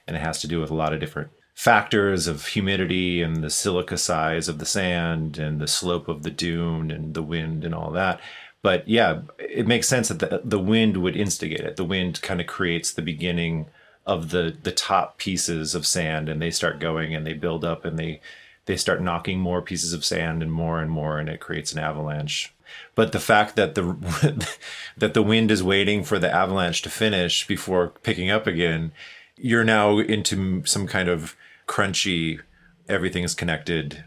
And 0.07 0.17
it 0.17 0.21
has 0.21 0.41
to 0.41 0.49
do 0.49 0.61
with 0.61 0.71
a 0.71 0.75
lot 0.75 0.95
of 0.95 1.01
different 1.01 1.31
factors 1.57 2.27
of 2.27 2.49
humidity 2.49 3.23
and 3.23 3.43
the 3.43 3.49
silica 3.49 3.97
size 3.97 4.47
of 4.47 4.59
the 4.59 4.67
sand 4.67 5.39
and 5.39 5.59
the 5.59 5.67
slope 5.67 6.07
of 6.07 6.23
the 6.23 6.31
dune 6.31 6.91
and 6.91 7.15
the 7.15 7.23
wind 7.23 7.65
and 7.65 7.75
all 7.75 7.91
that. 7.91 8.21
But 8.61 8.87
yeah, 8.87 9.23
it 9.39 9.67
makes 9.67 9.89
sense 9.89 10.09
that 10.09 10.19
the, 10.19 10.43
the 10.45 10.59
wind 10.59 10.99
would 10.99 11.17
instigate 11.17 11.61
it. 11.61 11.77
The 11.77 11.85
wind 11.85 12.21
kind 12.21 12.43
of 12.43 12.47
creates 12.47 12.93
the 12.93 13.01
beginning 13.01 13.67
of 14.07 14.31
the 14.31 14.57
the 14.63 14.71
top 14.71 15.17
pieces 15.17 15.75
of 15.75 15.87
sand 15.87 16.29
and 16.29 16.41
they 16.41 16.51
start 16.51 16.79
going 16.79 17.15
and 17.15 17.27
they 17.27 17.33
build 17.33 17.65
up 17.65 17.85
and 17.85 17.99
they 17.99 18.21
they 18.67 18.77
start 18.77 19.03
knocking 19.03 19.41
more 19.41 19.63
pieces 19.63 19.93
of 19.93 20.05
sand 20.05 20.43
and 20.43 20.53
more 20.53 20.81
and 20.81 20.91
more 20.91 21.19
and 21.19 21.29
it 21.29 21.41
creates 21.41 21.73
an 21.73 21.81
avalanche 21.81 22.55
but 22.95 23.11
the 23.11 23.19
fact 23.19 23.57
that 23.57 23.75
the 23.75 24.47
that 24.97 25.13
the 25.15 25.23
wind 25.23 25.51
is 25.51 25.61
waiting 25.61 26.05
for 26.05 26.21
the 26.21 26.33
avalanche 26.33 26.83
to 26.83 26.89
finish 26.89 27.49
before 27.49 27.89
picking 28.05 28.31
up 28.31 28.47
again 28.47 28.93
you're 29.37 29.65
now 29.65 29.99
into 29.99 30.65
some 30.65 30.87
kind 30.87 31.09
of 31.09 31.35
crunchy 31.67 32.41
everything's 32.89 33.35
connected 33.35 34.05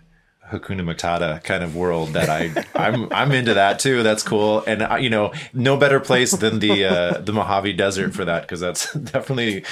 Hakuna 0.51 0.81
Matata 0.81 1.43
kind 1.43 1.63
of 1.63 1.75
world 1.75 2.09
that 2.09 2.29
I 2.29 2.65
I'm 2.75 3.11
I'm 3.13 3.31
into 3.31 3.53
that 3.53 3.79
too. 3.79 4.03
That's 4.03 4.23
cool, 4.23 4.63
and 4.65 4.81
I, 4.81 4.97
you 4.97 5.09
know, 5.09 5.31
no 5.53 5.77
better 5.77 5.99
place 5.99 6.31
than 6.31 6.59
the 6.59 6.85
uh, 6.85 7.19
the 7.19 7.31
Mojave 7.31 7.73
Desert 7.73 8.13
for 8.13 8.25
that 8.25 8.43
because 8.43 8.59
that's 8.59 8.91
definitely 9.11 9.63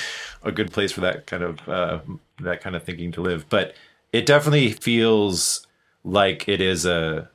a 0.44 0.52
good 0.52 0.72
place 0.72 0.92
for 0.92 1.02
that 1.02 1.26
kind 1.26 1.44
of 1.44 1.68
uh, 1.68 2.00
that 2.42 2.62
kind 2.62 2.76
of 2.76 2.84
thinking 2.84 3.12
to 3.14 3.22
live. 3.22 3.48
But 3.50 3.74
it 4.14 4.26
definitely 4.26 4.72
feels 4.72 5.66
like 6.04 6.48
it 6.48 6.62
is 6.62 6.86
a 6.86 7.30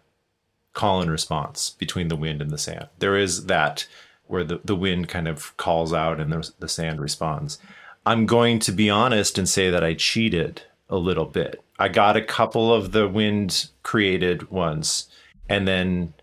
call 0.73 1.03
and 1.03 1.11
response 1.11 1.71
between 1.71 2.09
the 2.09 2.17
wind 2.17 2.41
and 2.41 2.51
the 2.51 2.59
sand. 2.59 2.89
There 2.99 3.17
is 3.17 3.47
that 3.47 3.87
where 4.27 4.45
the, 4.45 4.61
the 4.65 4.77
wind 4.77 5.09
kind 5.09 5.29
of 5.29 5.55
calls 5.59 5.93
out 5.93 6.19
and 6.19 6.33
the, 6.33 6.51
the 6.59 6.69
sand 6.69 7.01
responds. 7.01 7.59
I'm 8.05 8.27
going 8.27 8.59
to 8.61 8.73
be 8.73 8.91
honest 8.91 9.39
and 9.39 9.49
say 9.49 9.71
that 9.71 9.85
I 9.85 9.95
cheated 9.95 10.63
a 10.89 10.97
little 10.97 11.25
bit. 11.25 11.63
I 11.79 11.89
got 11.89 12.17
a 12.17 12.23
couple 12.23 12.73
of 12.73 12.93
the 12.93 13.09
wind 13.09 13.69
created 13.83 14.51
ones, 14.51 15.09
and 15.49 15.67
then 15.67 16.15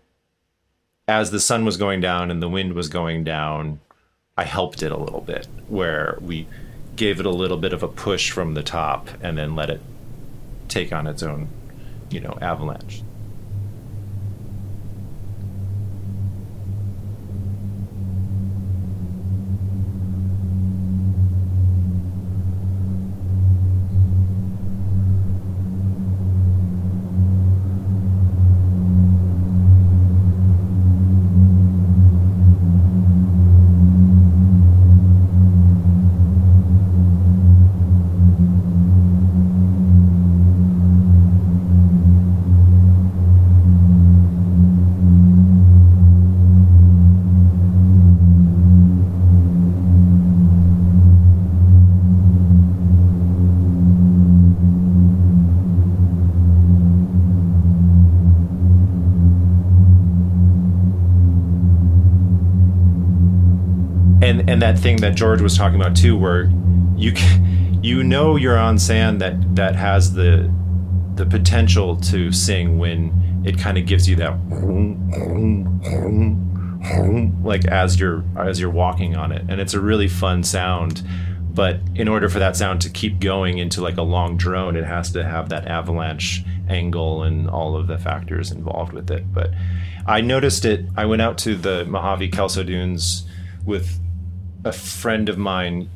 as 1.08 1.30
the 1.30 1.40
sun 1.40 1.64
was 1.64 1.76
going 1.76 2.00
down 2.00 2.30
and 2.30 2.42
the 2.42 2.48
wind 2.48 2.74
was 2.74 2.88
going 2.88 3.24
down, 3.24 3.80
I 4.36 4.44
helped 4.44 4.82
it 4.82 4.92
a 4.92 4.96
little 4.96 5.20
bit 5.20 5.48
where 5.68 6.18
we 6.20 6.46
gave 6.96 7.18
it 7.18 7.26
a 7.26 7.30
little 7.30 7.56
bit 7.56 7.72
of 7.72 7.82
a 7.82 7.88
push 7.88 8.30
from 8.30 8.54
the 8.54 8.62
top 8.62 9.08
and 9.22 9.36
then 9.36 9.56
let 9.56 9.70
it 9.70 9.80
take 10.68 10.92
on 10.92 11.06
its 11.06 11.22
own, 11.22 11.48
you 12.10 12.20
know, 12.20 12.38
avalanche. 12.40 13.02
And 64.62 64.76
that 64.76 64.82
thing 64.82 64.96
that 64.96 65.14
George 65.14 65.40
was 65.40 65.56
talking 65.56 65.80
about 65.80 65.96
too, 65.96 66.16
where 66.16 66.50
you 66.96 67.12
you 67.82 68.04
know 68.04 68.36
you're 68.36 68.58
on 68.58 68.78
sand 68.78 69.20
that 69.20 69.56
that 69.56 69.74
has 69.74 70.12
the 70.12 70.52
the 71.14 71.24
potential 71.24 71.96
to 71.96 72.30
sing 72.30 72.78
when 72.78 73.42
it 73.44 73.58
kind 73.58 73.78
of 73.78 73.86
gives 73.86 74.08
you 74.08 74.16
that 74.16 74.32
like 77.42 77.64
as 77.66 77.98
you're 77.98 78.22
as 78.36 78.60
you're 78.60 78.70
walking 78.70 79.16
on 79.16 79.32
it. 79.32 79.42
And 79.48 79.60
it's 79.60 79.74
a 79.74 79.80
really 79.80 80.08
fun 80.08 80.42
sound 80.42 81.02
but 81.52 81.80
in 81.96 82.06
order 82.06 82.28
for 82.28 82.38
that 82.38 82.54
sound 82.54 82.80
to 82.80 82.88
keep 82.88 83.18
going 83.18 83.58
into 83.58 83.80
like 83.80 83.96
a 83.96 84.02
long 84.02 84.36
drone 84.36 84.76
it 84.76 84.84
has 84.84 85.10
to 85.10 85.24
have 85.24 85.48
that 85.48 85.66
avalanche 85.66 86.44
angle 86.68 87.24
and 87.24 87.50
all 87.50 87.76
of 87.76 87.88
the 87.88 87.98
factors 87.98 88.52
involved 88.52 88.92
with 88.92 89.10
it. 89.10 89.32
But 89.32 89.50
i 90.06 90.20
noticed 90.20 90.64
it 90.64 90.86
i 90.96 91.04
went 91.04 91.22
out 91.22 91.38
to 91.38 91.54
the 91.54 91.84
mojave 91.86 92.28
kelso 92.28 92.62
dunes 92.62 93.24
with 93.64 93.99
a 94.64 94.72
friend 94.72 95.28
of 95.28 95.38
mine 95.38 95.88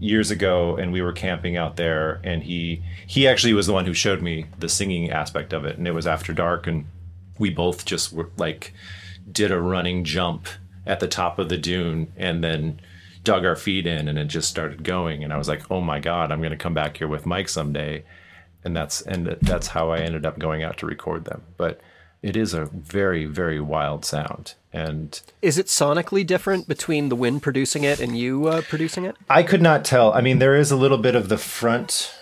years 0.00 0.30
ago 0.30 0.76
and 0.76 0.92
we 0.92 1.00
were 1.00 1.12
camping 1.12 1.56
out 1.56 1.76
there 1.76 2.20
and 2.24 2.42
he 2.42 2.82
he 3.06 3.28
actually 3.28 3.52
was 3.52 3.66
the 3.66 3.72
one 3.72 3.86
who 3.86 3.94
showed 3.94 4.20
me 4.20 4.46
the 4.58 4.68
singing 4.68 5.10
aspect 5.10 5.52
of 5.52 5.64
it 5.64 5.78
and 5.78 5.86
it 5.86 5.92
was 5.92 6.08
after 6.08 6.32
dark 6.32 6.66
and 6.66 6.84
we 7.38 7.50
both 7.50 7.84
just 7.84 8.12
were 8.12 8.28
like 8.36 8.74
did 9.30 9.52
a 9.52 9.60
running 9.60 10.02
jump 10.02 10.48
at 10.86 10.98
the 10.98 11.06
top 11.06 11.38
of 11.38 11.48
the 11.48 11.56
dune 11.56 12.12
and 12.16 12.42
then 12.42 12.80
dug 13.22 13.44
our 13.44 13.54
feet 13.54 13.86
in 13.86 14.08
and 14.08 14.18
it 14.18 14.24
just 14.24 14.48
started 14.48 14.82
going 14.82 15.22
and 15.22 15.32
I 15.32 15.36
was 15.36 15.46
like 15.48 15.70
oh 15.70 15.80
my 15.80 16.00
god 16.00 16.32
I'm 16.32 16.40
going 16.40 16.50
to 16.50 16.56
come 16.56 16.74
back 16.74 16.96
here 16.96 17.08
with 17.08 17.26
Mike 17.26 17.48
someday. 17.48 18.04
And 18.64 18.76
that's 18.76 19.00
and 19.02 19.26
that's 19.40 19.66
how 19.66 19.90
I 19.90 19.98
ended 19.98 20.24
up 20.24 20.38
going 20.38 20.62
out 20.62 20.78
to 20.78 20.86
record 20.86 21.24
them. 21.24 21.42
But 21.56 21.80
it 22.22 22.36
is 22.36 22.54
a 22.54 22.66
very 22.66 23.24
very 23.24 23.60
wild 23.60 24.04
sound 24.04 24.54
and 24.72 25.20
Is 25.42 25.58
it 25.58 25.66
sonically 25.66 26.26
different 26.26 26.66
between 26.66 27.10
the 27.10 27.16
wind 27.16 27.42
producing 27.42 27.84
it 27.84 28.00
and 28.00 28.16
you 28.16 28.46
uh, 28.46 28.62
producing 28.62 29.04
it? 29.04 29.16
I 29.28 29.42
could 29.42 29.60
not 29.60 29.84
tell. 29.84 30.12
I 30.14 30.22
mean, 30.22 30.38
there 30.38 30.56
is 30.56 30.70
a 30.70 30.76
little 30.76 30.98
bit 30.98 31.14
of 31.14 31.28
the 31.28 31.36
front. 31.36 32.14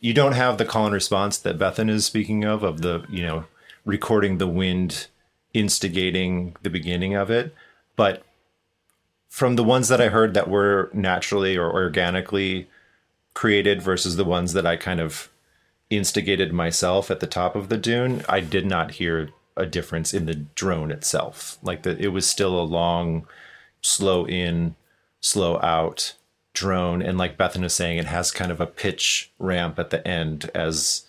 You 0.00 0.14
don't 0.14 0.32
have 0.32 0.56
the 0.56 0.64
call 0.64 0.84
and 0.84 0.94
response 0.94 1.36
that 1.38 1.58
Bethan 1.58 1.90
is 1.90 2.04
speaking 2.04 2.44
of, 2.44 2.62
of 2.62 2.82
the, 2.82 3.04
you 3.08 3.26
know, 3.26 3.46
recording 3.84 4.38
the 4.38 4.46
wind 4.46 5.08
instigating 5.52 6.54
the 6.62 6.70
beginning 6.70 7.14
of 7.14 7.30
it. 7.30 7.54
But 7.96 8.22
from 9.28 9.56
the 9.56 9.64
ones 9.64 9.88
that 9.88 10.00
I 10.00 10.08
heard 10.08 10.34
that 10.34 10.48
were 10.48 10.90
naturally 10.92 11.56
or 11.56 11.72
organically 11.72 12.68
created 13.34 13.82
versus 13.82 14.16
the 14.16 14.24
ones 14.24 14.52
that 14.52 14.66
I 14.66 14.76
kind 14.76 15.00
of 15.00 15.28
instigated 15.90 16.52
myself 16.52 17.10
at 17.10 17.20
the 17.20 17.26
top 17.26 17.56
of 17.56 17.68
the 17.68 17.76
dune, 17.76 18.24
I 18.28 18.40
did 18.40 18.64
not 18.64 18.92
hear 18.92 19.30
a 19.56 19.66
difference 19.66 20.12
in 20.12 20.26
the 20.26 20.34
drone 20.34 20.90
itself. 20.90 21.58
Like 21.62 21.82
that, 21.82 22.00
it 22.00 22.08
was 22.08 22.26
still 22.28 22.60
a 22.60 22.62
long, 22.62 23.26
slow 23.80 24.26
in, 24.26 24.74
slow 25.20 25.60
out 25.60 26.14
drone, 26.52 27.02
and 27.02 27.18
like 27.18 27.36
Bethan 27.36 27.62
was 27.62 27.74
saying, 27.74 27.98
it 27.98 28.06
has 28.06 28.30
kind 28.30 28.50
of 28.50 28.60
a 28.60 28.66
pitch 28.66 29.30
ramp 29.38 29.78
at 29.78 29.90
the 29.90 30.06
end 30.06 30.50
as 30.54 31.04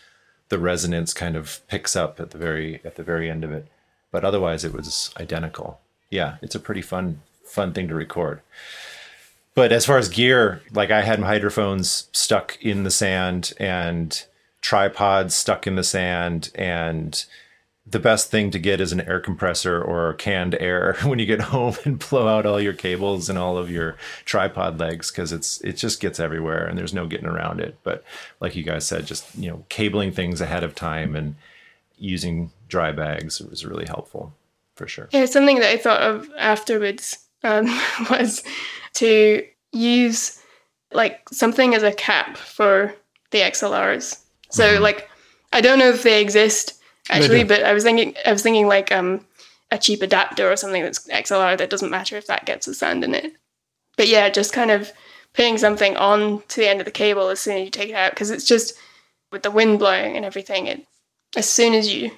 the 0.49 0.59
resonance 0.59 1.13
kind 1.13 1.35
of 1.35 1.65
picks 1.67 1.95
up 1.95 2.19
at 2.19 2.31
the 2.31 2.37
very 2.37 2.81
at 2.85 2.95
the 2.95 3.03
very 3.03 3.29
end 3.29 3.43
of 3.43 3.51
it. 3.51 3.67
But 4.11 4.23
otherwise, 4.23 4.63
it 4.63 4.73
was 4.73 5.13
identical. 5.19 5.79
Yeah, 6.09 6.37
it's 6.41 6.55
a 6.55 6.59
pretty 6.59 6.81
fun 6.81 7.21
fun 7.43 7.73
thing 7.73 7.87
to 7.87 7.95
record. 7.95 8.41
But 9.55 9.71
as 9.71 9.85
far 9.85 9.97
as 9.97 10.09
gear, 10.09 10.61
like 10.71 10.91
I 10.91 11.01
had 11.01 11.19
my 11.19 11.27
hydrophones 11.27 12.09
stuck 12.11 12.57
in 12.61 12.83
the 12.83 12.91
sand 12.91 13.53
and 13.59 14.23
tripods 14.61 15.33
stuck 15.33 15.65
in 15.65 15.75
the 15.75 15.83
sand 15.83 16.51
and 16.53 17.25
the 17.89 17.99
best 17.99 18.29
thing 18.29 18.51
to 18.51 18.59
get 18.59 18.81
is 18.81 18.91
an 18.91 19.01
air 19.01 19.19
compressor 19.19 19.81
or 19.81 20.13
canned 20.13 20.55
air 20.59 20.95
when 21.03 21.19
you 21.19 21.25
get 21.25 21.41
home 21.41 21.75
and 21.85 21.99
blow 22.09 22.27
out 22.27 22.45
all 22.45 22.59
your 22.59 22.73
cables 22.73 23.29
and 23.29 23.37
all 23.37 23.57
of 23.57 23.71
your 23.71 23.95
tripod 24.25 24.79
legs 24.79 25.09
because 25.11 25.31
it's 25.31 25.61
it 25.61 25.73
just 25.73 25.99
gets 25.99 26.19
everywhere 26.19 26.65
and 26.65 26.77
there's 26.77 26.93
no 26.93 27.07
getting 27.07 27.27
around 27.27 27.59
it. 27.59 27.77
But 27.83 28.03
like 28.39 28.55
you 28.55 28.63
guys 28.63 28.85
said 28.85 29.05
just 29.05 29.35
you 29.37 29.49
know 29.49 29.65
cabling 29.69 30.11
things 30.11 30.41
ahead 30.41 30.63
of 30.63 30.75
time 30.75 31.15
and 31.15 31.35
using 31.97 32.51
dry 32.67 32.91
bags 32.91 33.39
was 33.41 33.65
really 33.65 33.85
helpful 33.85 34.33
for 34.75 34.87
sure. 34.87 35.07
Yeah, 35.11 35.25
something 35.25 35.59
that 35.59 35.71
I 35.71 35.77
thought 35.77 36.01
of 36.01 36.29
afterwards 36.37 37.17
um, 37.43 37.65
was 38.09 38.43
to 38.95 39.45
use 39.71 40.41
like 40.91 41.27
something 41.31 41.73
as 41.73 41.83
a 41.83 41.93
cap 41.93 42.37
for 42.37 42.93
the 43.31 43.39
XLRs. 43.39 44.21
So 44.49 44.79
like 44.81 45.09
I 45.53 45.61
don't 45.61 45.79
know 45.79 45.89
if 45.89 46.03
they 46.03 46.21
exist 46.21 46.76
actually, 47.09 47.43
but 47.43 47.63
I 47.63 47.73
was 47.73 47.83
thinking 47.83 48.15
I 48.25 48.31
was 48.31 48.41
thinking 48.41 48.67
like 48.67 48.91
um 48.91 49.25
a 49.71 49.77
cheap 49.77 50.01
adapter 50.01 50.51
or 50.51 50.55
something 50.55 50.83
that's 50.83 51.07
XLR 51.07 51.57
that 51.57 51.69
doesn't 51.69 51.91
matter 51.91 52.15
if 52.15 52.27
that 52.27 52.45
gets 52.45 52.65
the 52.65 52.73
sand 52.73 53.03
in 53.03 53.13
it. 53.13 53.33
But 53.97 54.07
yeah, 54.07 54.29
just 54.29 54.53
kind 54.53 54.71
of 54.71 54.91
putting 55.33 55.57
something 55.57 55.97
on 55.97 56.41
to 56.47 56.61
the 56.61 56.69
end 56.69 56.79
of 56.79 56.85
the 56.85 56.91
cable 56.91 57.29
as 57.29 57.39
soon 57.39 57.57
as 57.57 57.65
you 57.65 57.69
take 57.69 57.89
it 57.89 57.95
out 57.95 58.11
because 58.11 58.31
it's 58.31 58.45
just 58.45 58.73
with 59.31 59.43
the 59.43 59.51
wind 59.51 59.79
blowing 59.79 60.15
and 60.15 60.25
everything. 60.25 60.67
It 60.67 60.85
as 61.35 61.49
soon 61.49 61.73
as 61.73 61.93
you 61.93 62.11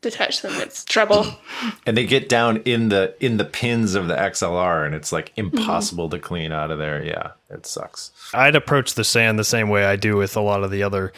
detach 0.00 0.42
them, 0.42 0.54
it's 0.60 0.84
trouble. 0.84 1.26
and 1.86 1.96
they 1.96 2.06
get 2.06 2.28
down 2.28 2.58
in 2.58 2.88
the 2.88 3.14
in 3.20 3.36
the 3.36 3.44
pins 3.44 3.94
of 3.94 4.08
the 4.08 4.14
XLR 4.14 4.86
and 4.86 4.94
it's 4.94 5.12
like 5.12 5.32
impossible 5.36 6.08
to 6.10 6.18
clean 6.18 6.52
out 6.52 6.70
of 6.70 6.78
there 6.78 7.02
yeah 7.04 7.32
it 7.50 7.66
sucks 7.66 8.12
I'd 8.32 8.56
approach 8.56 8.94
the 8.94 9.04
sand 9.04 9.38
the 9.38 9.44
same 9.44 9.68
way 9.68 9.84
I 9.84 9.96
do 9.96 10.16
with 10.16 10.36
a 10.36 10.40
lot 10.40 10.62
of 10.62 10.70
the 10.70 10.82
other 10.82 11.12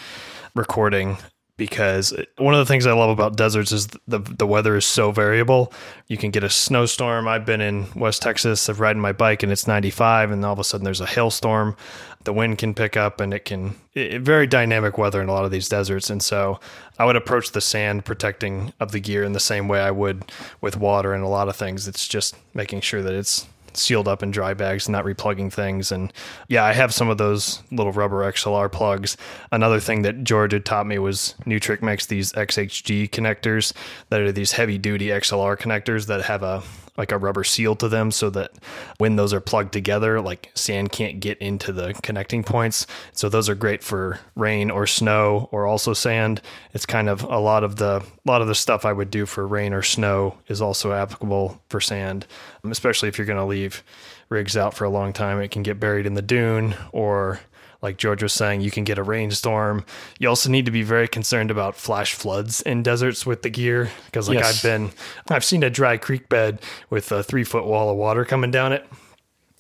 recording 0.55 1.19
because 1.57 2.13
one 2.37 2.53
of 2.53 2.59
the 2.59 2.67
things 2.67 2.87
I 2.87 2.93
love 2.93 3.09
about 3.11 3.37
deserts 3.37 3.73
is 3.73 3.87
the 4.07 4.19
the 4.19 4.47
weather 4.47 4.77
is 4.77 4.85
so 4.85 5.11
variable. 5.11 5.73
You 6.07 6.17
can 6.17 6.31
get 6.31 6.45
a 6.45 6.51
snowstorm. 6.51 7.27
I've 7.27 7.47
been 7.47 7.61
in 7.61 7.87
West 7.95 8.23
Texas, 8.23 8.69
I've 8.69 8.81
riding 8.81 9.01
my 9.01 9.13
bike 9.13 9.43
and 9.43 9.51
it's 9.51 9.67
95 9.67 10.31
and 10.31 10.45
all 10.45 10.53
of 10.53 10.59
a 10.59 10.65
sudden 10.65 10.85
there's 10.85 11.01
a 11.01 11.07
hailstorm. 11.07 11.77
The 12.25 12.33
wind 12.33 12.59
can 12.59 12.75
pick 12.75 12.97
up 12.97 13.21
and 13.21 13.33
it 13.33 13.45
can 13.45 13.77
it, 13.95 14.21
very 14.21 14.47
dynamic 14.47 14.99
weather 14.99 15.23
in 15.23 15.29
a 15.29 15.33
lot 15.33 15.45
of 15.45 15.51
these 15.51 15.69
deserts 15.69 16.11
and 16.11 16.23
so 16.23 16.61
I 16.99 17.05
would 17.07 17.17
approach 17.17 17.53
the 17.53 17.61
sand 17.61 18.05
protecting 18.05 18.73
of 18.81 18.93
the 18.93 19.01
gear 19.01 19.23
in 19.23 19.33
the 19.33 19.41
same 19.41 19.69
way 19.69 19.81
I 19.81 19.91
would 19.91 20.31
with 20.61 20.77
water 20.77 21.15
and 21.15 21.25
a 21.25 21.29
lot 21.29 21.49
of 21.49 21.57
things. 21.57 21.89
It's 21.89 22.07
just 22.07 22.37
making 22.55 22.83
sure 22.83 23.03
that 23.03 23.15
it's 23.15 23.47
sealed 23.77 24.09
up 24.09 24.23
in 24.23 24.31
dry 24.31 24.55
bags, 24.55 24.87
and 24.87 24.93
not 24.93 25.05
replugging 25.05 25.53
things. 25.53 25.93
And 25.93 26.13
yeah, 26.49 26.65
I 26.65 26.73
have 26.73 26.93
some 26.93 27.09
of 27.09 27.19
those 27.19 27.63
little 27.71 27.93
rubber 27.93 28.31
XLR 28.31 28.71
plugs. 28.71 29.17
Another 29.53 29.81
thing 29.81 30.03
that 30.03 30.25
George 30.25 30.53
had 30.53 30.65
taught 30.65 30.87
me 30.87 30.99
was 30.99 31.35
Neutrik 31.45 31.83
makes 31.83 32.07
these 32.07 32.33
XHG 32.33 33.11
connectors 33.11 33.73
that 34.09 34.21
are 34.21 34.33
these 34.33 34.53
heavy 34.53 34.79
duty 34.79 35.09
XLR 35.09 35.59
connectors 35.59 36.07
that 36.07 36.23
have 36.23 36.43
a 36.43 36.63
like 36.97 37.13
a 37.13 37.19
rubber 37.19 37.45
seal 37.45 37.77
to 37.77 37.89
them 37.89 38.11
so 38.11 38.31
that 38.31 38.53
when 38.99 39.17
those 39.17 39.33
are 39.33 39.41
plugged 39.41 39.73
together, 39.73 40.21
like 40.21 40.51
sand 40.55 40.93
can't 40.93 41.21
get 41.21 41.39
into 41.39 41.73
the 41.73 41.95
connecting 42.03 42.43
points. 42.43 42.87
So 43.13 43.29
those 43.29 43.49
are 43.49 43.55
great 43.55 43.83
for 43.83 44.21
rain 44.35 44.71
or 44.71 44.87
snow 44.87 45.49
or 45.53 45.67
also 45.67 45.93
sand. 45.93 46.41
It's 46.73 46.87
kind 46.87 47.09
of 47.09 47.23
a 47.23 47.39
lot 47.39 47.65
of 47.65 47.77
the 47.77 47.97
a 47.97 48.29
lot 48.29 48.43
of 48.43 48.49
the 48.49 48.55
stuff 48.55 48.85
I 48.85 48.93
would 48.93 49.11
do 49.11 49.27
for 49.27 49.47
rain 49.47 49.73
or 49.73 49.83
snow 49.83 50.37
is 50.49 50.61
also 50.61 50.93
applicable 50.93 51.61
for 51.69 51.81
sand, 51.81 52.27
um, 52.65 52.73
especially 52.73 53.09
if 53.09 53.19
you're 53.19 53.27
going 53.27 53.39
to 53.39 53.45
leave 53.45 53.83
rigs 54.29 54.57
out 54.57 54.75
for 54.75 54.85
a 54.85 54.91
long 54.91 55.13
time. 55.13 55.41
It 55.41 55.51
can 55.51 55.63
get 55.63 55.79
buried 55.79 56.07
in 56.07 56.15
the 56.15 56.23
dune 56.23 56.75
or 56.93 57.41
like 57.83 57.97
George 57.99 58.23
was 58.23 58.33
saying, 58.33 58.61
you 58.63 58.71
can 58.71 58.85
get 58.85 58.99
a 58.99 59.03
rainstorm. 59.03 59.85
You 60.19 60.29
also 60.29 60.51
need 60.51 60.65
to 60.67 60.71
be 60.73 60.83
very 60.83 61.09
concerned 61.09 61.51
about 61.51 61.77
flash 61.77 62.15
floods 62.15 62.63
in 62.63 62.83
deserts 62.83 63.27
with 63.27 63.43
the 63.43 63.51
gear 63.51 63.91
because, 64.07 64.29
like, 64.29 64.39
Yes. 64.39 64.57
I've 64.57 64.63
been, 64.63 64.91
I've 65.31 65.45
seen 65.45 65.63
a 65.63 65.71
dry 65.71 65.97
creek 65.97 66.29
bed 66.29 66.61
with 66.91 67.13
a 67.13 67.23
three 67.23 67.45
foot 67.45 67.67
wall 67.67 67.91
of 67.91 67.97
water 67.97 68.25
coming 68.25 68.51
down 68.51 68.73
it. 68.73 68.87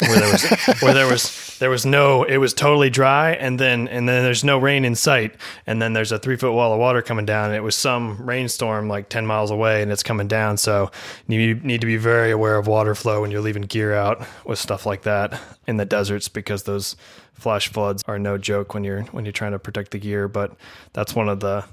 where 0.00 0.18
there 0.20 0.30
was 0.30 0.42
where 0.82 0.92
there 0.92 1.06
was 1.06 1.56
there 1.58 1.70
was 1.70 1.86
no 1.86 2.22
it 2.24 2.36
was 2.36 2.52
totally 2.52 2.90
dry 2.90 3.30
and 3.32 3.58
then 3.58 3.88
and 3.88 4.06
then 4.06 4.24
there's 4.24 4.44
no 4.44 4.58
rain 4.58 4.84
in 4.84 4.94
sight 4.94 5.34
and 5.66 5.80
then 5.80 5.94
there's 5.94 6.12
a 6.12 6.18
three 6.18 6.36
foot 6.36 6.52
wall 6.52 6.74
of 6.74 6.78
water 6.78 7.00
coming 7.00 7.24
down 7.24 7.46
and 7.46 7.54
it 7.56 7.62
was 7.62 7.74
some 7.74 8.18
rainstorm 8.20 8.88
like 8.88 9.08
10 9.08 9.24
miles 9.26 9.50
away 9.50 9.80
and 9.80 9.90
it's 9.90 10.02
coming 10.02 10.28
down 10.28 10.58
so 10.58 10.90
you 11.28 11.54
need 11.54 11.80
to 11.80 11.86
be 11.86 11.96
very 11.96 12.30
aware 12.30 12.58
of 12.58 12.66
water 12.66 12.94
flow 12.94 13.22
when 13.22 13.30
you're 13.30 13.40
leaving 13.40 13.62
gear 13.62 13.94
out 13.94 14.22
with 14.44 14.58
stuff 14.58 14.84
like 14.84 15.00
that 15.04 15.40
in 15.66 15.78
the 15.78 15.86
deserts 15.86 16.28
because 16.28 16.64
those 16.64 16.94
flash 17.36 17.68
floods 17.68 18.02
are 18.06 18.18
no 18.18 18.38
joke 18.38 18.74
when 18.74 18.84
you're 18.84 19.02
when 19.04 19.24
you're 19.24 19.32
trying 19.32 19.52
to 19.52 19.58
protect 19.58 19.90
the 19.90 19.98
gear 19.98 20.28
but 20.28 20.56
that's 20.92 21.14
one 21.14 21.28
of 21.28 21.40
the 21.40 21.64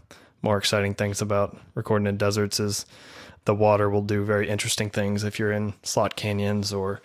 more 0.42 0.58
exciting 0.58 0.94
things 0.94 1.22
about 1.22 1.58
recording 1.74 2.08
in 2.08 2.18
deserts 2.18 2.60
is 2.60 2.86
the 3.46 3.56
water 3.56 3.90
will 3.90 4.02
do 4.02 4.24
very 4.24 4.50
interesting 4.50 4.90
things 4.90 5.24
if 5.24 5.40
you're 5.40 5.52
in 5.52 5.74
slot 5.84 6.16
canyons 6.16 6.74
or 6.74 7.02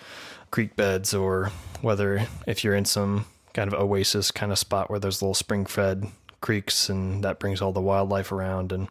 creek 0.50 0.76
beds 0.76 1.14
or 1.14 1.50
whether 1.82 2.26
if 2.46 2.64
you're 2.64 2.74
in 2.74 2.84
some 2.84 3.26
kind 3.54 3.72
of 3.72 3.78
oasis 3.78 4.30
kind 4.30 4.52
of 4.52 4.58
spot 4.58 4.90
where 4.90 4.98
there's 4.98 5.22
little 5.22 5.34
spring 5.34 5.64
fed 5.64 6.06
creeks 6.40 6.88
and 6.88 7.24
that 7.24 7.38
brings 7.38 7.60
all 7.60 7.72
the 7.72 7.80
wildlife 7.80 8.30
around. 8.30 8.70
And 8.70 8.88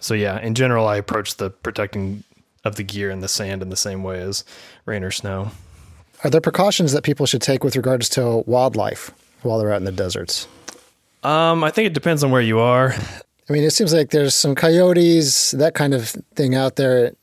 so 0.00 0.14
yeah 0.14 0.40
in 0.40 0.54
general 0.54 0.88
i 0.88 0.96
approach 0.96 1.36
the 1.36 1.50
protecting 1.50 2.24
of 2.64 2.76
the 2.76 2.82
gear 2.82 3.10
and 3.10 3.22
the 3.22 3.28
sand 3.28 3.62
in 3.62 3.68
the 3.68 3.76
same 3.76 4.02
way 4.02 4.20
as 4.20 4.44
rain 4.86 5.04
or 5.04 5.10
snow 5.10 5.50
Are 6.24 6.30
there 6.30 6.40
precautions 6.40 6.92
that 6.92 7.02
people 7.02 7.26
should 7.26 7.42
take 7.42 7.64
with 7.64 7.76
regards 7.76 8.08
to 8.10 8.42
wildlife 8.46 9.10
while 9.42 9.58
they're 9.58 9.72
out 9.72 9.78
in 9.78 9.84
the 9.84 9.92
deserts? 9.92 10.46
um 11.22 11.62
i 11.62 11.70
think 11.70 11.86
it 11.86 11.92
depends 11.92 12.24
on 12.24 12.30
where 12.30 12.40
you 12.40 12.58
are 12.58 12.94
I 13.50 13.52
mean, 13.52 13.64
it 13.64 13.72
seems 13.72 13.92
like 13.92 14.10
there's 14.10 14.36
some 14.36 14.54
coyotes, 14.54 15.50
that 15.50 15.74
kind 15.74 15.92
of 15.92 16.10
thing 16.36 16.54
out 16.54 16.76
there. 16.76 17.14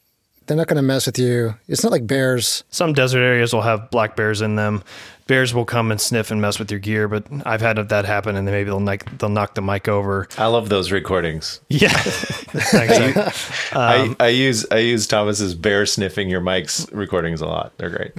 They're 0.46 0.58
not 0.58 0.68
going 0.68 0.76
to 0.76 0.82
mess 0.82 1.06
with 1.06 1.18
you. 1.18 1.56
It's 1.70 1.84
not 1.84 1.92
like 1.94 2.06
bears. 2.06 2.66
Some 2.70 2.92
desert 2.92 3.22
areas 3.22 3.54
will 3.54 3.62
have 3.62 3.90
black 3.92 4.18
bears 4.18 4.42
in 4.42 4.58
them. 4.58 4.84
Bears 5.28 5.54
will 5.54 5.64
come 5.64 5.90
and 5.90 6.02
sniff 6.02 6.30
and 6.30 6.42
mess 6.42 6.60
with 6.60 6.70
your 6.70 6.82
gear, 6.82 7.08
but 7.08 7.26
I've 7.46 7.62
had 7.62 7.78
that 7.78 8.04
happen, 8.04 8.36
and 8.36 8.46
then 8.46 8.54
maybe 8.54 8.70
they'll 8.70 8.82
knock, 8.82 9.06
they'll 9.20 9.30
knock 9.30 9.56
the 9.56 9.62
mic 9.62 9.88
over. 9.88 10.28
I 10.38 10.48
love 10.48 10.68
those 10.68 10.92
recordings. 10.92 11.62
Yeah, 11.70 11.88
Thanks. 11.94 13.74
I, 13.74 14.14
I 14.20 14.28
use 14.28 14.66
I 14.70 14.80
use 14.80 15.08
Thomas's 15.08 15.56
bear 15.56 15.86
sniffing 15.86 16.30
your 16.30 16.42
mics 16.42 16.90
recordings 16.94 17.40
a 17.40 17.46
lot. 17.46 17.72
They're 17.78 17.90
great. 17.90 18.12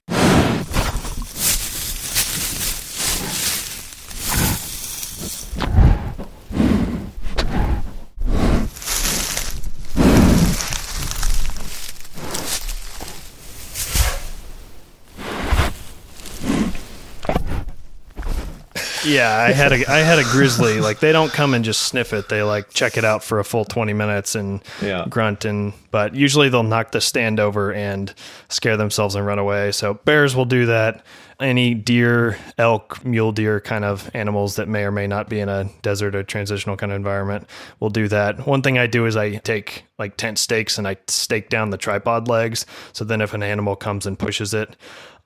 Yeah, 19.08 19.34
I 19.36 19.52
had 19.52 19.72
a 19.72 19.90
I 19.90 19.98
had 19.98 20.18
a 20.18 20.24
grizzly. 20.24 20.80
Like 20.80 21.00
they 21.00 21.12
don't 21.12 21.32
come 21.32 21.54
and 21.54 21.64
just 21.64 21.82
sniff 21.82 22.12
it. 22.12 22.28
They 22.28 22.42
like 22.42 22.70
check 22.70 22.96
it 22.96 23.04
out 23.04 23.24
for 23.24 23.38
a 23.38 23.44
full 23.44 23.64
twenty 23.64 23.92
minutes 23.92 24.34
and 24.34 24.62
Yeah. 24.82 25.06
grunt 25.08 25.44
and. 25.44 25.72
But 25.90 26.14
usually 26.14 26.48
they'll 26.50 26.62
knock 26.62 26.92
the 26.92 27.00
stand 27.00 27.40
over 27.40 27.72
and 27.72 28.12
scare 28.50 28.76
themselves 28.76 29.14
and 29.14 29.24
run 29.26 29.38
away. 29.38 29.72
So 29.72 29.94
bears 29.94 30.36
will 30.36 30.44
do 30.44 30.66
that. 30.66 31.02
Any 31.40 31.72
deer, 31.72 32.36
elk, 32.58 33.02
mule 33.04 33.30
deer 33.32 33.60
kind 33.60 33.84
of 33.84 34.10
animals 34.12 34.56
that 34.56 34.68
may 34.68 34.82
or 34.82 34.90
may 34.90 35.06
not 35.06 35.28
be 35.30 35.38
in 35.40 35.48
a 35.48 35.70
desert 35.82 36.14
or 36.16 36.24
transitional 36.24 36.76
kind 36.76 36.90
of 36.92 36.96
environment 36.96 37.48
will 37.80 37.90
do 37.90 38.08
that. 38.08 38.44
One 38.46 38.60
thing 38.60 38.76
I 38.76 38.86
do 38.88 39.06
is 39.06 39.16
I 39.16 39.36
take 39.36 39.84
like 39.98 40.16
tent 40.16 40.38
stakes 40.38 40.76
and 40.78 40.86
I 40.88 40.96
stake 41.06 41.48
down 41.48 41.70
the 41.70 41.78
tripod 41.78 42.26
legs. 42.28 42.66
So 42.92 43.04
then 43.04 43.20
if 43.20 43.32
an 43.34 43.42
animal 43.44 43.76
comes 43.76 44.04
and 44.04 44.18
pushes 44.18 44.52
it, 44.52 44.74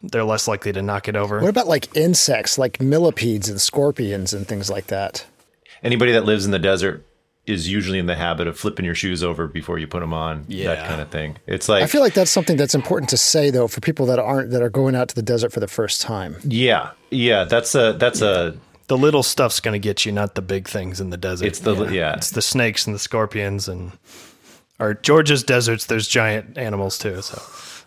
they're 0.02 0.24
less 0.24 0.48
likely 0.48 0.72
to 0.72 0.82
knock 0.82 1.08
it 1.08 1.16
over. 1.16 1.40
What 1.40 1.48
about 1.48 1.68
like 1.68 1.96
insects, 1.96 2.58
like 2.58 2.80
millipedes 2.80 3.48
and 3.48 3.60
scorpions 3.60 4.32
and 4.32 4.46
things 4.46 4.70
like 4.70 4.88
that? 4.88 5.26
Anybody 5.82 6.12
that 6.12 6.24
lives 6.24 6.44
in 6.44 6.50
the 6.50 6.58
desert 6.58 7.06
is 7.46 7.68
usually 7.68 7.98
in 7.98 8.06
the 8.06 8.14
habit 8.14 8.46
of 8.46 8.56
flipping 8.56 8.84
your 8.84 8.94
shoes 8.94 9.22
over 9.22 9.48
before 9.48 9.78
you 9.78 9.86
put 9.86 10.00
them 10.00 10.14
on. 10.14 10.44
Yeah. 10.46 10.74
That 10.74 10.88
kind 10.88 11.00
of 11.00 11.10
thing. 11.10 11.36
It's 11.46 11.68
like 11.68 11.82
I 11.82 11.86
feel 11.86 12.00
like 12.00 12.14
that's 12.14 12.30
something 12.30 12.56
that's 12.56 12.74
important 12.74 13.10
to 13.10 13.16
say 13.16 13.50
though 13.50 13.66
for 13.66 13.80
people 13.80 14.06
that 14.06 14.18
aren't 14.18 14.50
that 14.50 14.62
are 14.62 14.70
going 14.70 14.94
out 14.94 15.08
to 15.08 15.14
the 15.14 15.22
desert 15.22 15.52
for 15.52 15.60
the 15.60 15.68
first 15.68 16.00
time. 16.00 16.36
yeah, 16.44 16.92
yeah. 17.10 17.44
That's 17.44 17.74
a 17.74 17.94
that's 17.94 18.22
a 18.22 18.56
the 18.88 18.98
little 18.98 19.22
stuff's 19.22 19.58
going 19.60 19.72
to 19.72 19.78
get 19.78 20.04
you, 20.04 20.12
not 20.12 20.34
the 20.34 20.42
big 20.42 20.68
things 20.68 21.00
in 21.00 21.10
the 21.10 21.16
desert. 21.16 21.46
it's 21.46 21.60
the 21.60 21.74
yeah. 21.86 22.14
It's 22.14 22.30
the 22.30 22.42
snakes 22.42 22.86
and 22.86 22.94
the 22.94 23.00
scorpions 23.00 23.68
and 23.68 23.92
or 24.78 24.94
George's 24.94 25.42
deserts. 25.42 25.86
There's 25.86 26.06
giant 26.06 26.58
animals 26.58 26.98
too. 26.98 27.22
So 27.22 27.40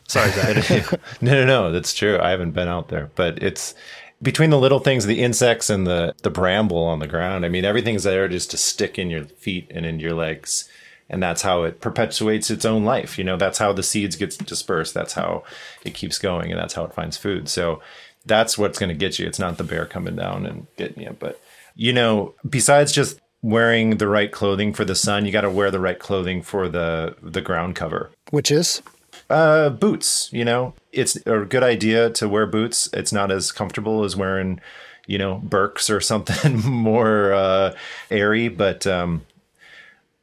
sorry, 0.07 0.31
guys. 0.31 0.69
No, 1.21 1.33
no, 1.33 1.45
no. 1.45 1.71
That's 1.71 1.93
true. 1.93 2.19
I 2.19 2.29
haven't 2.29 2.51
been 2.51 2.67
out 2.67 2.89
there, 2.89 3.09
but 3.15 3.41
it's 3.41 3.75
between 4.21 4.49
the 4.49 4.59
little 4.59 4.79
things, 4.79 5.05
the 5.05 5.21
insects 5.21 5.69
and 5.69 5.85
the 5.85 6.15
the 6.23 6.29
bramble 6.29 6.83
on 6.83 6.99
the 6.99 7.07
ground. 7.07 7.45
I 7.45 7.49
mean, 7.49 7.65
everything's 7.65 8.03
there 8.03 8.27
just 8.27 8.51
to 8.51 8.57
stick 8.57 8.97
in 8.97 9.09
your 9.09 9.25
feet 9.25 9.71
and 9.73 9.85
in 9.85 9.99
your 9.99 10.13
legs, 10.13 10.69
and 11.09 11.21
that's 11.21 11.41
how 11.41 11.63
it 11.63 11.81
perpetuates 11.81 12.49
its 12.49 12.65
own 12.65 12.83
life. 12.83 13.17
You 13.17 13.23
know, 13.23 13.37
that's 13.37 13.59
how 13.59 13.73
the 13.73 13.83
seeds 13.83 14.15
get 14.15 14.37
dispersed. 14.45 14.93
That's 14.93 15.13
how 15.13 15.43
it 15.83 15.93
keeps 15.93 16.17
going, 16.17 16.51
and 16.51 16.59
that's 16.59 16.73
how 16.73 16.85
it 16.85 16.93
finds 16.93 17.17
food. 17.17 17.49
So 17.49 17.81
that's 18.25 18.57
what's 18.57 18.79
going 18.79 18.89
to 18.89 18.95
get 18.95 19.19
you. 19.19 19.27
It's 19.27 19.39
not 19.39 19.57
the 19.57 19.63
bear 19.63 19.85
coming 19.85 20.15
down 20.15 20.45
and 20.45 20.67
getting 20.77 21.03
you, 21.03 21.15
but 21.19 21.39
you 21.75 21.93
know, 21.93 22.33
besides 22.49 22.91
just 22.91 23.19
wearing 23.41 23.97
the 23.97 24.07
right 24.07 24.31
clothing 24.31 24.73
for 24.73 24.85
the 24.85 24.95
sun, 24.95 25.25
you 25.25 25.31
got 25.31 25.41
to 25.41 25.51
wear 25.51 25.69
the 25.69 25.79
right 25.79 25.99
clothing 25.99 26.41
for 26.41 26.67
the 26.67 27.15
the 27.21 27.41
ground 27.41 27.75
cover. 27.75 28.11
Which 28.31 28.49
is 28.49 28.81
Uh, 29.29 29.69
boots, 29.69 30.29
you 30.31 30.45
know, 30.45 30.73
it's 30.91 31.15
a 31.25 31.39
good 31.39 31.63
idea 31.63 32.09
to 32.11 32.29
wear 32.29 32.45
boots. 32.45 32.89
It's 32.93 33.11
not 33.11 33.31
as 33.31 33.51
comfortable 33.51 34.03
as 34.03 34.15
wearing, 34.15 34.61
you 35.07 35.17
know, 35.17 35.35
Birks 35.43 35.89
or 35.89 35.99
something 36.01 36.59
more 36.59 37.33
uh, 37.33 37.75
airy, 38.11 38.47
but 38.49 38.85
um, 38.85 39.25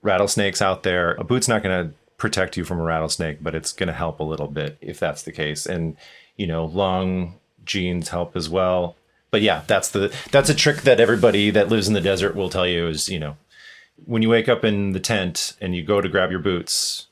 rattlesnakes 0.03 0.63
out 0.63 0.83
there, 0.83 1.15
a 1.15 1.25
boot's 1.25 1.49
not 1.49 1.63
going 1.63 1.89
to 1.89 1.95
protect 2.17 2.57
you 2.57 2.65
from 2.65 2.79
a 2.79 2.85
rattlesnake, 2.85 3.43
but 3.43 3.55
it's 3.55 3.73
going 3.73 3.89
to 3.89 3.93
help 3.93 4.21
a 4.21 4.25
little 4.25 4.47
bit 4.47 4.79
if 4.81 5.01
that's 5.01 5.23
the 5.23 5.33
case. 5.33 5.67
And, 5.67 5.97
you 6.37 6.47
know, 6.47 6.65
long 6.65 7.41
jeans 7.65 8.11
help 8.11 8.37
as 8.37 8.49
well. 8.49 8.97
But 9.33 9.43
yeah, 9.43 9.63
that's 9.67 9.89
the 9.89 10.15
that's 10.31 10.51
a 10.51 10.55
trick 10.55 10.83
that 10.83 11.01
everybody 11.01 11.51
that 11.51 11.71
lives 11.71 11.89
in 11.89 11.95
the 11.95 12.01
desert 12.01 12.37
will 12.37 12.51
tell 12.51 12.67
you 12.67 12.87
is, 12.87 13.09
you 13.09 13.19
know, 13.19 13.37
when 14.05 14.21
you 14.21 14.29
wake 14.29 14.49
up 14.49 14.63
in 14.63 14.93
the 14.93 15.01
tent 15.01 15.55
and 15.61 15.75
you 15.75 15.83
go 15.83 16.01
to 16.01 16.09
grab 16.09 16.31
your 16.31 16.41
boots, 16.41 17.07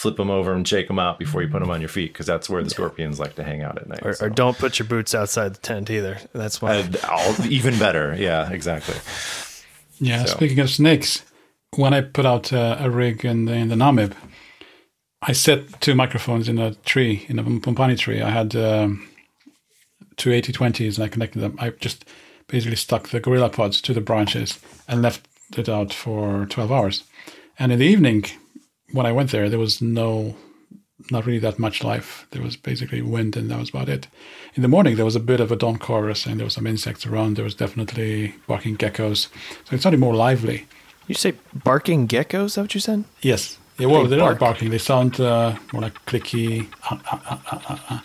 flip 0.00 0.16
them 0.16 0.30
over 0.30 0.54
and 0.54 0.66
shake 0.66 0.88
them 0.88 0.98
out 0.98 1.18
before 1.18 1.42
you 1.42 1.48
put 1.48 1.60
them 1.60 1.68
on 1.68 1.78
your 1.78 1.88
feet 1.90 2.10
because 2.10 2.24
that's 2.24 2.48
where 2.48 2.62
the 2.62 2.70
scorpions 2.70 3.20
like 3.20 3.34
to 3.34 3.44
hang 3.44 3.60
out 3.60 3.76
at 3.76 3.86
night. 3.86 4.00
or, 4.02 4.14
so. 4.14 4.24
or 4.24 4.30
don't 4.30 4.56
put 4.56 4.78
your 4.78 4.88
boots 4.88 5.14
outside 5.14 5.52
the 5.52 5.58
tent 5.58 5.90
either. 5.90 6.16
That's 6.32 6.62
why. 6.62 6.88
Uh, 7.02 7.34
even 7.50 7.78
better. 7.78 8.16
Yeah, 8.18 8.50
exactly. 8.50 8.94
Yeah, 9.98 10.24
So- 10.24 10.36
speaking 10.36 10.58
of 10.60 10.70
snakes, 10.70 11.22
when 11.76 11.92
I 11.92 12.00
put 12.00 12.24
out 12.24 12.50
uh, 12.50 12.78
a 12.80 12.88
rig 12.88 13.26
in 13.26 13.44
the, 13.44 13.52
in 13.52 13.68
the 13.68 13.74
Namib, 13.74 14.14
I 15.20 15.32
set 15.32 15.82
two 15.82 15.94
microphones 15.94 16.48
in 16.48 16.58
a 16.58 16.74
tree, 16.76 17.26
in 17.28 17.38
a 17.38 17.44
Pompani 17.44 17.98
tree. 17.98 18.22
I 18.22 18.30
had 18.30 18.56
um, 18.56 19.06
two 20.16 20.30
8020s 20.30 20.94
and 20.96 21.04
I 21.04 21.08
connected 21.08 21.40
them. 21.40 21.56
I 21.58 21.70
just 21.70 22.06
basically 22.46 22.76
stuck 22.76 23.10
the 23.10 23.20
Gorilla 23.20 23.50
Pods 23.50 23.82
to 23.82 23.92
the 23.92 24.00
branches 24.00 24.58
and 24.88 25.02
left 25.02 25.28
it 25.58 25.68
out 25.68 25.92
for 25.92 26.46
12 26.46 26.72
hours. 26.72 27.04
And 27.58 27.70
in 27.70 27.80
the 27.80 27.86
evening, 27.86 28.24
when 28.92 29.06
I 29.06 29.12
went 29.12 29.30
there, 29.30 29.48
there 29.48 29.58
was 29.58 29.80
no, 29.80 30.34
not 31.10 31.26
really 31.26 31.38
that 31.40 31.58
much 31.58 31.82
life. 31.84 32.26
There 32.30 32.42
was 32.42 32.56
basically 32.56 33.02
wind 33.02 33.36
and 33.36 33.50
that 33.50 33.58
was 33.58 33.70
about 33.70 33.88
it. 33.88 34.06
In 34.54 34.62
the 34.62 34.68
morning, 34.68 34.96
there 34.96 35.04
was 35.04 35.16
a 35.16 35.20
bit 35.20 35.40
of 35.40 35.50
a 35.52 35.56
dawn 35.56 35.78
chorus 35.78 36.26
and 36.26 36.38
there 36.38 36.46
were 36.46 36.50
some 36.50 36.66
insects 36.66 37.06
around. 37.06 37.36
There 37.36 37.44
was 37.44 37.54
definitely 37.54 38.34
barking 38.46 38.76
geckos. 38.76 39.28
So 39.64 39.74
it 39.76 39.82
sounded 39.82 40.00
more 40.00 40.14
lively. 40.14 40.66
you 41.06 41.14
say 41.14 41.34
barking 41.64 42.08
geckos? 42.08 42.44
Is 42.46 42.54
that 42.54 42.62
what 42.62 42.74
you 42.74 42.80
said? 42.80 43.04
Yes. 43.22 43.58
Yeah, 43.78 43.86
well, 43.86 44.02
They 44.04 44.10
they 44.10 44.16
are 44.16 44.34
bark. 44.34 44.40
not 44.40 44.46
barking. 44.46 44.70
They 44.70 44.78
sound 44.78 45.18
uh, 45.20 45.54
more 45.72 45.82
like 45.82 45.94
clicky. 46.06 46.68
Uh, 46.90 46.98
uh, 47.10 47.18
uh, 47.30 47.58
uh, 47.68 47.78
uh. 47.88 47.98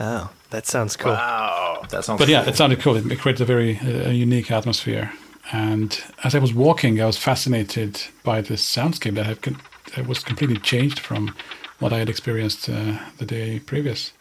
Oh, 0.00 0.30
that 0.50 0.66
sounds 0.66 0.96
cool. 0.96 1.12
Wow, 1.12 1.82
that 1.90 2.04
sounds. 2.04 2.18
But 2.20 2.28
yeah, 2.28 2.48
it 2.48 2.56
sounded 2.56 2.80
cool. 2.80 2.96
It 2.96 3.18
created 3.18 3.42
a 3.42 3.44
very 3.44 3.78
uh, 3.78 4.10
unique 4.10 4.50
atmosphere. 4.50 5.12
And 5.52 6.00
as 6.24 6.34
I 6.34 6.38
was 6.38 6.52
walking, 6.52 7.00
I 7.00 7.06
was 7.06 7.16
fascinated 7.16 8.02
by 8.22 8.40
this 8.40 8.62
soundscape 8.62 9.14
that, 9.14 9.26
had 9.26 9.42
con- 9.42 9.60
that 9.96 10.06
was 10.06 10.18
completely 10.20 10.58
changed 10.58 10.98
from 10.98 11.34
what 11.78 11.92
I 11.92 11.98
had 11.98 12.08
experienced 12.08 12.68
uh, 12.68 12.98
the 13.18 13.24
day 13.24 13.58
previous. 13.60 14.12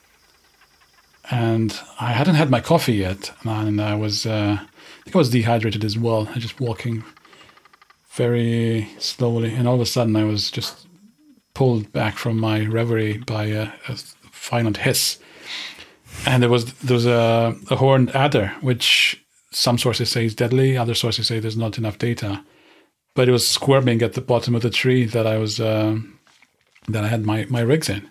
And 1.29 1.77
I 1.99 2.13
hadn't 2.13 2.35
had 2.35 2.49
my 2.49 2.61
coffee 2.61 2.93
yet, 2.93 3.31
and 3.43 3.81
I 3.81 3.95
was, 3.95 4.25
uh, 4.25 4.59
I 4.61 5.03
think 5.03 5.15
I 5.15 5.19
was 5.19 5.29
dehydrated 5.29 5.83
as 5.83 5.97
well. 5.97 6.27
I 6.29 6.33
was 6.33 6.43
just 6.43 6.61
walking 6.61 7.03
very 8.11 8.87
slowly, 8.97 9.53
and 9.53 9.67
all 9.67 9.75
of 9.75 9.81
a 9.81 9.85
sudden 9.85 10.15
I 10.15 10.23
was 10.23 10.49
just 10.49 10.87
pulled 11.53 11.91
back 11.91 12.17
from 12.17 12.39
my 12.39 12.65
reverie 12.65 13.17
by 13.17 13.45
a, 13.45 13.71
a 13.89 13.97
violent 14.31 14.77
hiss 14.77 15.19
and 16.25 16.41
there 16.41 16.49
was 16.49 16.73
there 16.73 16.95
was 16.95 17.05
a, 17.05 17.55
a 17.69 17.75
horned 17.75 18.15
adder, 18.15 18.53
which 18.61 19.23
some 19.57 19.77
sources 19.77 20.09
say 20.11 20.25
it's 20.25 20.35
deadly, 20.35 20.77
other 20.77 20.93
sources 20.95 21.27
say 21.27 21.39
there's 21.39 21.57
not 21.57 21.77
enough 21.77 21.97
data. 21.97 22.43
But 23.15 23.27
it 23.27 23.31
was 23.31 23.47
squirming 23.47 24.01
at 24.03 24.13
the 24.13 24.21
bottom 24.21 24.53
of 24.55 24.61
the 24.61 24.69
tree 24.69 25.03
that 25.05 25.25
I 25.25 25.37
was 25.37 25.59
uh, 25.59 25.97
that 26.87 27.03
I 27.03 27.07
had 27.07 27.25
my 27.25 27.45
my 27.49 27.61
rigs 27.61 27.89
in. 27.89 28.07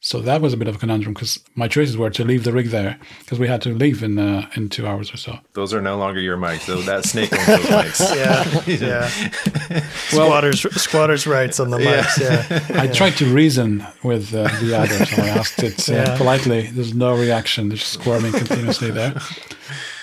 So 0.00 0.20
that 0.20 0.40
was 0.40 0.52
a 0.52 0.56
bit 0.56 0.68
of 0.68 0.76
a 0.76 0.78
conundrum 0.78 1.12
because 1.14 1.40
my 1.56 1.66
choices 1.66 1.96
were 1.96 2.10
to 2.10 2.24
leave 2.24 2.44
the 2.44 2.52
rig 2.52 2.68
there 2.68 2.98
because 3.20 3.40
we 3.40 3.48
had 3.48 3.60
to 3.62 3.70
leave 3.70 4.02
in 4.04 4.18
uh, 4.18 4.48
in 4.54 4.68
two 4.68 4.86
hours 4.86 5.12
or 5.12 5.16
so. 5.16 5.38
those 5.54 5.74
are 5.74 5.82
no 5.82 5.96
longer 5.98 6.20
your 6.20 6.36
mics. 6.36 6.66
So 6.66 6.76
that 6.82 7.04
snake 7.04 7.32
owns 7.32 7.46
those 7.46 7.66
mics. 7.66 8.00
Yeah, 8.78 8.88
yeah. 8.88 9.80
squatters, 10.08 10.60
squatters' 10.80 11.26
rights 11.26 11.58
on 11.58 11.70
the 11.70 11.78
mics. 11.78 12.16
Yeah. 12.20 12.80
I 12.82 12.86
tried 12.86 13.16
to 13.16 13.24
reason 13.42 13.84
with 14.04 14.32
uh, 14.34 14.42
the 14.62 14.74
adder, 14.76 15.04
so 15.06 15.22
I 15.22 15.28
asked 15.40 15.62
it 15.64 15.88
uh, 15.88 15.92
Yeah. 15.94 16.16
politely. 16.16 16.68
There's 16.74 16.94
no 16.94 17.16
reaction. 17.16 17.68
There's 17.68 17.80
just 17.80 17.94
squirming 17.94 18.32
continuously 18.32 18.90
there. 18.92 19.14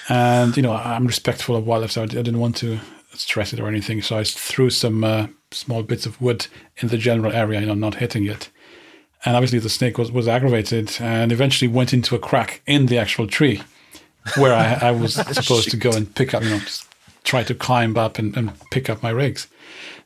And, 0.10 0.56
you 0.56 0.64
know, 0.64 0.74
I'm 0.74 1.08
respectful 1.08 1.56
of 1.56 1.66
wildlife, 1.66 1.92
so 1.92 2.04
I 2.04 2.06
didn't 2.06 2.40
want 2.40 2.56
to 2.58 2.80
stress 3.14 3.54
it 3.54 3.60
or 3.60 3.68
anything. 3.68 4.02
So 4.02 4.18
I 4.18 4.24
threw 4.24 4.70
some 4.70 5.04
uh, 5.04 5.28
small 5.52 5.84
bits 5.84 6.06
of 6.06 6.22
wood 6.22 6.48
in 6.78 6.90
the 6.90 6.98
general 6.98 7.32
area, 7.32 7.62
you 7.62 7.66
know, 7.66 7.74
not 7.74 7.96
hitting 7.96 8.26
it. 8.26 8.50
And 9.26 9.36
obviously 9.36 9.60
the 9.60 9.70
snake 9.70 9.98
was, 9.98 10.12
was 10.12 10.28
aggravated 10.28 10.98
and 11.00 11.32
eventually 11.32 11.68
went 11.68 11.94
into 11.94 12.16
a 12.16 12.20
crack 12.20 12.62
in 12.68 12.86
the 12.86 13.00
actual 13.00 13.26
tree 13.26 13.62
where 14.38 14.54
I, 14.54 14.90
I 14.90 14.92
was 14.92 15.14
supposed 15.36 15.72
to 15.72 15.78
go 15.78 15.92
and 15.92 16.14
pick 16.14 16.34
up, 16.34 16.44
you 16.44 16.50
know, 16.50 16.62
try 17.24 17.44
to 17.44 17.56
climb 17.56 17.98
up 17.98 18.20
and, 18.20 18.36
and 18.38 18.54
pick 18.70 18.90
up 18.90 19.02
my 19.02 19.10
rigs. 19.10 19.48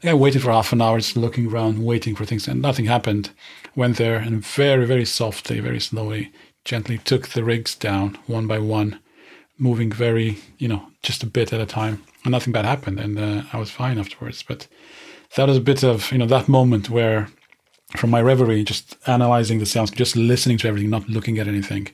I 0.03 0.11
I 0.11 0.13
waited 0.13 0.41
for 0.41 0.51
half 0.51 0.71
an 0.71 0.81
hour, 0.81 0.97
just 0.97 1.17
looking 1.17 1.51
around, 1.51 1.83
waiting 1.83 2.15
for 2.15 2.23
things, 2.23 2.47
and 2.47 2.61
nothing 2.61 2.85
happened. 2.85 3.31
Went 3.75 3.97
there 3.97 4.15
and 4.15 4.45
very, 4.45 4.85
very 4.85 5.05
softly, 5.05 5.59
very 5.59 5.81
slowly, 5.81 6.31
gently 6.63 6.97
took 6.99 7.29
the 7.29 7.43
rigs 7.43 7.75
down 7.75 8.17
one 8.25 8.47
by 8.47 8.59
one, 8.59 8.99
moving 9.59 9.91
very, 9.91 10.37
you 10.57 10.67
know, 10.67 10.81
just 11.03 11.23
a 11.23 11.27
bit 11.27 11.53
at 11.53 11.61
a 11.61 11.65
time. 11.65 12.03
And 12.23 12.31
nothing 12.31 12.51
bad 12.53 12.65
happened, 12.65 12.99
and 12.99 13.17
uh, 13.19 13.43
I 13.53 13.57
was 13.57 13.69
fine 13.71 13.97
afterwards. 13.97 14.43
But 14.43 14.67
that 15.35 15.47
was 15.47 15.57
a 15.57 15.61
bit 15.61 15.83
of 15.83 16.11
you 16.11 16.17
know 16.17 16.25
that 16.25 16.47
moment 16.47 16.89
where 16.89 17.29
from 17.97 18.09
my 18.09 18.21
reverie 18.21 18.63
just 18.63 18.97
analyzing 19.07 19.59
the 19.59 19.65
sounds 19.65 19.91
just 19.91 20.15
listening 20.15 20.57
to 20.59 20.67
everything 20.67 20.89
not 20.89 21.07
looking 21.09 21.39
at 21.39 21.47
anything 21.47 21.87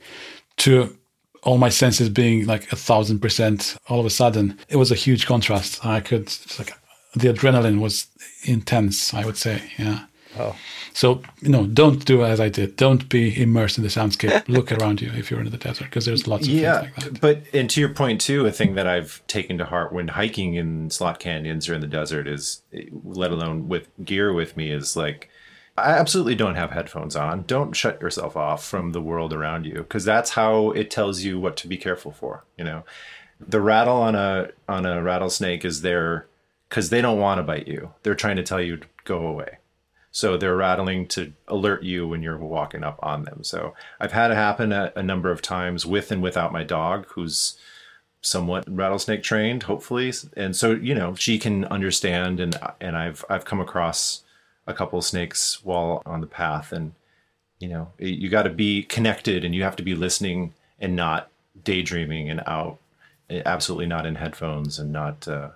to 0.58 0.96
all 1.44 1.58
my 1.58 1.70
senses 1.70 2.10
being 2.10 2.46
like 2.46 2.72
a 2.72 2.76
thousand 2.76 3.20
percent 3.20 3.78
all 3.88 4.00
of 4.00 4.06
a 4.06 4.10
sudden 4.10 4.58
it 4.68 4.76
was 4.76 4.92
a 4.92 4.96
huge 4.96 5.26
contrast 5.26 5.86
i 5.86 6.00
could 6.02 6.26
like 6.60 6.74
the 7.16 7.32
adrenaline 7.32 7.80
was 7.80 8.08
intense 8.44 9.14
i 9.14 9.24
would 9.26 9.38
say 9.38 9.62
yeah 9.78 10.06
Oh. 10.38 10.54
So 10.96 11.22
you 11.42 11.50
know 11.50 11.68
don't 11.68 12.06
do 12.06 12.24
as 12.24 12.40
i 12.40 12.50
did 12.50 12.76
don't 12.76 13.08
be 13.10 13.42
immersed 13.42 13.78
in 13.78 13.84
the 13.84 13.90
soundscape 13.90 14.48
look 14.48 14.72
around 14.72 15.02
you 15.02 15.12
if 15.14 15.30
you're 15.30 15.42
in 15.42 15.52
the 15.52 15.58
desert 15.58 15.86
because 15.86 16.06
there's 16.06 16.28
lots 16.28 16.48
of 16.48 16.54
yeah, 16.54 16.82
things 16.82 16.94
like 16.98 17.06
that 17.06 17.22
but 17.22 17.36
and 17.54 17.70
to 17.70 17.80
your 17.80 17.90
point 17.90 18.22
too, 18.22 18.46
a 18.46 18.52
thing 18.52 18.76
that 18.76 18.88
I've 18.88 19.26
taken 19.28 19.58
to 19.58 19.66
heart 19.66 19.92
when 19.92 20.10
hiking 20.10 20.56
in 20.56 20.90
slot 20.90 21.20
canyons 21.20 21.70
or 21.70 21.74
in 21.74 21.82
the 21.82 21.88
desert 21.88 22.28
is, 22.28 22.62
let 23.04 23.32
alone 23.32 23.68
with 23.68 23.90
gear 24.04 24.34
with 24.34 24.58
me, 24.58 24.72
is 24.72 24.96
like 24.96 25.30
I 25.78 25.92
absolutely 25.92 26.36
don't 26.36 26.56
have 26.56 26.72
headphones 26.72 27.16
on. 27.16 27.44
Don't 27.44 27.76
shut 27.76 28.02
yourself 28.02 28.38
off 28.38 28.66
from 28.66 28.92
the 28.92 29.02
world 29.02 29.34
around 29.34 29.66
you 29.66 29.76
because 29.76 30.06
that's 30.06 30.32
how 30.32 30.72
it 30.72 30.90
tells 30.90 31.22
you 31.22 31.40
what 31.40 31.58
to 31.58 31.68
be 31.68 31.78
careful 31.78 32.12
for. 32.12 32.46
You 32.58 32.66
know, 32.66 32.84
the 33.40 33.62
rattle 33.62 33.98
on 33.98 34.16
a 34.16 34.50
on 34.68 34.86
a 34.86 35.02
rattlesnake 35.02 35.66
is 35.66 35.82
there 35.82 36.28
because 36.70 36.90
they 36.90 37.02
don't 37.02 37.20
want 37.20 37.40
to 37.40 37.44
bite 37.44 37.68
you. 37.68 37.94
They're 38.04 38.16
trying 38.16 38.38
to 38.38 38.44
tell 38.44 38.62
you 38.62 38.78
to 38.78 38.88
go 39.04 39.28
away. 39.28 39.58
So 40.16 40.38
they're 40.38 40.56
rattling 40.56 41.08
to 41.10 41.34
alert 41.50 41.84
you 41.84 42.08
when 42.08 42.24
you're 42.24 42.38
walking 42.38 42.86
up 42.86 42.98
on 43.04 43.26
them. 43.26 43.44
So 43.44 43.74
I've 44.00 44.14
had 44.14 44.32
it 44.32 44.36
happen 44.36 44.72
a, 44.72 44.94
a 44.96 45.04
number 45.04 45.30
of 45.30 45.42
times 45.42 45.86
with 45.86 46.10
and 46.10 46.24
without 46.24 46.54
my 46.54 46.64
dog, 46.64 47.06
who's 47.10 47.60
somewhat 48.22 48.64
rattlesnake 48.66 49.24
trained, 49.24 49.64
hopefully. 49.64 50.14
And 50.38 50.56
so 50.56 50.72
you 50.72 50.96
know 50.96 51.16
she 51.16 51.38
can 51.38 51.66
understand, 51.66 52.40
and 52.40 52.58
and 52.80 52.96
I've 52.96 53.26
I've 53.30 53.44
come 53.44 53.60
across 53.60 54.24
a 54.66 54.74
couple 54.74 55.02
snakes 55.02 55.60
while 55.66 56.02
on 56.06 56.22
the 56.22 56.28
path, 56.28 56.72
and 56.72 56.94
you 57.60 57.68
know 57.68 57.92
you 58.00 58.30
got 58.30 58.44
to 58.44 58.50
be 58.50 58.84
connected, 58.84 59.44
and 59.44 59.54
you 59.54 59.64
have 59.64 59.76
to 59.76 59.84
be 59.84 59.96
listening 59.96 60.54
and 60.80 60.96
not 60.96 61.30
daydreaming 61.62 62.30
and 62.30 62.42
out, 62.48 62.78
absolutely 63.30 63.88
not 63.88 64.06
in 64.06 64.16
headphones 64.16 64.80
and 64.80 64.94
not. 64.94 65.28
Uh, 65.28 65.50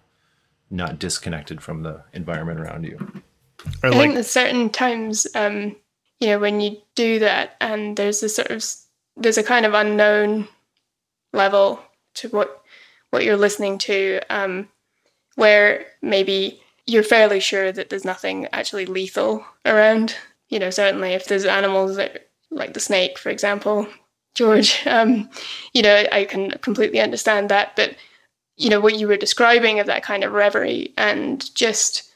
not 0.71 0.99
disconnected 0.99 1.63
from 1.63 1.81
the 1.81 2.03
environment 2.13 2.59
around 2.59 2.83
you. 2.83 3.23
Or 3.83 3.87
I 3.87 3.89
like, 3.89 3.99
think 3.99 4.13
there's 4.13 4.29
certain 4.29 4.69
times, 4.69 5.27
um, 5.35 5.75
you 6.19 6.27
know, 6.27 6.39
when 6.39 6.61
you 6.61 6.77
do 6.95 7.19
that, 7.19 7.55
and 7.61 7.97
there's 7.97 8.23
a 8.23 8.29
sort 8.29 8.51
of 8.51 8.63
there's 9.15 9.37
a 9.37 9.43
kind 9.43 9.65
of 9.65 9.73
unknown 9.73 10.47
level 11.33 11.79
to 12.15 12.29
what 12.29 12.63
what 13.11 13.23
you're 13.23 13.37
listening 13.37 13.77
to, 13.79 14.19
um, 14.29 14.69
where 15.35 15.85
maybe 16.01 16.61
you're 16.85 17.03
fairly 17.03 17.39
sure 17.39 17.71
that 17.71 17.89
there's 17.89 18.05
nothing 18.05 18.47
actually 18.51 18.85
lethal 18.85 19.45
around. 19.65 20.15
You 20.49 20.59
know, 20.59 20.69
certainly 20.69 21.13
if 21.13 21.25
there's 21.25 21.45
animals 21.45 21.95
that, 21.97 22.29
like 22.49 22.73
the 22.73 22.79
snake, 22.79 23.17
for 23.17 23.29
example, 23.29 23.87
George, 24.35 24.81
um, 24.85 25.29
you 25.73 25.81
know, 25.81 26.05
I 26.11 26.25
can 26.25 26.51
completely 26.59 26.99
understand 26.99 27.49
that. 27.49 27.75
But 27.75 27.95
you 28.57 28.69
know, 28.69 28.81
what 28.81 28.99
you 28.99 29.07
were 29.07 29.17
describing 29.17 29.79
of 29.79 29.87
that 29.87 30.03
kind 30.03 30.23
of 30.23 30.33
reverie 30.33 30.93
and 30.97 31.53
just 31.55 32.08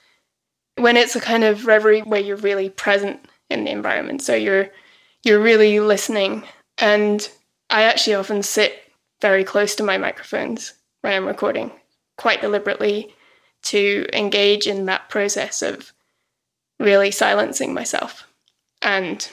when 0.78 0.98
it's 0.98 1.16
a 1.16 1.22
kind 1.22 1.44
of 1.44 1.66
reverie 1.66 2.02
where 2.02 2.22
you're 2.22 2.38
really 2.38 2.70
present 2.70 3.26
in 3.50 3.64
the 3.64 3.72
environment. 3.72 4.22
So 4.22 4.36
you're 4.36 4.70
you're 5.24 5.42
really 5.42 5.80
listening. 5.80 6.44
And 6.78 7.28
I 7.70 7.84
actually 7.84 8.16
often 8.16 8.44
sit 8.44 8.80
very 9.22 9.44
close 9.44 9.76
to 9.76 9.84
my 9.84 9.98
microphones 9.98 10.74
when 11.02 11.14
I'm 11.14 11.26
recording, 11.26 11.72
quite 12.18 12.42
deliberately 12.42 13.14
to 13.64 14.06
engage 14.12 14.68
in 14.68 14.86
that 14.86 15.10
process 15.10 15.62
of 15.62 15.94
really 16.80 17.12
silencing 17.12 17.74
myself 17.74 18.28
and 18.82 19.30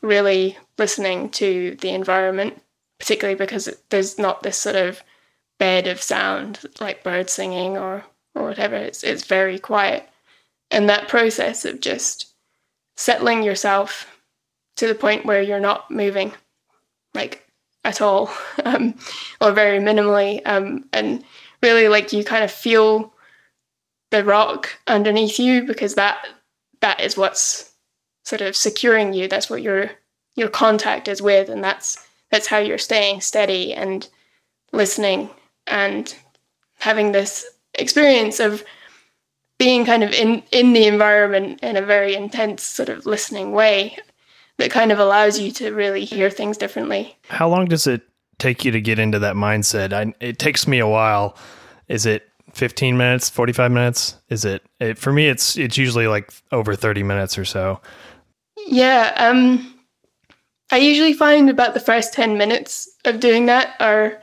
really 0.00 0.56
listening 0.78 1.28
to 1.30 1.76
the 1.80 1.90
environment, 1.90 2.62
particularly 2.98 3.36
because 3.36 3.68
there's 3.90 4.18
not 4.18 4.42
this 4.42 4.58
sort 4.58 4.76
of 4.76 5.02
bed 5.58 5.86
of 5.86 6.00
sound 6.00 6.60
like 6.80 7.02
birds 7.02 7.32
singing 7.32 7.76
or 7.76 8.04
or 8.34 8.44
whatever. 8.44 8.76
It's 8.76 9.02
it's 9.02 9.24
very 9.24 9.58
quiet. 9.58 10.08
And 10.72 10.88
that 10.88 11.08
process 11.08 11.64
of 11.64 11.80
just 11.80 12.32
settling 12.96 13.42
yourself 13.42 14.06
to 14.76 14.86
the 14.86 14.94
point 14.94 15.26
where 15.26 15.42
you're 15.42 15.60
not 15.60 15.90
moving, 15.90 16.32
like 17.14 17.46
at 17.84 18.00
all, 18.00 18.30
um, 18.64 18.94
or 19.40 19.52
very 19.52 19.78
minimally, 19.78 20.40
um, 20.46 20.88
and 20.92 21.22
really 21.62 21.88
like 21.88 22.12
you 22.12 22.24
kind 22.24 22.42
of 22.42 22.50
feel 22.50 23.12
the 24.10 24.24
rock 24.24 24.70
underneath 24.86 25.38
you 25.38 25.62
because 25.62 25.94
that 25.94 26.26
that 26.80 27.00
is 27.00 27.16
what's 27.16 27.72
sort 28.24 28.40
of 28.40 28.56
securing 28.56 29.12
you. 29.12 29.28
That's 29.28 29.50
what 29.50 29.62
your 29.62 29.90
your 30.34 30.48
contact 30.48 31.06
is 31.08 31.20
with, 31.20 31.48
and 31.48 31.62
that's 31.62 32.04
that's 32.30 32.46
how 32.46 32.58
you're 32.58 32.78
staying 32.78 33.20
steady 33.20 33.74
and 33.74 34.08
listening 34.72 35.30
and 35.66 36.14
having 36.78 37.12
this 37.12 37.46
experience 37.74 38.40
of 38.40 38.64
being 39.62 39.84
kind 39.84 40.02
of 40.02 40.12
in 40.12 40.42
in 40.50 40.72
the 40.72 40.86
environment 40.86 41.60
in 41.62 41.76
a 41.76 41.82
very 41.82 42.16
intense 42.16 42.64
sort 42.64 42.88
of 42.88 43.06
listening 43.06 43.52
way 43.52 43.96
that 44.58 44.72
kind 44.72 44.90
of 44.90 44.98
allows 44.98 45.38
you 45.38 45.52
to 45.52 45.70
really 45.70 46.04
hear 46.04 46.28
things 46.28 46.58
differently. 46.58 47.16
how 47.28 47.48
long 47.48 47.66
does 47.66 47.86
it 47.86 48.02
take 48.38 48.64
you 48.64 48.72
to 48.72 48.80
get 48.80 48.98
into 48.98 49.20
that 49.20 49.36
mindset? 49.36 49.92
I, 49.92 50.12
it 50.18 50.40
takes 50.40 50.66
me 50.66 50.80
a 50.80 50.88
while. 50.88 51.36
Is 51.86 52.06
it 52.06 52.28
15 52.54 52.96
minutes, 52.96 53.30
45 53.30 53.70
minutes? 53.70 54.16
Is 54.30 54.44
it, 54.44 54.64
it 54.80 54.98
for 54.98 55.12
me 55.12 55.28
it's 55.28 55.56
it's 55.56 55.78
usually 55.78 56.08
like 56.08 56.32
over 56.50 56.74
30 56.74 57.04
minutes 57.04 57.38
or 57.38 57.44
so. 57.44 57.80
Yeah, 58.66 59.12
um 59.16 59.72
I 60.72 60.78
usually 60.78 61.12
find 61.12 61.48
about 61.48 61.74
the 61.74 61.80
first 61.80 62.12
10 62.14 62.36
minutes 62.36 62.88
of 63.04 63.20
doing 63.20 63.46
that 63.46 63.76
are 63.78 64.20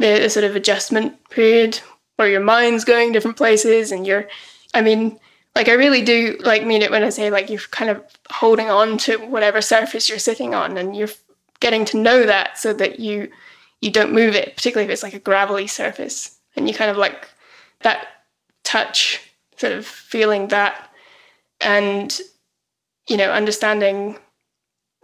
the, 0.00 0.18
the 0.18 0.28
sort 0.28 0.44
of 0.44 0.56
adjustment 0.56 1.12
period 1.30 1.78
where 2.16 2.28
your 2.28 2.40
mind's 2.40 2.84
going 2.84 3.12
different 3.12 3.36
places 3.36 3.92
and 3.92 4.06
you're 4.06 4.28
I 4.72 4.80
mean 4.80 5.18
like 5.54 5.68
I 5.68 5.74
really 5.74 6.02
do 6.02 6.36
like 6.40 6.64
mean 6.64 6.82
it 6.82 6.90
when 6.90 7.04
I 7.04 7.10
say 7.10 7.30
like 7.30 7.48
you're 7.50 7.60
kind 7.70 7.90
of 7.90 8.02
holding 8.30 8.70
on 8.70 8.98
to 8.98 9.18
whatever 9.18 9.60
surface 9.60 10.08
you're 10.08 10.18
sitting 10.18 10.54
on 10.54 10.76
and 10.76 10.96
you're 10.96 11.08
getting 11.60 11.84
to 11.86 11.96
know 11.96 12.24
that 12.24 12.58
so 12.58 12.72
that 12.74 13.00
you 13.00 13.30
you 13.80 13.90
don't 13.90 14.14
move 14.14 14.34
it, 14.34 14.56
particularly 14.56 14.86
if 14.86 14.92
it's 14.92 15.02
like 15.02 15.14
a 15.14 15.18
gravelly 15.18 15.66
surface 15.66 16.38
and 16.56 16.68
you 16.68 16.74
kind 16.74 16.90
of 16.90 16.96
like 16.96 17.28
that 17.80 18.08
touch 18.62 19.20
sort 19.56 19.72
of 19.72 19.86
feeling 19.86 20.48
that 20.48 20.90
and 21.60 22.20
you 23.08 23.16
know 23.16 23.30
understanding 23.30 24.18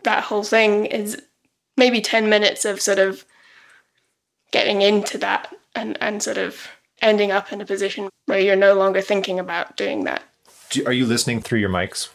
that 0.04 0.24
whole 0.24 0.42
thing 0.42 0.86
is 0.86 1.20
maybe 1.76 2.00
10 2.00 2.28
minutes 2.28 2.64
of 2.64 2.80
sort 2.80 2.98
of 2.98 3.24
getting 4.50 4.82
into 4.82 5.18
that 5.18 5.54
and, 5.74 5.96
and 6.00 6.22
sort 6.22 6.38
of 6.38 6.68
ending 7.00 7.30
up 7.30 7.52
in 7.52 7.60
a 7.60 7.66
position 7.66 8.08
where 8.26 8.40
you're 8.40 8.56
no 8.56 8.74
longer 8.74 9.00
thinking 9.00 9.38
about 9.38 9.76
doing 9.76 10.04
that. 10.04 10.22
Do, 10.70 10.84
are 10.86 10.92
you 10.92 11.06
listening 11.06 11.40
through 11.40 11.58
your 11.58 11.70
mics, 11.70 12.08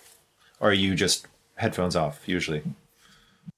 or 0.60 0.70
are 0.70 0.74
you 0.74 0.96
just 0.96 1.28
headphones 1.56 1.96
off 1.96 2.22
usually? 2.26 2.64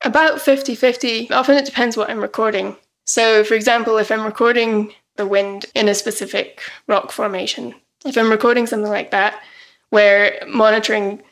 About 0.04 0.42
50 0.42 0.76
50. 0.76 1.32
Often 1.32 1.58
it 1.58 1.66
depends 1.66 1.98
what 1.98 2.10
I'm 2.10 2.22
recording. 2.22 2.76
So, 3.06 3.44
for 3.44 3.54
example, 3.54 3.98
if 3.98 4.12
I'm 4.12 4.26
recording 4.26 4.94
the 5.16 5.26
wind 5.26 5.66
in 5.74 5.88
a 5.88 5.96
specific 5.96 6.62
rock 6.88 7.12
formation, 7.12 7.74
if 8.06 8.18
I'm 8.18 8.30
recording 8.30 8.68
something 8.68 8.92
like 8.92 9.12
that, 9.12 9.42
where 9.90 10.40
monitoring 10.48 11.24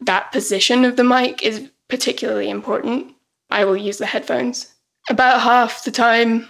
that 0.00 0.32
position 0.32 0.84
of 0.84 0.96
the 0.96 1.04
mic 1.04 1.42
is 1.42 1.68
particularly 1.88 2.48
important, 2.48 3.14
I 3.50 3.64
will 3.64 3.76
use 3.76 3.98
the 3.98 4.06
headphones. 4.06 4.72
About 5.10 5.40
half 5.40 5.84
the 5.84 5.90
time, 5.90 6.48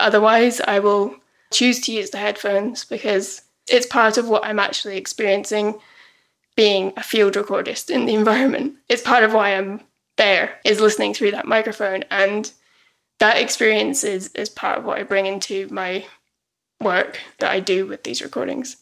otherwise, 0.00 0.60
I 0.60 0.80
will 0.80 1.14
choose 1.50 1.80
to 1.80 1.92
use 1.92 2.10
the 2.10 2.18
headphones 2.18 2.84
because 2.84 3.42
it's 3.68 3.86
part 3.86 4.18
of 4.18 4.28
what 4.28 4.44
I'm 4.44 4.58
actually 4.58 4.96
experiencing 4.96 5.80
being 6.56 6.92
a 6.96 7.02
field 7.02 7.34
recordist 7.34 7.90
in 7.90 8.06
the 8.06 8.14
environment. 8.22 8.74
It's 8.88 9.02
part 9.02 9.24
of 9.24 9.32
why 9.32 9.56
I'm 9.56 9.80
there, 10.16 10.58
is 10.64 10.80
listening 10.80 11.14
through 11.14 11.30
that 11.30 11.46
microphone. 11.46 12.04
And 12.10 12.50
that 13.20 13.38
experience 13.38 14.04
is, 14.04 14.28
is 14.34 14.48
part 14.48 14.78
of 14.78 14.84
what 14.84 14.98
I 14.98 15.02
bring 15.02 15.26
into 15.26 15.68
my 15.68 16.04
work 16.80 17.18
that 17.38 17.50
I 17.50 17.60
do 17.60 17.86
with 17.86 18.04
these 18.04 18.22
recordings. 18.22 18.76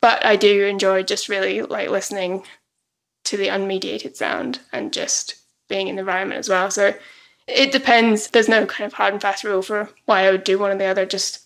But 0.00 0.24
I 0.24 0.36
do 0.36 0.64
enjoy 0.64 1.04
just 1.04 1.28
really 1.28 1.62
like 1.62 1.88
listening 1.88 2.44
to 3.24 3.36
the 3.36 3.48
unmediated 3.48 4.16
sound 4.16 4.60
and 4.72 4.92
just 4.92 5.36
being 5.68 5.88
in 5.88 5.96
the 5.96 6.00
environment 6.00 6.40
as 6.40 6.48
well. 6.48 6.70
So 6.70 6.94
it 7.46 7.72
depends. 7.72 8.28
There's 8.28 8.48
no 8.48 8.66
kind 8.66 8.86
of 8.86 8.94
hard 8.94 9.12
and 9.12 9.22
fast 9.22 9.44
rule 9.44 9.62
for 9.62 9.90
why 10.06 10.26
I 10.26 10.30
would 10.32 10.44
do 10.44 10.58
one 10.58 10.72
or 10.72 10.76
the 10.76 10.86
other. 10.86 11.06
Just 11.06 11.40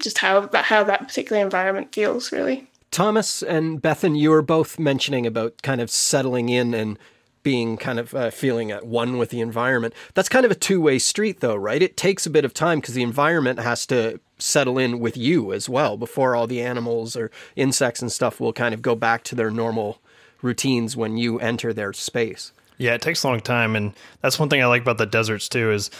just 0.00 0.18
how 0.18 0.40
that 0.40 0.64
how 0.64 0.84
that 0.84 1.08
particular 1.08 1.42
environment 1.42 1.94
feels 1.94 2.32
really. 2.32 2.68
Thomas 2.90 3.42
and 3.42 3.80
Bethan, 3.80 4.18
you 4.18 4.30
were 4.30 4.42
both 4.42 4.78
mentioning 4.78 5.26
about 5.26 5.62
kind 5.62 5.80
of 5.80 5.90
settling 5.90 6.50
in 6.50 6.74
and 6.74 6.98
being 7.42 7.76
kind 7.76 7.98
of 7.98 8.14
uh, 8.14 8.30
feeling 8.30 8.70
at 8.70 8.86
one 8.86 9.18
with 9.18 9.30
the 9.30 9.40
environment. 9.40 9.94
That's 10.14 10.28
kind 10.28 10.44
of 10.44 10.52
a 10.52 10.56
two 10.56 10.80
way 10.80 10.98
street, 10.98 11.40
though, 11.40 11.56
right? 11.56 11.82
It 11.82 11.96
takes 11.96 12.26
a 12.26 12.30
bit 12.30 12.44
of 12.44 12.54
time 12.54 12.80
because 12.80 12.94
the 12.94 13.02
environment 13.02 13.58
has 13.60 13.86
to 13.86 14.20
settle 14.38 14.78
in 14.78 15.00
with 15.00 15.16
you 15.16 15.52
as 15.52 15.68
well 15.68 15.96
before 15.96 16.34
all 16.36 16.46
the 16.46 16.60
animals 16.60 17.16
or 17.16 17.30
insects 17.56 18.02
and 18.02 18.10
stuff 18.10 18.40
will 18.40 18.52
kind 18.52 18.74
of 18.74 18.82
go 18.82 18.94
back 18.94 19.24
to 19.24 19.34
their 19.34 19.50
normal 19.50 20.00
routines 20.40 20.96
when 20.96 21.16
you 21.16 21.38
enter 21.38 21.72
their 21.72 21.92
space. 21.92 22.52
Yeah, 22.78 22.94
it 22.94 23.02
takes 23.02 23.22
a 23.22 23.28
long 23.28 23.40
time, 23.40 23.76
and 23.76 23.92
that's 24.20 24.38
one 24.38 24.48
thing 24.48 24.62
I 24.62 24.66
like 24.66 24.82
about 24.82 24.98
the 24.98 25.06
deserts 25.06 25.48
too. 25.48 25.70
Is 25.70 25.90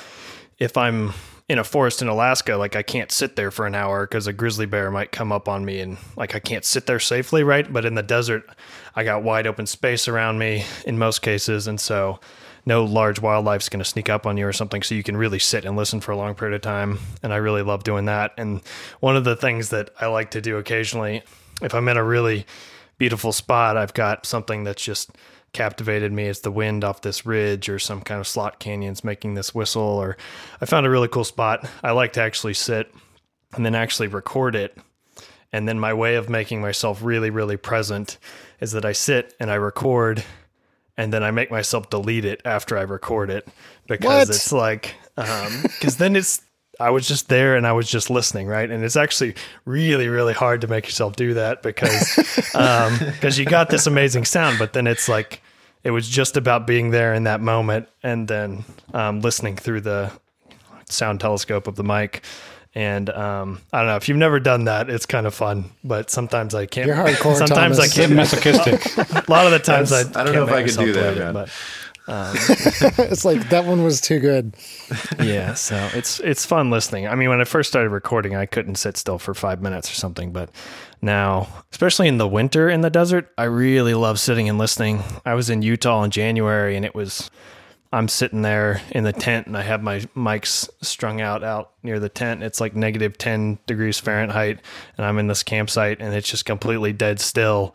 if 0.59 0.76
I'm 0.76 1.12
in 1.53 1.59
a 1.59 1.64
forest 1.64 2.00
in 2.00 2.09
Alaska, 2.09 2.57
like 2.57 2.76
I 2.76 2.82
can't 2.82 3.12
sit 3.12 3.36
there 3.36 3.50
for 3.50 3.66
an 3.66 3.74
hour 3.74 4.07
because 4.07 4.26
a 4.26 4.32
grizzly 4.32 4.64
bear 4.64 4.90
might 4.90 5.12
come 5.12 5.30
up 5.30 5.50
on 5.50 5.66
me, 5.66 5.80
and 5.80 5.98
like 6.16 6.34
I 6.34 6.38
can't 6.38 6.64
sit 6.64 6.86
there 6.86 6.98
safely, 6.98 7.44
right? 7.44 7.70
But 7.70 7.84
in 7.84 7.94
the 7.94 8.03
desert, 8.03 8.48
I 8.96 9.05
got 9.05 9.22
wide 9.22 9.46
open 9.46 9.66
space 9.66 10.09
around 10.09 10.38
me 10.38 10.64
in 10.86 10.98
most 10.98 11.20
cases, 11.20 11.66
and 11.66 11.78
so 11.78 12.20
no 12.64 12.86
large 12.86 13.20
wildlife's 13.20 13.68
going 13.68 13.84
to 13.84 13.88
sneak 13.88 14.09
up 14.09 14.26
on 14.26 14.38
you 14.38 14.46
or 14.46 14.53
something, 14.55 14.82
so 14.82 14.94
you 14.94 15.03
can 15.03 15.14
really 15.14 15.38
sit 15.38 15.66
and 15.66 15.76
listen 15.76 16.00
for 16.00 16.12
a 16.12 16.16
long 16.16 16.34
period 16.34 16.55
of 16.55 16.62
time. 16.62 16.98
And 17.22 17.34
I 17.34 17.36
really 17.36 17.62
love 17.62 17.84
doing 17.84 18.07
that. 18.07 18.32
And 18.38 18.62
one 19.00 19.16
of 19.16 19.24
the 19.24 19.36
things 19.36 19.68
that 19.68 19.90
I 20.00 20.07
like 20.07 20.30
to 20.30 20.40
do 20.40 20.57
occasionally, 20.57 21.22
if 21.61 21.74
I'm 21.74 21.86
in 21.88 21.98
a 21.98 22.05
really 22.05 22.46
beautiful 22.96 23.30
spot, 23.30 23.76
I've 23.76 23.92
got 23.92 24.24
something 24.24 24.64
that's 24.64 24.82
just 24.82 25.11
captivated 25.53 26.12
me. 26.12 26.26
It's 26.26 26.40
the 26.40 26.50
wind 26.50 26.84
off 26.84 27.03
this 27.03 27.26
ridge 27.26 27.68
or 27.68 27.78
some 27.78 28.00
kind 28.00 28.20
of 28.20 28.26
slot 28.26 28.59
canyons 28.59 29.05
making 29.05 29.34
this 29.34 29.55
whistle. 29.55 29.82
Or 29.82 30.16
I 30.61 30.66
found 30.66 30.86
a 30.86 30.90
really 30.90 31.09
cool 31.09 31.24
spot. 31.24 31.68
I 31.82 31.90
like 31.92 32.12
to 32.14 32.22
actually 32.22 32.55
sit 32.55 32.92
and 33.55 33.64
then 33.64 33.74
actually 33.74 34.09
record 34.09 34.55
it. 34.55 34.76
And 35.53 35.68
then 35.68 35.78
my 35.78 35.92
way 35.92 36.14
of 36.14 36.30
making 36.30 36.62
myself 36.62 37.03
really, 37.03 37.28
really 37.30 37.59
present 37.59 38.18
is 38.61 38.72
that 38.72 38.84
I 38.86 38.92
sit 38.92 39.34
and 39.38 39.50
I 39.50 39.57
record 39.57 40.24
and 40.96 41.12
then 41.12 41.22
I 41.22 41.30
make 41.30 41.50
myself 41.50 41.90
delete 41.90 42.24
it 42.24 42.40
after 42.44 42.78
I 42.78 42.82
record 42.82 43.28
it 43.28 43.46
because 43.86 44.28
What? 44.28 44.34
it's 44.34 44.53
like, 44.53 44.94
um, 45.16 45.62
because 45.62 45.96
then 45.98 46.16
it's, 46.16 46.40
I 46.80 46.90
was 46.90 47.06
just 47.06 47.28
there 47.28 47.56
and 47.56 47.66
I 47.66 47.72
was 47.72 47.88
just 47.88 48.10
listening, 48.10 48.46
right? 48.46 48.70
And 48.70 48.82
it's 48.84 48.96
actually 48.96 49.34
really, 49.64 50.08
really 50.08 50.32
hard 50.32 50.62
to 50.62 50.66
make 50.66 50.86
yourself 50.86 51.16
do 51.16 51.34
that 51.34 51.62
because, 51.62 52.16
because 52.52 53.38
you 53.38 53.44
got 53.44 53.70
this 53.70 53.86
amazing 53.86 54.24
sound, 54.24 54.58
but 54.58 54.72
then 54.72 54.86
it's 54.86 55.08
like, 55.08 55.42
it 55.84 55.90
was 55.90 56.08
just 56.08 56.36
about 56.36 56.66
being 56.66 56.90
there 56.90 57.12
in 57.12 57.24
that 57.24 57.40
moment 57.40 57.88
and 58.02 58.28
then 58.28 58.64
um, 58.94 59.20
listening 59.20 59.56
through 59.56 59.80
the 59.82 60.12
sound 60.88 61.20
telescope 61.20 61.66
of 61.66 61.76
the 61.76 61.84
mic. 61.84 62.22
And 62.74 63.10
um, 63.10 63.60
I 63.72 63.78
don't 63.78 63.88
know 63.88 63.96
if 63.96 64.08
you've 64.08 64.16
never 64.16 64.40
done 64.40 64.64
that, 64.64 64.88
it's 64.88 65.04
kind 65.04 65.26
of 65.26 65.34
fun. 65.34 65.72
But 65.84 66.10
sometimes 66.10 66.54
I 66.54 66.66
can't. 66.66 66.86
You're 66.86 66.96
hardcore, 66.96 67.36
Sometimes 67.36 67.76
Thomas. 67.76 67.92
I 67.92 68.00
can't. 68.00 68.12
masochistic. 68.12 68.96
A 68.96 69.30
lot 69.30 69.44
of 69.44 69.52
the 69.52 69.58
times 69.58 69.92
I. 69.92 70.00
I 70.00 70.02
don't 70.02 70.14
can't 70.14 70.34
know 70.34 70.44
if 70.44 70.50
I 70.50 70.62
make 70.62 70.66
could 70.74 70.84
do 70.84 70.92
that, 70.94 71.18
it, 71.18 71.32
man. 71.34 71.48
But- 72.12 72.98
it's 73.10 73.24
like 73.24 73.48
that 73.50 73.64
one 73.64 73.82
was 73.82 74.00
too 74.00 74.18
good. 74.20 74.54
yeah 75.22 75.54
so 75.54 75.76
it's 75.94 76.20
it's 76.20 76.44
fun 76.46 76.70
listening. 76.70 77.06
I 77.08 77.14
mean 77.14 77.28
when 77.30 77.40
i 77.40 77.44
first 77.44 77.68
started 77.70 77.90
recording 77.90 78.36
i 78.36 78.46
couldn't 78.46 78.76
sit 78.76 78.96
still 78.96 79.18
for 79.18 79.34
five 79.34 79.62
minutes 79.62 79.90
or 79.90 79.94
something 79.94 80.32
but 80.32 80.50
now 81.00 81.48
especially 81.70 82.08
in 82.08 82.18
the 82.18 82.28
winter 82.28 82.68
in 82.68 82.80
the 82.82 82.90
desert 82.90 83.28
i 83.38 83.44
really 83.44 83.94
love 83.94 84.18
sitting 84.20 84.48
and 84.48 84.58
listening. 84.58 85.02
I 85.24 85.34
was 85.34 85.50
in 85.50 85.62
utah 85.62 86.02
in 86.04 86.10
january 86.10 86.76
and 86.76 86.84
it 86.84 86.94
was 86.94 87.30
i'm 87.92 88.08
sitting 88.08 88.42
there 88.42 88.80
in 88.90 89.04
the 89.04 89.12
tent 89.12 89.46
and 89.46 89.56
i 89.56 89.62
have 89.62 89.82
my 89.82 90.00
mics 90.16 90.68
strung 90.80 91.20
out 91.20 91.42
out 91.44 91.72
near 91.82 91.98
the 91.98 92.08
tent. 92.08 92.42
It's 92.42 92.60
like 92.60 92.74
negative 92.76 93.18
10 93.18 93.58
degrees 93.66 93.98
fahrenheit 93.98 94.60
and 94.96 95.06
i'm 95.06 95.18
in 95.18 95.26
this 95.28 95.42
campsite 95.42 95.98
and 96.00 96.14
it's 96.14 96.28
just 96.30 96.44
completely 96.44 96.92
dead 96.92 97.20
still 97.20 97.74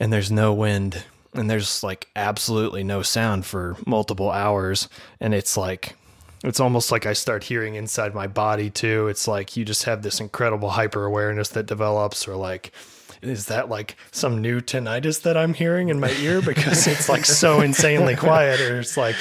and 0.00 0.12
there's 0.12 0.30
no 0.32 0.52
wind 0.52 1.04
and 1.34 1.50
there's 1.50 1.82
like 1.82 2.08
absolutely 2.16 2.84
no 2.84 3.02
sound 3.02 3.46
for 3.46 3.76
multiple 3.86 4.30
hours 4.30 4.88
and 5.20 5.34
it's 5.34 5.56
like 5.56 5.96
it's 6.44 6.60
almost 6.60 6.90
like 6.90 7.06
I 7.06 7.12
start 7.12 7.44
hearing 7.44 7.76
inside 7.76 8.14
my 8.14 8.26
body 8.26 8.68
too. 8.70 9.08
It's 9.08 9.28
like 9.28 9.56
you 9.56 9.64
just 9.64 9.84
have 9.84 10.02
this 10.02 10.20
incredible 10.20 10.70
hyper 10.70 11.04
awareness 11.04 11.50
that 11.50 11.66
develops, 11.66 12.26
or 12.26 12.34
like, 12.34 12.72
is 13.20 13.46
that 13.46 13.68
like 13.68 13.96
some 14.10 14.40
new 14.40 14.60
tinnitus 14.60 15.22
that 15.22 15.36
I'm 15.36 15.54
hearing 15.54 15.88
in 15.88 16.00
my 16.00 16.10
ear 16.12 16.42
because 16.42 16.86
it's 16.86 17.08
like 17.08 17.24
so 17.24 17.60
insanely 17.60 18.16
quiet, 18.16 18.60
or 18.60 18.80
it's 18.80 18.96
like 18.96 19.16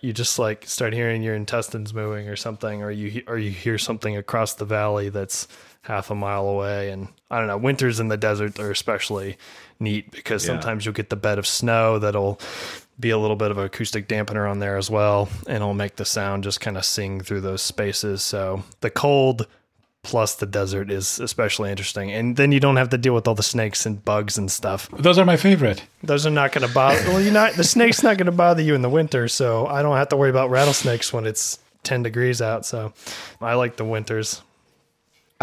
you 0.00 0.12
just 0.12 0.38
like 0.38 0.66
start 0.66 0.94
hearing 0.94 1.22
your 1.22 1.34
intestines 1.34 1.92
moving 1.92 2.28
or 2.28 2.36
something, 2.36 2.82
or 2.82 2.90
you 2.90 3.22
or 3.26 3.36
you 3.36 3.50
hear 3.50 3.76
something 3.76 4.16
across 4.16 4.54
the 4.54 4.64
valley 4.64 5.10
that's 5.10 5.46
half 5.82 6.10
a 6.10 6.14
mile 6.14 6.48
away. 6.48 6.90
And 6.90 7.08
I 7.34 7.38
don't 7.38 7.48
know, 7.48 7.56
winters 7.58 7.98
in 8.00 8.08
the 8.08 8.16
desert 8.16 8.58
are 8.60 8.70
especially 8.70 9.36
neat 9.80 10.10
because 10.10 10.44
Yeah. 10.44 10.52
sometimes 10.52 10.84
you'll 10.84 10.94
get 10.94 11.10
the 11.10 11.16
bed 11.16 11.38
of 11.38 11.46
snow 11.46 11.98
that'll 11.98 12.38
be 13.00 13.10
a 13.10 13.18
little 13.18 13.34
bit 13.36 13.50
of 13.50 13.58
an 13.58 13.64
acoustic 13.64 14.06
dampener 14.06 14.48
on 14.48 14.60
there 14.60 14.76
as 14.76 14.88
well, 14.88 15.28
and 15.48 15.56
it'll 15.56 15.74
make 15.74 15.96
the 15.96 16.04
sound 16.04 16.44
just 16.44 16.60
kind 16.60 16.76
of 16.76 16.84
sing 16.84 17.20
through 17.20 17.40
those 17.40 17.60
spaces. 17.60 18.22
So 18.22 18.62
the 18.82 18.90
cold 18.90 19.46
plus 20.04 20.34
the 20.36 20.46
desert 20.46 20.90
is 20.90 21.18
especially 21.18 21.70
interesting, 21.70 22.12
and 22.12 22.36
then 22.36 22.52
you 22.52 22.60
don't 22.60 22.76
have 22.76 22.90
to 22.90 22.98
deal 22.98 23.14
with 23.14 23.26
all 23.26 23.34
the 23.34 23.42
snakes 23.42 23.84
and 23.86 24.04
bugs 24.04 24.36
and 24.38 24.50
stuff. 24.50 24.88
Those 24.96 25.18
are 25.18 25.24
my 25.24 25.36
favorite. 25.36 25.82
Those 26.02 26.26
are 26.26 26.30
not 26.30 26.52
going 26.52 26.68
to 26.68 26.72
bother. 26.72 27.00
Well, 27.08 27.20
you're 27.20 27.32
not. 27.32 27.54
The 27.54 27.64
snake's 27.64 28.02
not 28.02 28.16
going 28.18 28.26
to 28.26 28.32
bother 28.32 28.62
you 28.62 28.74
in 28.74 28.82
the 28.82 28.90
winter, 28.90 29.26
so 29.28 29.66
I 29.66 29.82
don't 29.82 29.96
have 29.96 30.10
to 30.10 30.16
worry 30.16 30.30
about 30.30 30.50
rattlesnakes 30.50 31.12
when 31.12 31.26
it's 31.26 31.58
ten 31.82 32.02
degrees 32.04 32.40
out. 32.42 32.64
So 32.66 32.92
I 33.40 33.54
like 33.54 33.76
the 33.76 33.84
winters. 33.84 34.42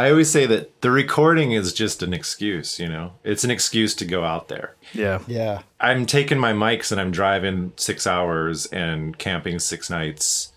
I 0.02 0.10
always 0.10 0.32
say 0.32 0.48
that 0.48 0.82
the 0.82 0.90
recording 0.90 1.52
is 1.52 1.74
just 1.74 2.02
an 2.02 2.12
excuse, 2.12 2.80
you 2.80 2.88
know? 2.88 3.14
It's 3.24 3.44
an 3.44 3.52
excuse 3.52 3.94
to 3.96 4.06
go 4.06 4.24
out 4.24 4.48
there. 4.48 4.76
Yeah. 4.94 5.20
Yeah. 5.28 5.62
I'm 5.80 6.08
taking 6.08 6.40
my 6.40 6.54
mics 6.54 6.92
and 6.92 7.00
I'm 7.00 7.12
driving 7.12 7.74
six 7.76 8.08
hours 8.08 8.66
and 8.66 9.16
camping 9.20 9.60
six 9.60 9.92
nights. 9.92 10.54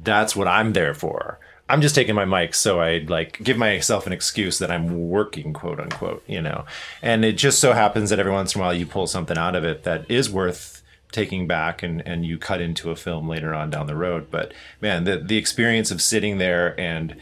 That's 0.00 0.36
what 0.36 0.46
I'm 0.46 0.74
there 0.74 0.94
for. 0.94 1.40
I'm 1.68 1.80
just 1.80 1.96
taking 1.96 2.14
my 2.14 2.24
mics 2.24 2.54
so 2.54 2.78
I 2.80 2.98
like 2.98 3.42
give 3.42 3.58
myself 3.58 4.06
an 4.06 4.12
excuse 4.12 4.60
that 4.60 4.70
I'm 4.70 5.08
working, 5.08 5.52
quote 5.52 5.80
unquote, 5.80 6.22
you 6.28 6.40
know. 6.40 6.66
And 7.02 7.24
it 7.24 7.32
just 7.32 7.58
so 7.58 7.72
happens 7.72 8.10
that 8.10 8.20
every 8.20 8.32
once 8.32 8.54
in 8.54 8.60
a 8.60 8.64
while 8.64 8.74
you 8.74 8.86
pull 8.86 9.08
something 9.08 9.38
out 9.38 9.56
of 9.56 9.64
it 9.64 9.82
that 9.82 10.08
is 10.08 10.30
worth 10.30 10.84
taking 11.10 11.48
back 11.48 11.82
and, 11.82 12.00
and 12.06 12.24
you 12.24 12.38
cut 12.38 12.60
into 12.60 12.92
a 12.92 12.96
film 12.96 13.28
later 13.28 13.52
on 13.52 13.70
down 13.70 13.88
the 13.88 13.96
road. 13.96 14.30
But 14.30 14.52
man, 14.80 15.02
the 15.02 15.18
the 15.18 15.36
experience 15.36 15.90
of 15.90 16.00
sitting 16.00 16.38
there 16.38 16.78
and 16.78 17.16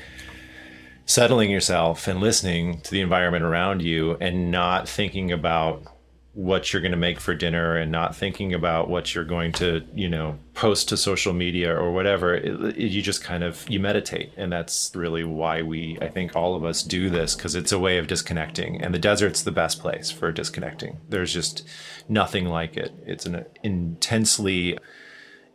settling 1.08 1.50
yourself 1.50 2.06
and 2.06 2.20
listening 2.20 2.80
to 2.82 2.90
the 2.90 3.00
environment 3.00 3.42
around 3.42 3.80
you 3.80 4.14
and 4.20 4.50
not 4.50 4.86
thinking 4.86 5.32
about 5.32 5.82
what 6.34 6.70
you're 6.70 6.82
going 6.82 6.92
to 6.92 6.98
make 6.98 7.18
for 7.18 7.34
dinner 7.34 7.76
and 7.78 7.90
not 7.90 8.14
thinking 8.14 8.52
about 8.52 8.88
what 8.90 9.12
you're 9.14 9.24
going 9.24 9.50
to 9.50 9.82
you 9.94 10.06
know 10.08 10.38
post 10.52 10.88
to 10.90 10.96
social 10.98 11.32
media 11.32 11.74
or 11.74 11.90
whatever 11.92 12.34
it, 12.34 12.76
it- 12.76 12.76
you 12.76 13.00
just 13.00 13.24
kind 13.24 13.42
of 13.42 13.68
you 13.70 13.80
meditate. 13.80 14.30
And 14.36 14.52
that's 14.52 14.92
really 14.94 15.24
why 15.24 15.62
we 15.62 15.98
i 16.02 16.08
think 16.08 16.36
all 16.36 16.54
of 16.54 16.62
us 16.62 16.82
do 16.82 17.08
this 17.08 17.34
because 17.34 17.54
it's 17.54 17.72
a 17.72 17.78
way 17.78 17.96
of 17.98 18.06
disconnecting. 18.06 18.80
And 18.82 18.92
the 18.94 18.98
desert's 18.98 19.42
the 19.42 19.50
best 19.50 19.80
place 19.80 20.10
for 20.10 20.30
disconnecting. 20.30 20.98
There's 21.08 21.32
just 21.32 21.66
nothing 22.06 22.44
like 22.44 22.76
it. 22.76 22.92
It's 23.06 23.24
an 23.26 23.46
intensely 23.64 24.78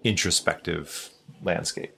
introspective 0.04 1.12
landscape 1.44 1.96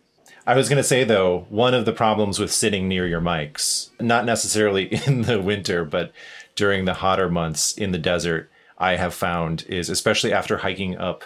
I 0.48 0.56
was 0.56 0.70
going 0.70 0.78
to 0.78 0.84
say, 0.84 1.04
though, 1.04 1.48
one 1.50 1.74
of 1.74 1.86
the 1.86 1.92
problems 1.92 2.40
with 2.40 2.52
sitting 2.52 2.88
near 2.88 3.08
your 3.08 3.22
mics, 3.22 3.90
not 4.00 4.26
necessarily 4.26 5.00
in 5.08 5.24
the 5.24 5.42
winter, 5.42 5.84
but 5.86 6.12
during 6.56 6.86
the 6.86 6.94
hotter 6.94 7.30
months 7.30 7.74
in 7.74 7.92
the 7.92 7.98
desert, 7.98 8.50
I 8.78 8.96
have 8.96 9.14
found 9.14 9.66
is 9.68 9.90
especially 9.90 10.34
after 10.34 10.58
hiking 10.58 10.98
up 10.98 11.24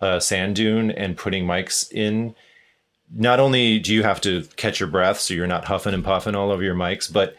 a 0.00 0.20
sand 0.20 0.56
dune 0.56 0.90
and 0.90 1.16
putting 1.16 1.44
mics 1.44 1.90
in, 1.92 2.34
not 3.14 3.40
only 3.40 3.78
do 3.78 3.92
you 3.92 4.02
have 4.02 4.20
to 4.22 4.44
catch 4.56 4.80
your 4.80 4.88
breath 4.88 5.18
so 5.18 5.34
you're 5.34 5.46
not 5.46 5.64
huffing 5.64 5.94
and 5.94 6.04
puffing 6.04 6.34
all 6.34 6.50
over 6.50 6.62
your 6.62 6.74
mics, 6.74 7.12
but 7.12 7.36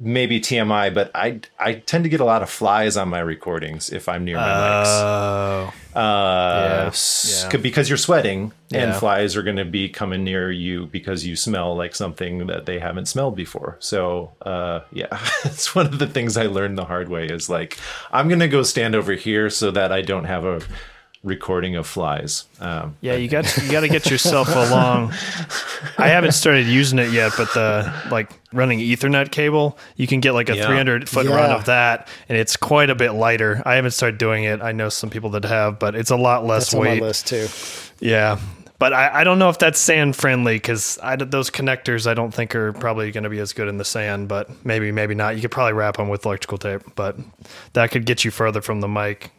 maybe 0.00 0.40
TMI, 0.40 0.94
but 0.94 1.10
I 1.14 1.40
I 1.58 1.74
tend 1.74 2.04
to 2.04 2.10
get 2.10 2.20
a 2.20 2.24
lot 2.24 2.42
of 2.42 2.48
flies 2.50 2.96
on 2.96 3.08
my 3.08 3.18
recordings 3.20 3.90
if 3.90 4.08
I'm 4.08 4.24
near 4.24 4.36
my 4.36 4.42
mics 4.48 4.84
Oh. 4.86 5.72
uh, 5.98 6.90
Yeah, 6.92 7.48
yeah. 7.50 7.56
because 7.56 7.88
you're 7.88 7.98
sweating 7.98 8.52
and 8.72 8.92
Yeah. 8.92 8.98
flies 8.98 9.34
are 9.36 9.42
going 9.42 9.56
to 9.56 9.64
be 9.64 9.88
coming 9.88 10.22
near 10.24 10.50
you 10.50 10.86
because 10.86 11.26
you 11.26 11.34
smell 11.36 11.74
like 11.76 11.94
something 11.94 12.46
that 12.46 12.66
they 12.66 12.78
haven't 12.78 13.06
smelled 13.06 13.34
before. 13.36 13.76
So, 13.80 14.32
uh, 14.42 14.80
yeah, 14.92 15.08
it's 15.44 15.74
one 15.74 15.86
of 15.86 15.98
the 15.98 16.06
things 16.06 16.36
I 16.36 16.46
learned 16.46 16.78
the 16.78 16.84
hard 16.84 17.08
way 17.08 17.26
is 17.26 17.48
like, 17.50 17.78
I'm 18.12 18.28
going 18.28 18.40
to 18.40 18.48
go 18.48 18.62
stand 18.62 18.94
over 18.94 19.12
here 19.14 19.50
so 19.50 19.70
that 19.72 19.90
I 19.92 20.02
don't 20.02 20.24
have 20.24 20.44
a 20.44 20.60
recording 21.28 21.76
of 21.76 21.86
flies. 21.86 22.44
Um, 22.60 22.96
Yeah, 23.00 23.14
you 23.14 23.28
got 23.28 23.56
you 23.58 23.70
got 23.70 23.80
to 23.80 23.88
get 23.88 24.10
yourself 24.10 24.48
along. 24.54 25.12
I 25.98 26.08
haven't 26.08 26.32
started 26.32 26.66
using 26.66 26.98
it 26.98 27.12
yet, 27.12 27.32
but 27.36 27.52
the 27.54 27.92
like 28.10 28.30
running 28.52 28.80
Ethernet 28.80 29.30
cable, 29.30 29.78
you 29.96 30.06
can 30.06 30.20
get 30.20 30.32
like 30.32 30.48
a 30.48 30.56
Yeah. 30.56 30.66
300 30.66 31.08
foot 31.08 31.26
run 31.26 31.50
of 31.50 31.66
that, 31.66 32.08
and 32.28 32.36
it's 32.38 32.56
quite 32.56 32.90
a 32.90 32.94
bit 32.94 33.12
lighter. 33.12 33.62
I 33.64 33.74
haven't 33.76 33.92
started 33.92 34.18
doing 34.18 34.44
it. 34.44 34.60
I 34.62 34.72
know 34.72 34.88
some 34.88 35.10
people 35.10 35.30
that 35.30 35.44
have, 35.44 35.78
but 35.78 35.94
it's 35.94 36.10
a 36.10 36.16
lot 36.16 36.44
less 36.44 36.70
That's 36.70 36.74
on 36.74 36.80
my 36.84 36.90
weight. 36.92 37.02
list 37.02 37.26
too. 37.28 37.46
Yeah. 38.04 38.38
But 38.80 38.92
I, 38.92 39.22
I 39.22 39.24
don't 39.24 39.40
know 39.40 39.48
if 39.48 39.58
that's 39.58 39.80
sand 39.80 40.14
friendly 40.14 40.54
because 40.54 41.00
those 41.18 41.50
connectors 41.50 42.06
I 42.06 42.14
don't 42.14 42.32
think 42.32 42.54
are 42.54 42.72
probably 42.74 43.10
going 43.10 43.24
to 43.24 43.28
be 43.30 43.40
as 43.40 43.52
good 43.52 43.66
in 43.66 43.76
the 43.76 43.84
sand, 43.84 44.28
but 44.28 44.48
maybe, 44.64 44.92
maybe 44.92 45.16
not. 45.16 45.34
You 45.34 45.42
could 45.42 45.50
probably 45.50 45.72
wrap 45.72 45.96
them 45.96 46.08
with 46.08 46.24
electrical 46.24 46.58
tape, 46.58 46.82
but 46.94 47.16
that 47.72 47.90
could 47.90 48.06
get 48.06 48.24
you 48.24 48.30
further 48.30 48.60
from 48.62 48.80
the 48.80 48.86
mic. 48.86 49.32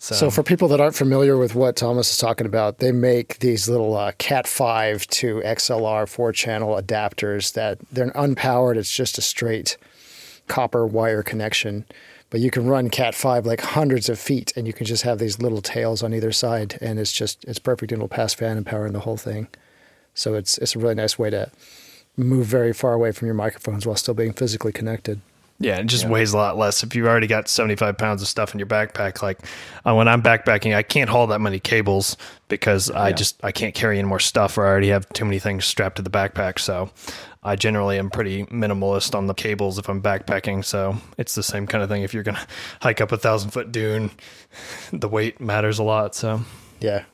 So, 0.00 0.14
So, 0.14 0.30
for 0.30 0.44
people 0.44 0.68
that 0.68 0.80
aren't 0.80 0.94
familiar 0.94 1.36
with 1.36 1.56
what 1.56 1.74
Thomas 1.74 2.10
is 2.10 2.18
talking 2.18 2.46
about, 2.46 2.78
they 2.78 2.92
make 2.92 3.40
these 3.40 3.68
little 3.68 3.96
uh, 3.96 4.12
Cat 4.18 4.46
5 4.46 5.06
to 5.08 5.40
XLR 5.40 6.08
four 6.08 6.32
channel 6.32 6.80
adapters 6.80 7.52
that 7.54 7.78
they're 7.90 8.12
unpowered. 8.12 8.76
It's 8.76 8.94
just 8.94 9.18
a 9.18 9.22
straight 9.22 9.76
copper 10.46 10.86
wire 10.86 11.24
connection. 11.24 11.84
But 12.30 12.40
you 12.40 12.50
can 12.50 12.68
run 12.68 12.90
Cat 12.90 13.14
5 13.14 13.44
like 13.44 13.60
hundreds 13.60 14.08
of 14.08 14.20
feet 14.20 14.52
and 14.56 14.66
you 14.66 14.72
can 14.72 14.86
just 14.86 15.02
have 15.02 15.18
these 15.18 15.40
little 15.40 15.62
tails 15.62 16.02
on 16.02 16.14
either 16.14 16.30
side. 16.30 16.78
And 16.80 17.00
it's 17.00 17.12
just, 17.12 17.44
it's 17.46 17.58
perfect. 17.58 17.90
And 17.90 17.98
it'll 17.98 18.08
pass 18.08 18.34
phantom 18.34 18.64
power 18.64 18.86
in 18.86 18.92
the 18.92 19.00
whole 19.00 19.16
thing. 19.16 19.48
So, 20.14 20.34
it's, 20.34 20.58
it's 20.58 20.76
a 20.76 20.78
really 20.78 20.94
nice 20.94 21.18
way 21.18 21.30
to 21.30 21.50
move 22.16 22.46
very 22.46 22.72
far 22.72 22.92
away 22.92 23.10
from 23.10 23.26
your 23.26 23.34
microphones 23.34 23.84
while 23.84 23.96
still 23.96 24.14
being 24.14 24.32
physically 24.32 24.72
connected. 24.72 25.20
Yeah, 25.60 25.78
it 25.78 25.86
just 25.86 26.08
weighs 26.08 26.32
a 26.32 26.36
lot 26.36 26.56
less. 26.56 26.84
If 26.84 26.94
you've 26.94 27.08
already 27.08 27.26
got 27.26 27.48
75 27.48 27.98
pounds 27.98 28.22
of 28.22 28.28
stuff 28.28 28.54
in 28.54 28.60
your 28.60 28.68
backpack, 28.68 29.22
like 29.22 29.40
uh, 29.84 29.92
when 29.92 30.06
I'm 30.06 30.22
backpacking, 30.22 30.72
I 30.74 30.84
can't 30.84 31.10
haul 31.10 31.26
that 31.28 31.40
many 31.40 31.58
cables 31.58 32.16
because 32.46 32.92
I 32.92 33.10
just 33.10 33.42
I 33.44 33.50
can't 33.50 33.74
carry 33.74 33.98
any 33.98 34.06
more 34.06 34.20
stuff 34.20 34.56
or 34.56 34.64
I 34.64 34.68
already 34.68 34.88
have 34.88 35.08
too 35.08 35.24
many 35.24 35.40
things 35.40 35.64
strapped 35.64 35.96
to 35.96 36.02
the 36.02 36.10
backpack. 36.10 36.60
So 36.60 36.90
I 37.42 37.56
generally 37.56 37.98
am 37.98 38.08
pretty 38.08 38.44
minimalist 38.46 39.16
on 39.16 39.26
the 39.26 39.34
cables 39.34 39.78
if 39.78 39.88
I'm 39.88 40.00
backpacking. 40.00 40.64
So 40.64 40.96
it's 41.16 41.34
the 41.34 41.42
same 41.42 41.66
kind 41.66 41.82
of 41.82 41.90
thing. 41.90 42.02
If 42.02 42.14
you're 42.14 42.22
gonna 42.22 42.46
hike 42.80 43.00
up 43.00 43.10
a 43.10 43.18
thousand 43.18 43.50
foot 43.50 43.72
dune, 43.72 44.12
the 44.92 45.08
weight 45.08 45.40
matters 45.40 45.80
a 45.80 45.82
lot. 45.82 46.14
So 46.14 46.40
Yeah. 46.78 47.04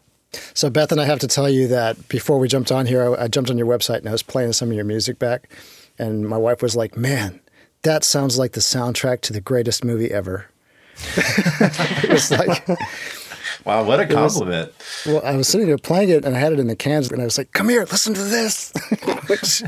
So 0.52 0.68
Beth 0.68 0.92
and 0.92 1.00
I 1.00 1.06
have 1.06 1.20
to 1.20 1.28
tell 1.28 1.48
you 1.48 1.66
that 1.68 2.08
before 2.08 2.38
we 2.38 2.48
jumped 2.48 2.70
on 2.70 2.84
here, 2.84 3.14
I, 3.14 3.24
I 3.24 3.28
jumped 3.28 3.50
on 3.50 3.56
your 3.56 3.68
website 3.68 3.98
and 3.98 4.08
I 4.08 4.12
was 4.12 4.22
playing 4.22 4.52
some 4.52 4.68
of 4.68 4.74
your 4.74 4.84
music 4.84 5.18
back, 5.18 5.48
and 5.96 6.28
my 6.28 6.36
wife 6.36 6.60
was 6.60 6.74
like, 6.74 6.96
"Man, 6.96 7.40
that 7.84 8.04
sounds 8.04 8.36
like 8.38 8.52
the 8.52 8.60
soundtrack 8.60 9.20
to 9.22 9.32
the 9.32 9.40
greatest 9.40 9.84
movie 9.84 10.10
ever." 10.10 10.46
it 11.16 12.10
was 12.10 12.30
like, 12.30 12.68
Wow, 13.64 13.82
what 13.84 13.98
a 14.00 14.04
was- 14.06 14.34
compliment. 14.34 14.72
well, 15.06 15.22
I 15.24 15.34
was 15.36 15.48
sitting 15.48 15.66
there 15.66 15.78
playing 15.78 16.10
it 16.10 16.24
and 16.24 16.36
I 16.36 16.38
had 16.38 16.52
it 16.52 16.58
in 16.60 16.66
the 16.66 16.76
cans, 16.76 17.10
and 17.10 17.20
I 17.20 17.24
was 17.24 17.38
like, 17.38 17.52
"Come 17.52 17.68
here, 17.68 17.80
listen 17.82 18.14
to 18.14 18.22
this." 18.22 18.72
Which 19.28 19.62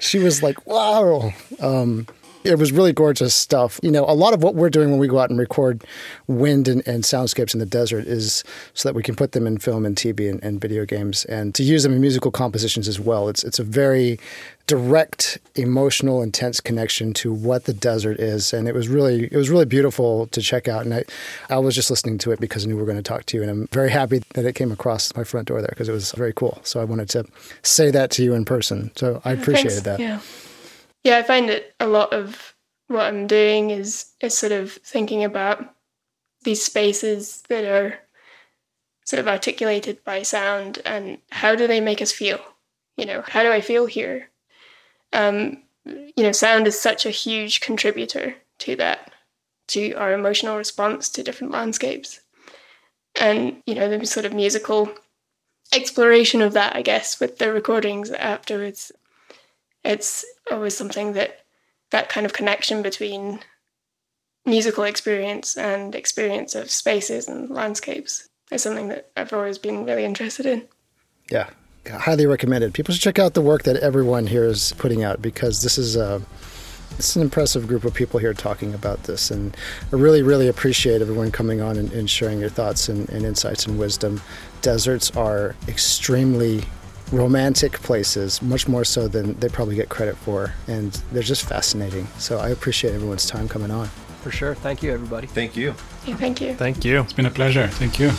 she 0.00 0.18
was 0.18 0.42
like, 0.42 0.66
"Wow." 0.66 1.32
Um, 1.60 2.06
it 2.44 2.58
was 2.58 2.72
really 2.72 2.92
gorgeous 2.92 3.34
stuff. 3.34 3.78
You 3.82 3.90
know, 3.90 4.04
a 4.04 4.14
lot 4.14 4.34
of 4.34 4.42
what 4.42 4.54
we're 4.54 4.70
doing 4.70 4.90
when 4.90 4.98
we 4.98 5.08
go 5.08 5.18
out 5.18 5.30
and 5.30 5.38
record 5.38 5.84
wind 6.26 6.68
and, 6.68 6.86
and 6.86 7.04
soundscapes 7.04 7.54
in 7.54 7.60
the 7.60 7.66
desert 7.66 8.06
is 8.06 8.44
so 8.74 8.88
that 8.88 8.94
we 8.94 9.02
can 9.02 9.14
put 9.14 9.32
them 9.32 9.46
in 9.46 9.58
film 9.58 9.84
and 9.84 9.96
TV 9.96 10.30
and, 10.30 10.42
and 10.42 10.60
video 10.60 10.84
games 10.84 11.24
and 11.26 11.54
to 11.54 11.62
use 11.62 11.82
them 11.82 11.92
in 11.92 12.00
musical 12.00 12.30
compositions 12.30 12.88
as 12.88 12.98
well. 12.98 13.28
It's 13.28 13.44
it's 13.44 13.58
a 13.58 13.64
very 13.64 14.18
direct, 14.66 15.36
emotional, 15.56 16.22
intense 16.22 16.60
connection 16.60 17.12
to 17.12 17.32
what 17.32 17.64
the 17.64 17.72
desert 17.72 18.20
is, 18.20 18.52
and 18.52 18.68
it 18.68 18.74
was 18.74 18.88
really 18.88 19.24
it 19.24 19.36
was 19.36 19.50
really 19.50 19.64
beautiful 19.64 20.28
to 20.28 20.40
check 20.40 20.68
out. 20.68 20.84
And 20.84 20.94
I, 20.94 21.04
I 21.50 21.58
was 21.58 21.74
just 21.74 21.90
listening 21.90 22.18
to 22.18 22.30
it 22.30 22.40
because 22.40 22.64
I 22.64 22.68
knew 22.68 22.76
we 22.76 22.80
were 22.80 22.86
going 22.86 22.96
to 22.96 23.02
talk 23.02 23.26
to 23.26 23.36
you, 23.36 23.42
and 23.42 23.50
I'm 23.50 23.66
very 23.72 23.90
happy 23.90 24.22
that 24.34 24.44
it 24.44 24.54
came 24.54 24.70
across 24.70 25.14
my 25.16 25.24
front 25.24 25.48
door 25.48 25.60
there 25.60 25.70
because 25.70 25.88
it 25.88 25.92
was 25.92 26.12
very 26.12 26.32
cool. 26.32 26.60
So 26.62 26.80
I 26.80 26.84
wanted 26.84 27.08
to 27.10 27.26
say 27.62 27.90
that 27.90 28.10
to 28.12 28.22
you 28.22 28.32
in 28.34 28.44
person. 28.44 28.92
So 28.96 29.20
I 29.24 29.32
oh, 29.32 29.34
appreciated 29.34 29.82
Thanks. 29.82 29.98
that. 29.98 30.00
Yeah. 30.00 30.20
Yeah, 31.04 31.18
I 31.18 31.22
find 31.22 31.48
that 31.48 31.74
a 31.80 31.86
lot 31.86 32.12
of 32.12 32.54
what 32.88 33.06
I'm 33.06 33.26
doing 33.26 33.70
is 33.70 34.12
is 34.20 34.36
sort 34.36 34.52
of 34.52 34.72
thinking 34.72 35.24
about 35.24 35.74
these 36.42 36.64
spaces 36.64 37.42
that 37.48 37.64
are 37.64 38.00
sort 39.04 39.20
of 39.20 39.28
articulated 39.28 40.02
by 40.04 40.22
sound 40.22 40.78
and 40.84 41.18
how 41.30 41.54
do 41.54 41.66
they 41.66 41.80
make 41.80 42.00
us 42.00 42.12
feel? 42.12 42.40
You 42.96 43.06
know, 43.06 43.22
how 43.26 43.42
do 43.42 43.50
I 43.50 43.60
feel 43.60 43.86
here? 43.86 44.30
Um, 45.12 45.62
you 45.84 46.22
know, 46.22 46.32
sound 46.32 46.66
is 46.66 46.80
such 46.80 47.06
a 47.06 47.10
huge 47.10 47.60
contributor 47.60 48.36
to 48.58 48.76
that, 48.76 49.12
to 49.68 49.92
our 49.94 50.12
emotional 50.12 50.56
response 50.56 51.08
to 51.10 51.22
different 51.22 51.52
landscapes. 51.52 52.20
And, 53.20 53.62
you 53.66 53.74
know, 53.74 53.88
the 53.88 54.06
sort 54.06 54.26
of 54.26 54.32
musical 54.32 54.90
exploration 55.74 56.42
of 56.42 56.52
that, 56.52 56.76
I 56.76 56.82
guess, 56.82 57.18
with 57.18 57.38
the 57.38 57.52
recordings 57.52 58.10
afterwards 58.10 58.92
it's 59.84 60.24
always 60.50 60.76
something 60.76 61.12
that 61.14 61.40
that 61.90 62.08
kind 62.08 62.26
of 62.26 62.32
connection 62.32 62.82
between 62.82 63.40
musical 64.46 64.84
experience 64.84 65.56
and 65.56 65.94
experience 65.94 66.54
of 66.54 66.70
spaces 66.70 67.28
and 67.28 67.50
landscapes 67.50 68.28
is 68.50 68.62
something 68.62 68.88
that 68.88 69.10
I've 69.16 69.32
always 69.32 69.58
been 69.58 69.84
really 69.84 70.04
interested 70.04 70.46
in. 70.46 70.66
Yeah, 71.30 71.50
highly 71.88 72.26
recommended. 72.26 72.74
People 72.74 72.94
should 72.94 73.02
check 73.02 73.18
out 73.18 73.34
the 73.34 73.40
work 73.40 73.64
that 73.64 73.76
everyone 73.76 74.26
here 74.26 74.44
is 74.44 74.72
putting 74.78 75.04
out 75.04 75.22
because 75.22 75.62
this 75.62 75.78
is 75.78 75.96
uh, 75.96 76.20
a 76.20 76.26
it's 76.98 77.16
an 77.16 77.22
impressive 77.22 77.66
group 77.66 77.84
of 77.84 77.94
people 77.94 78.20
here 78.20 78.34
talking 78.34 78.74
about 78.74 79.04
this, 79.04 79.30
and 79.30 79.56
I 79.92 79.96
really, 79.96 80.22
really 80.22 80.48
appreciate 80.48 81.00
everyone 81.00 81.30
coming 81.30 81.60
on 81.60 81.76
and, 81.76 81.90
and 81.92 82.10
sharing 82.10 82.40
your 82.40 82.50
thoughts 82.50 82.88
and, 82.88 83.08
and 83.08 83.24
insights 83.24 83.66
and 83.66 83.78
wisdom. 83.78 84.20
Deserts 84.60 85.10
are 85.16 85.54
extremely 85.68 86.64
romantic 87.12 87.72
places, 87.82 88.40
much 88.42 88.68
more 88.68 88.84
so 88.84 89.08
than 89.08 89.34
they 89.40 89.48
probably 89.48 89.74
get 89.74 89.88
credit 89.88 90.16
for, 90.16 90.52
and 90.66 90.92
they're 91.12 91.22
just 91.22 91.48
fascinating. 91.48 92.06
So 92.18 92.38
I 92.38 92.50
appreciate 92.50 92.94
everyone's 92.94 93.26
time 93.26 93.48
coming 93.48 93.70
on. 93.70 93.88
For 94.22 94.30
sure. 94.30 94.54
Thank 94.54 94.82
you, 94.82 94.92
everybody. 94.92 95.26
Thank 95.26 95.56
you. 95.56 95.74
Yeah, 96.06 96.16
thank 96.16 96.40
you. 96.40 96.54
thank 96.54 96.84
you. 96.84 97.00
It's 97.00 97.12
been 97.12 97.26
a 97.26 97.30
pleasure. 97.30 97.68
Thank 97.68 97.98
you. 97.98 98.10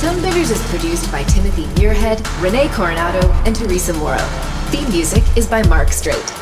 Tonebenders 0.00 0.50
is 0.52 0.62
produced 0.68 1.10
by 1.10 1.24
Timothy 1.24 1.64
Muirhead, 1.80 2.20
Rene 2.42 2.68
Coronado, 2.68 3.26
and 3.44 3.56
Teresa 3.56 3.92
Morrow. 3.94 4.18
Theme 4.70 4.88
music 4.90 5.24
is 5.36 5.48
by 5.48 5.62
Mark 5.68 5.88
Straight. 5.88 6.32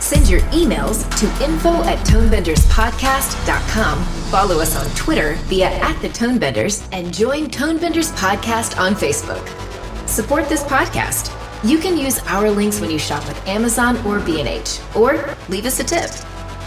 Send 0.00 0.28
your 0.28 0.40
emails 0.52 1.04
to 1.20 1.26
info 1.44 1.84
at 1.84 1.98
tonebenderspodcast.com. 2.06 4.04
Follow 4.30 4.60
us 4.60 4.76
on 4.76 4.88
Twitter 4.96 5.34
via 5.44 5.68
at 5.68 6.00
the 6.00 6.08
Tonebenders 6.08 6.88
and 6.92 7.12
join 7.14 7.48
Tonebenders 7.48 8.12
Podcast 8.12 8.78
on 8.78 8.94
Facebook. 8.94 9.71
Support 10.12 10.50
this 10.50 10.62
podcast. 10.64 11.32
You 11.64 11.78
can 11.78 11.96
use 11.96 12.18
our 12.26 12.50
links 12.50 12.82
when 12.82 12.90
you 12.90 12.98
shop 12.98 13.26
with 13.26 13.48
Amazon 13.48 13.96
or 14.04 14.20
B&H, 14.20 14.78
or 14.94 15.34
leave 15.48 15.64
us 15.64 15.80
a 15.80 15.84
tip. 15.84 16.10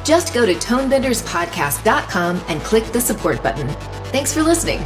Just 0.04 0.34
go 0.34 0.48
to 0.48 0.56
tonebenderspodcast.com 0.56 2.42
and 2.48 2.62
click 2.62 2.86
the 2.86 3.00
support 3.00 3.44
button. 3.44 3.68
Thanks 4.06 4.34
for 4.34 4.42
listening. 4.42 4.80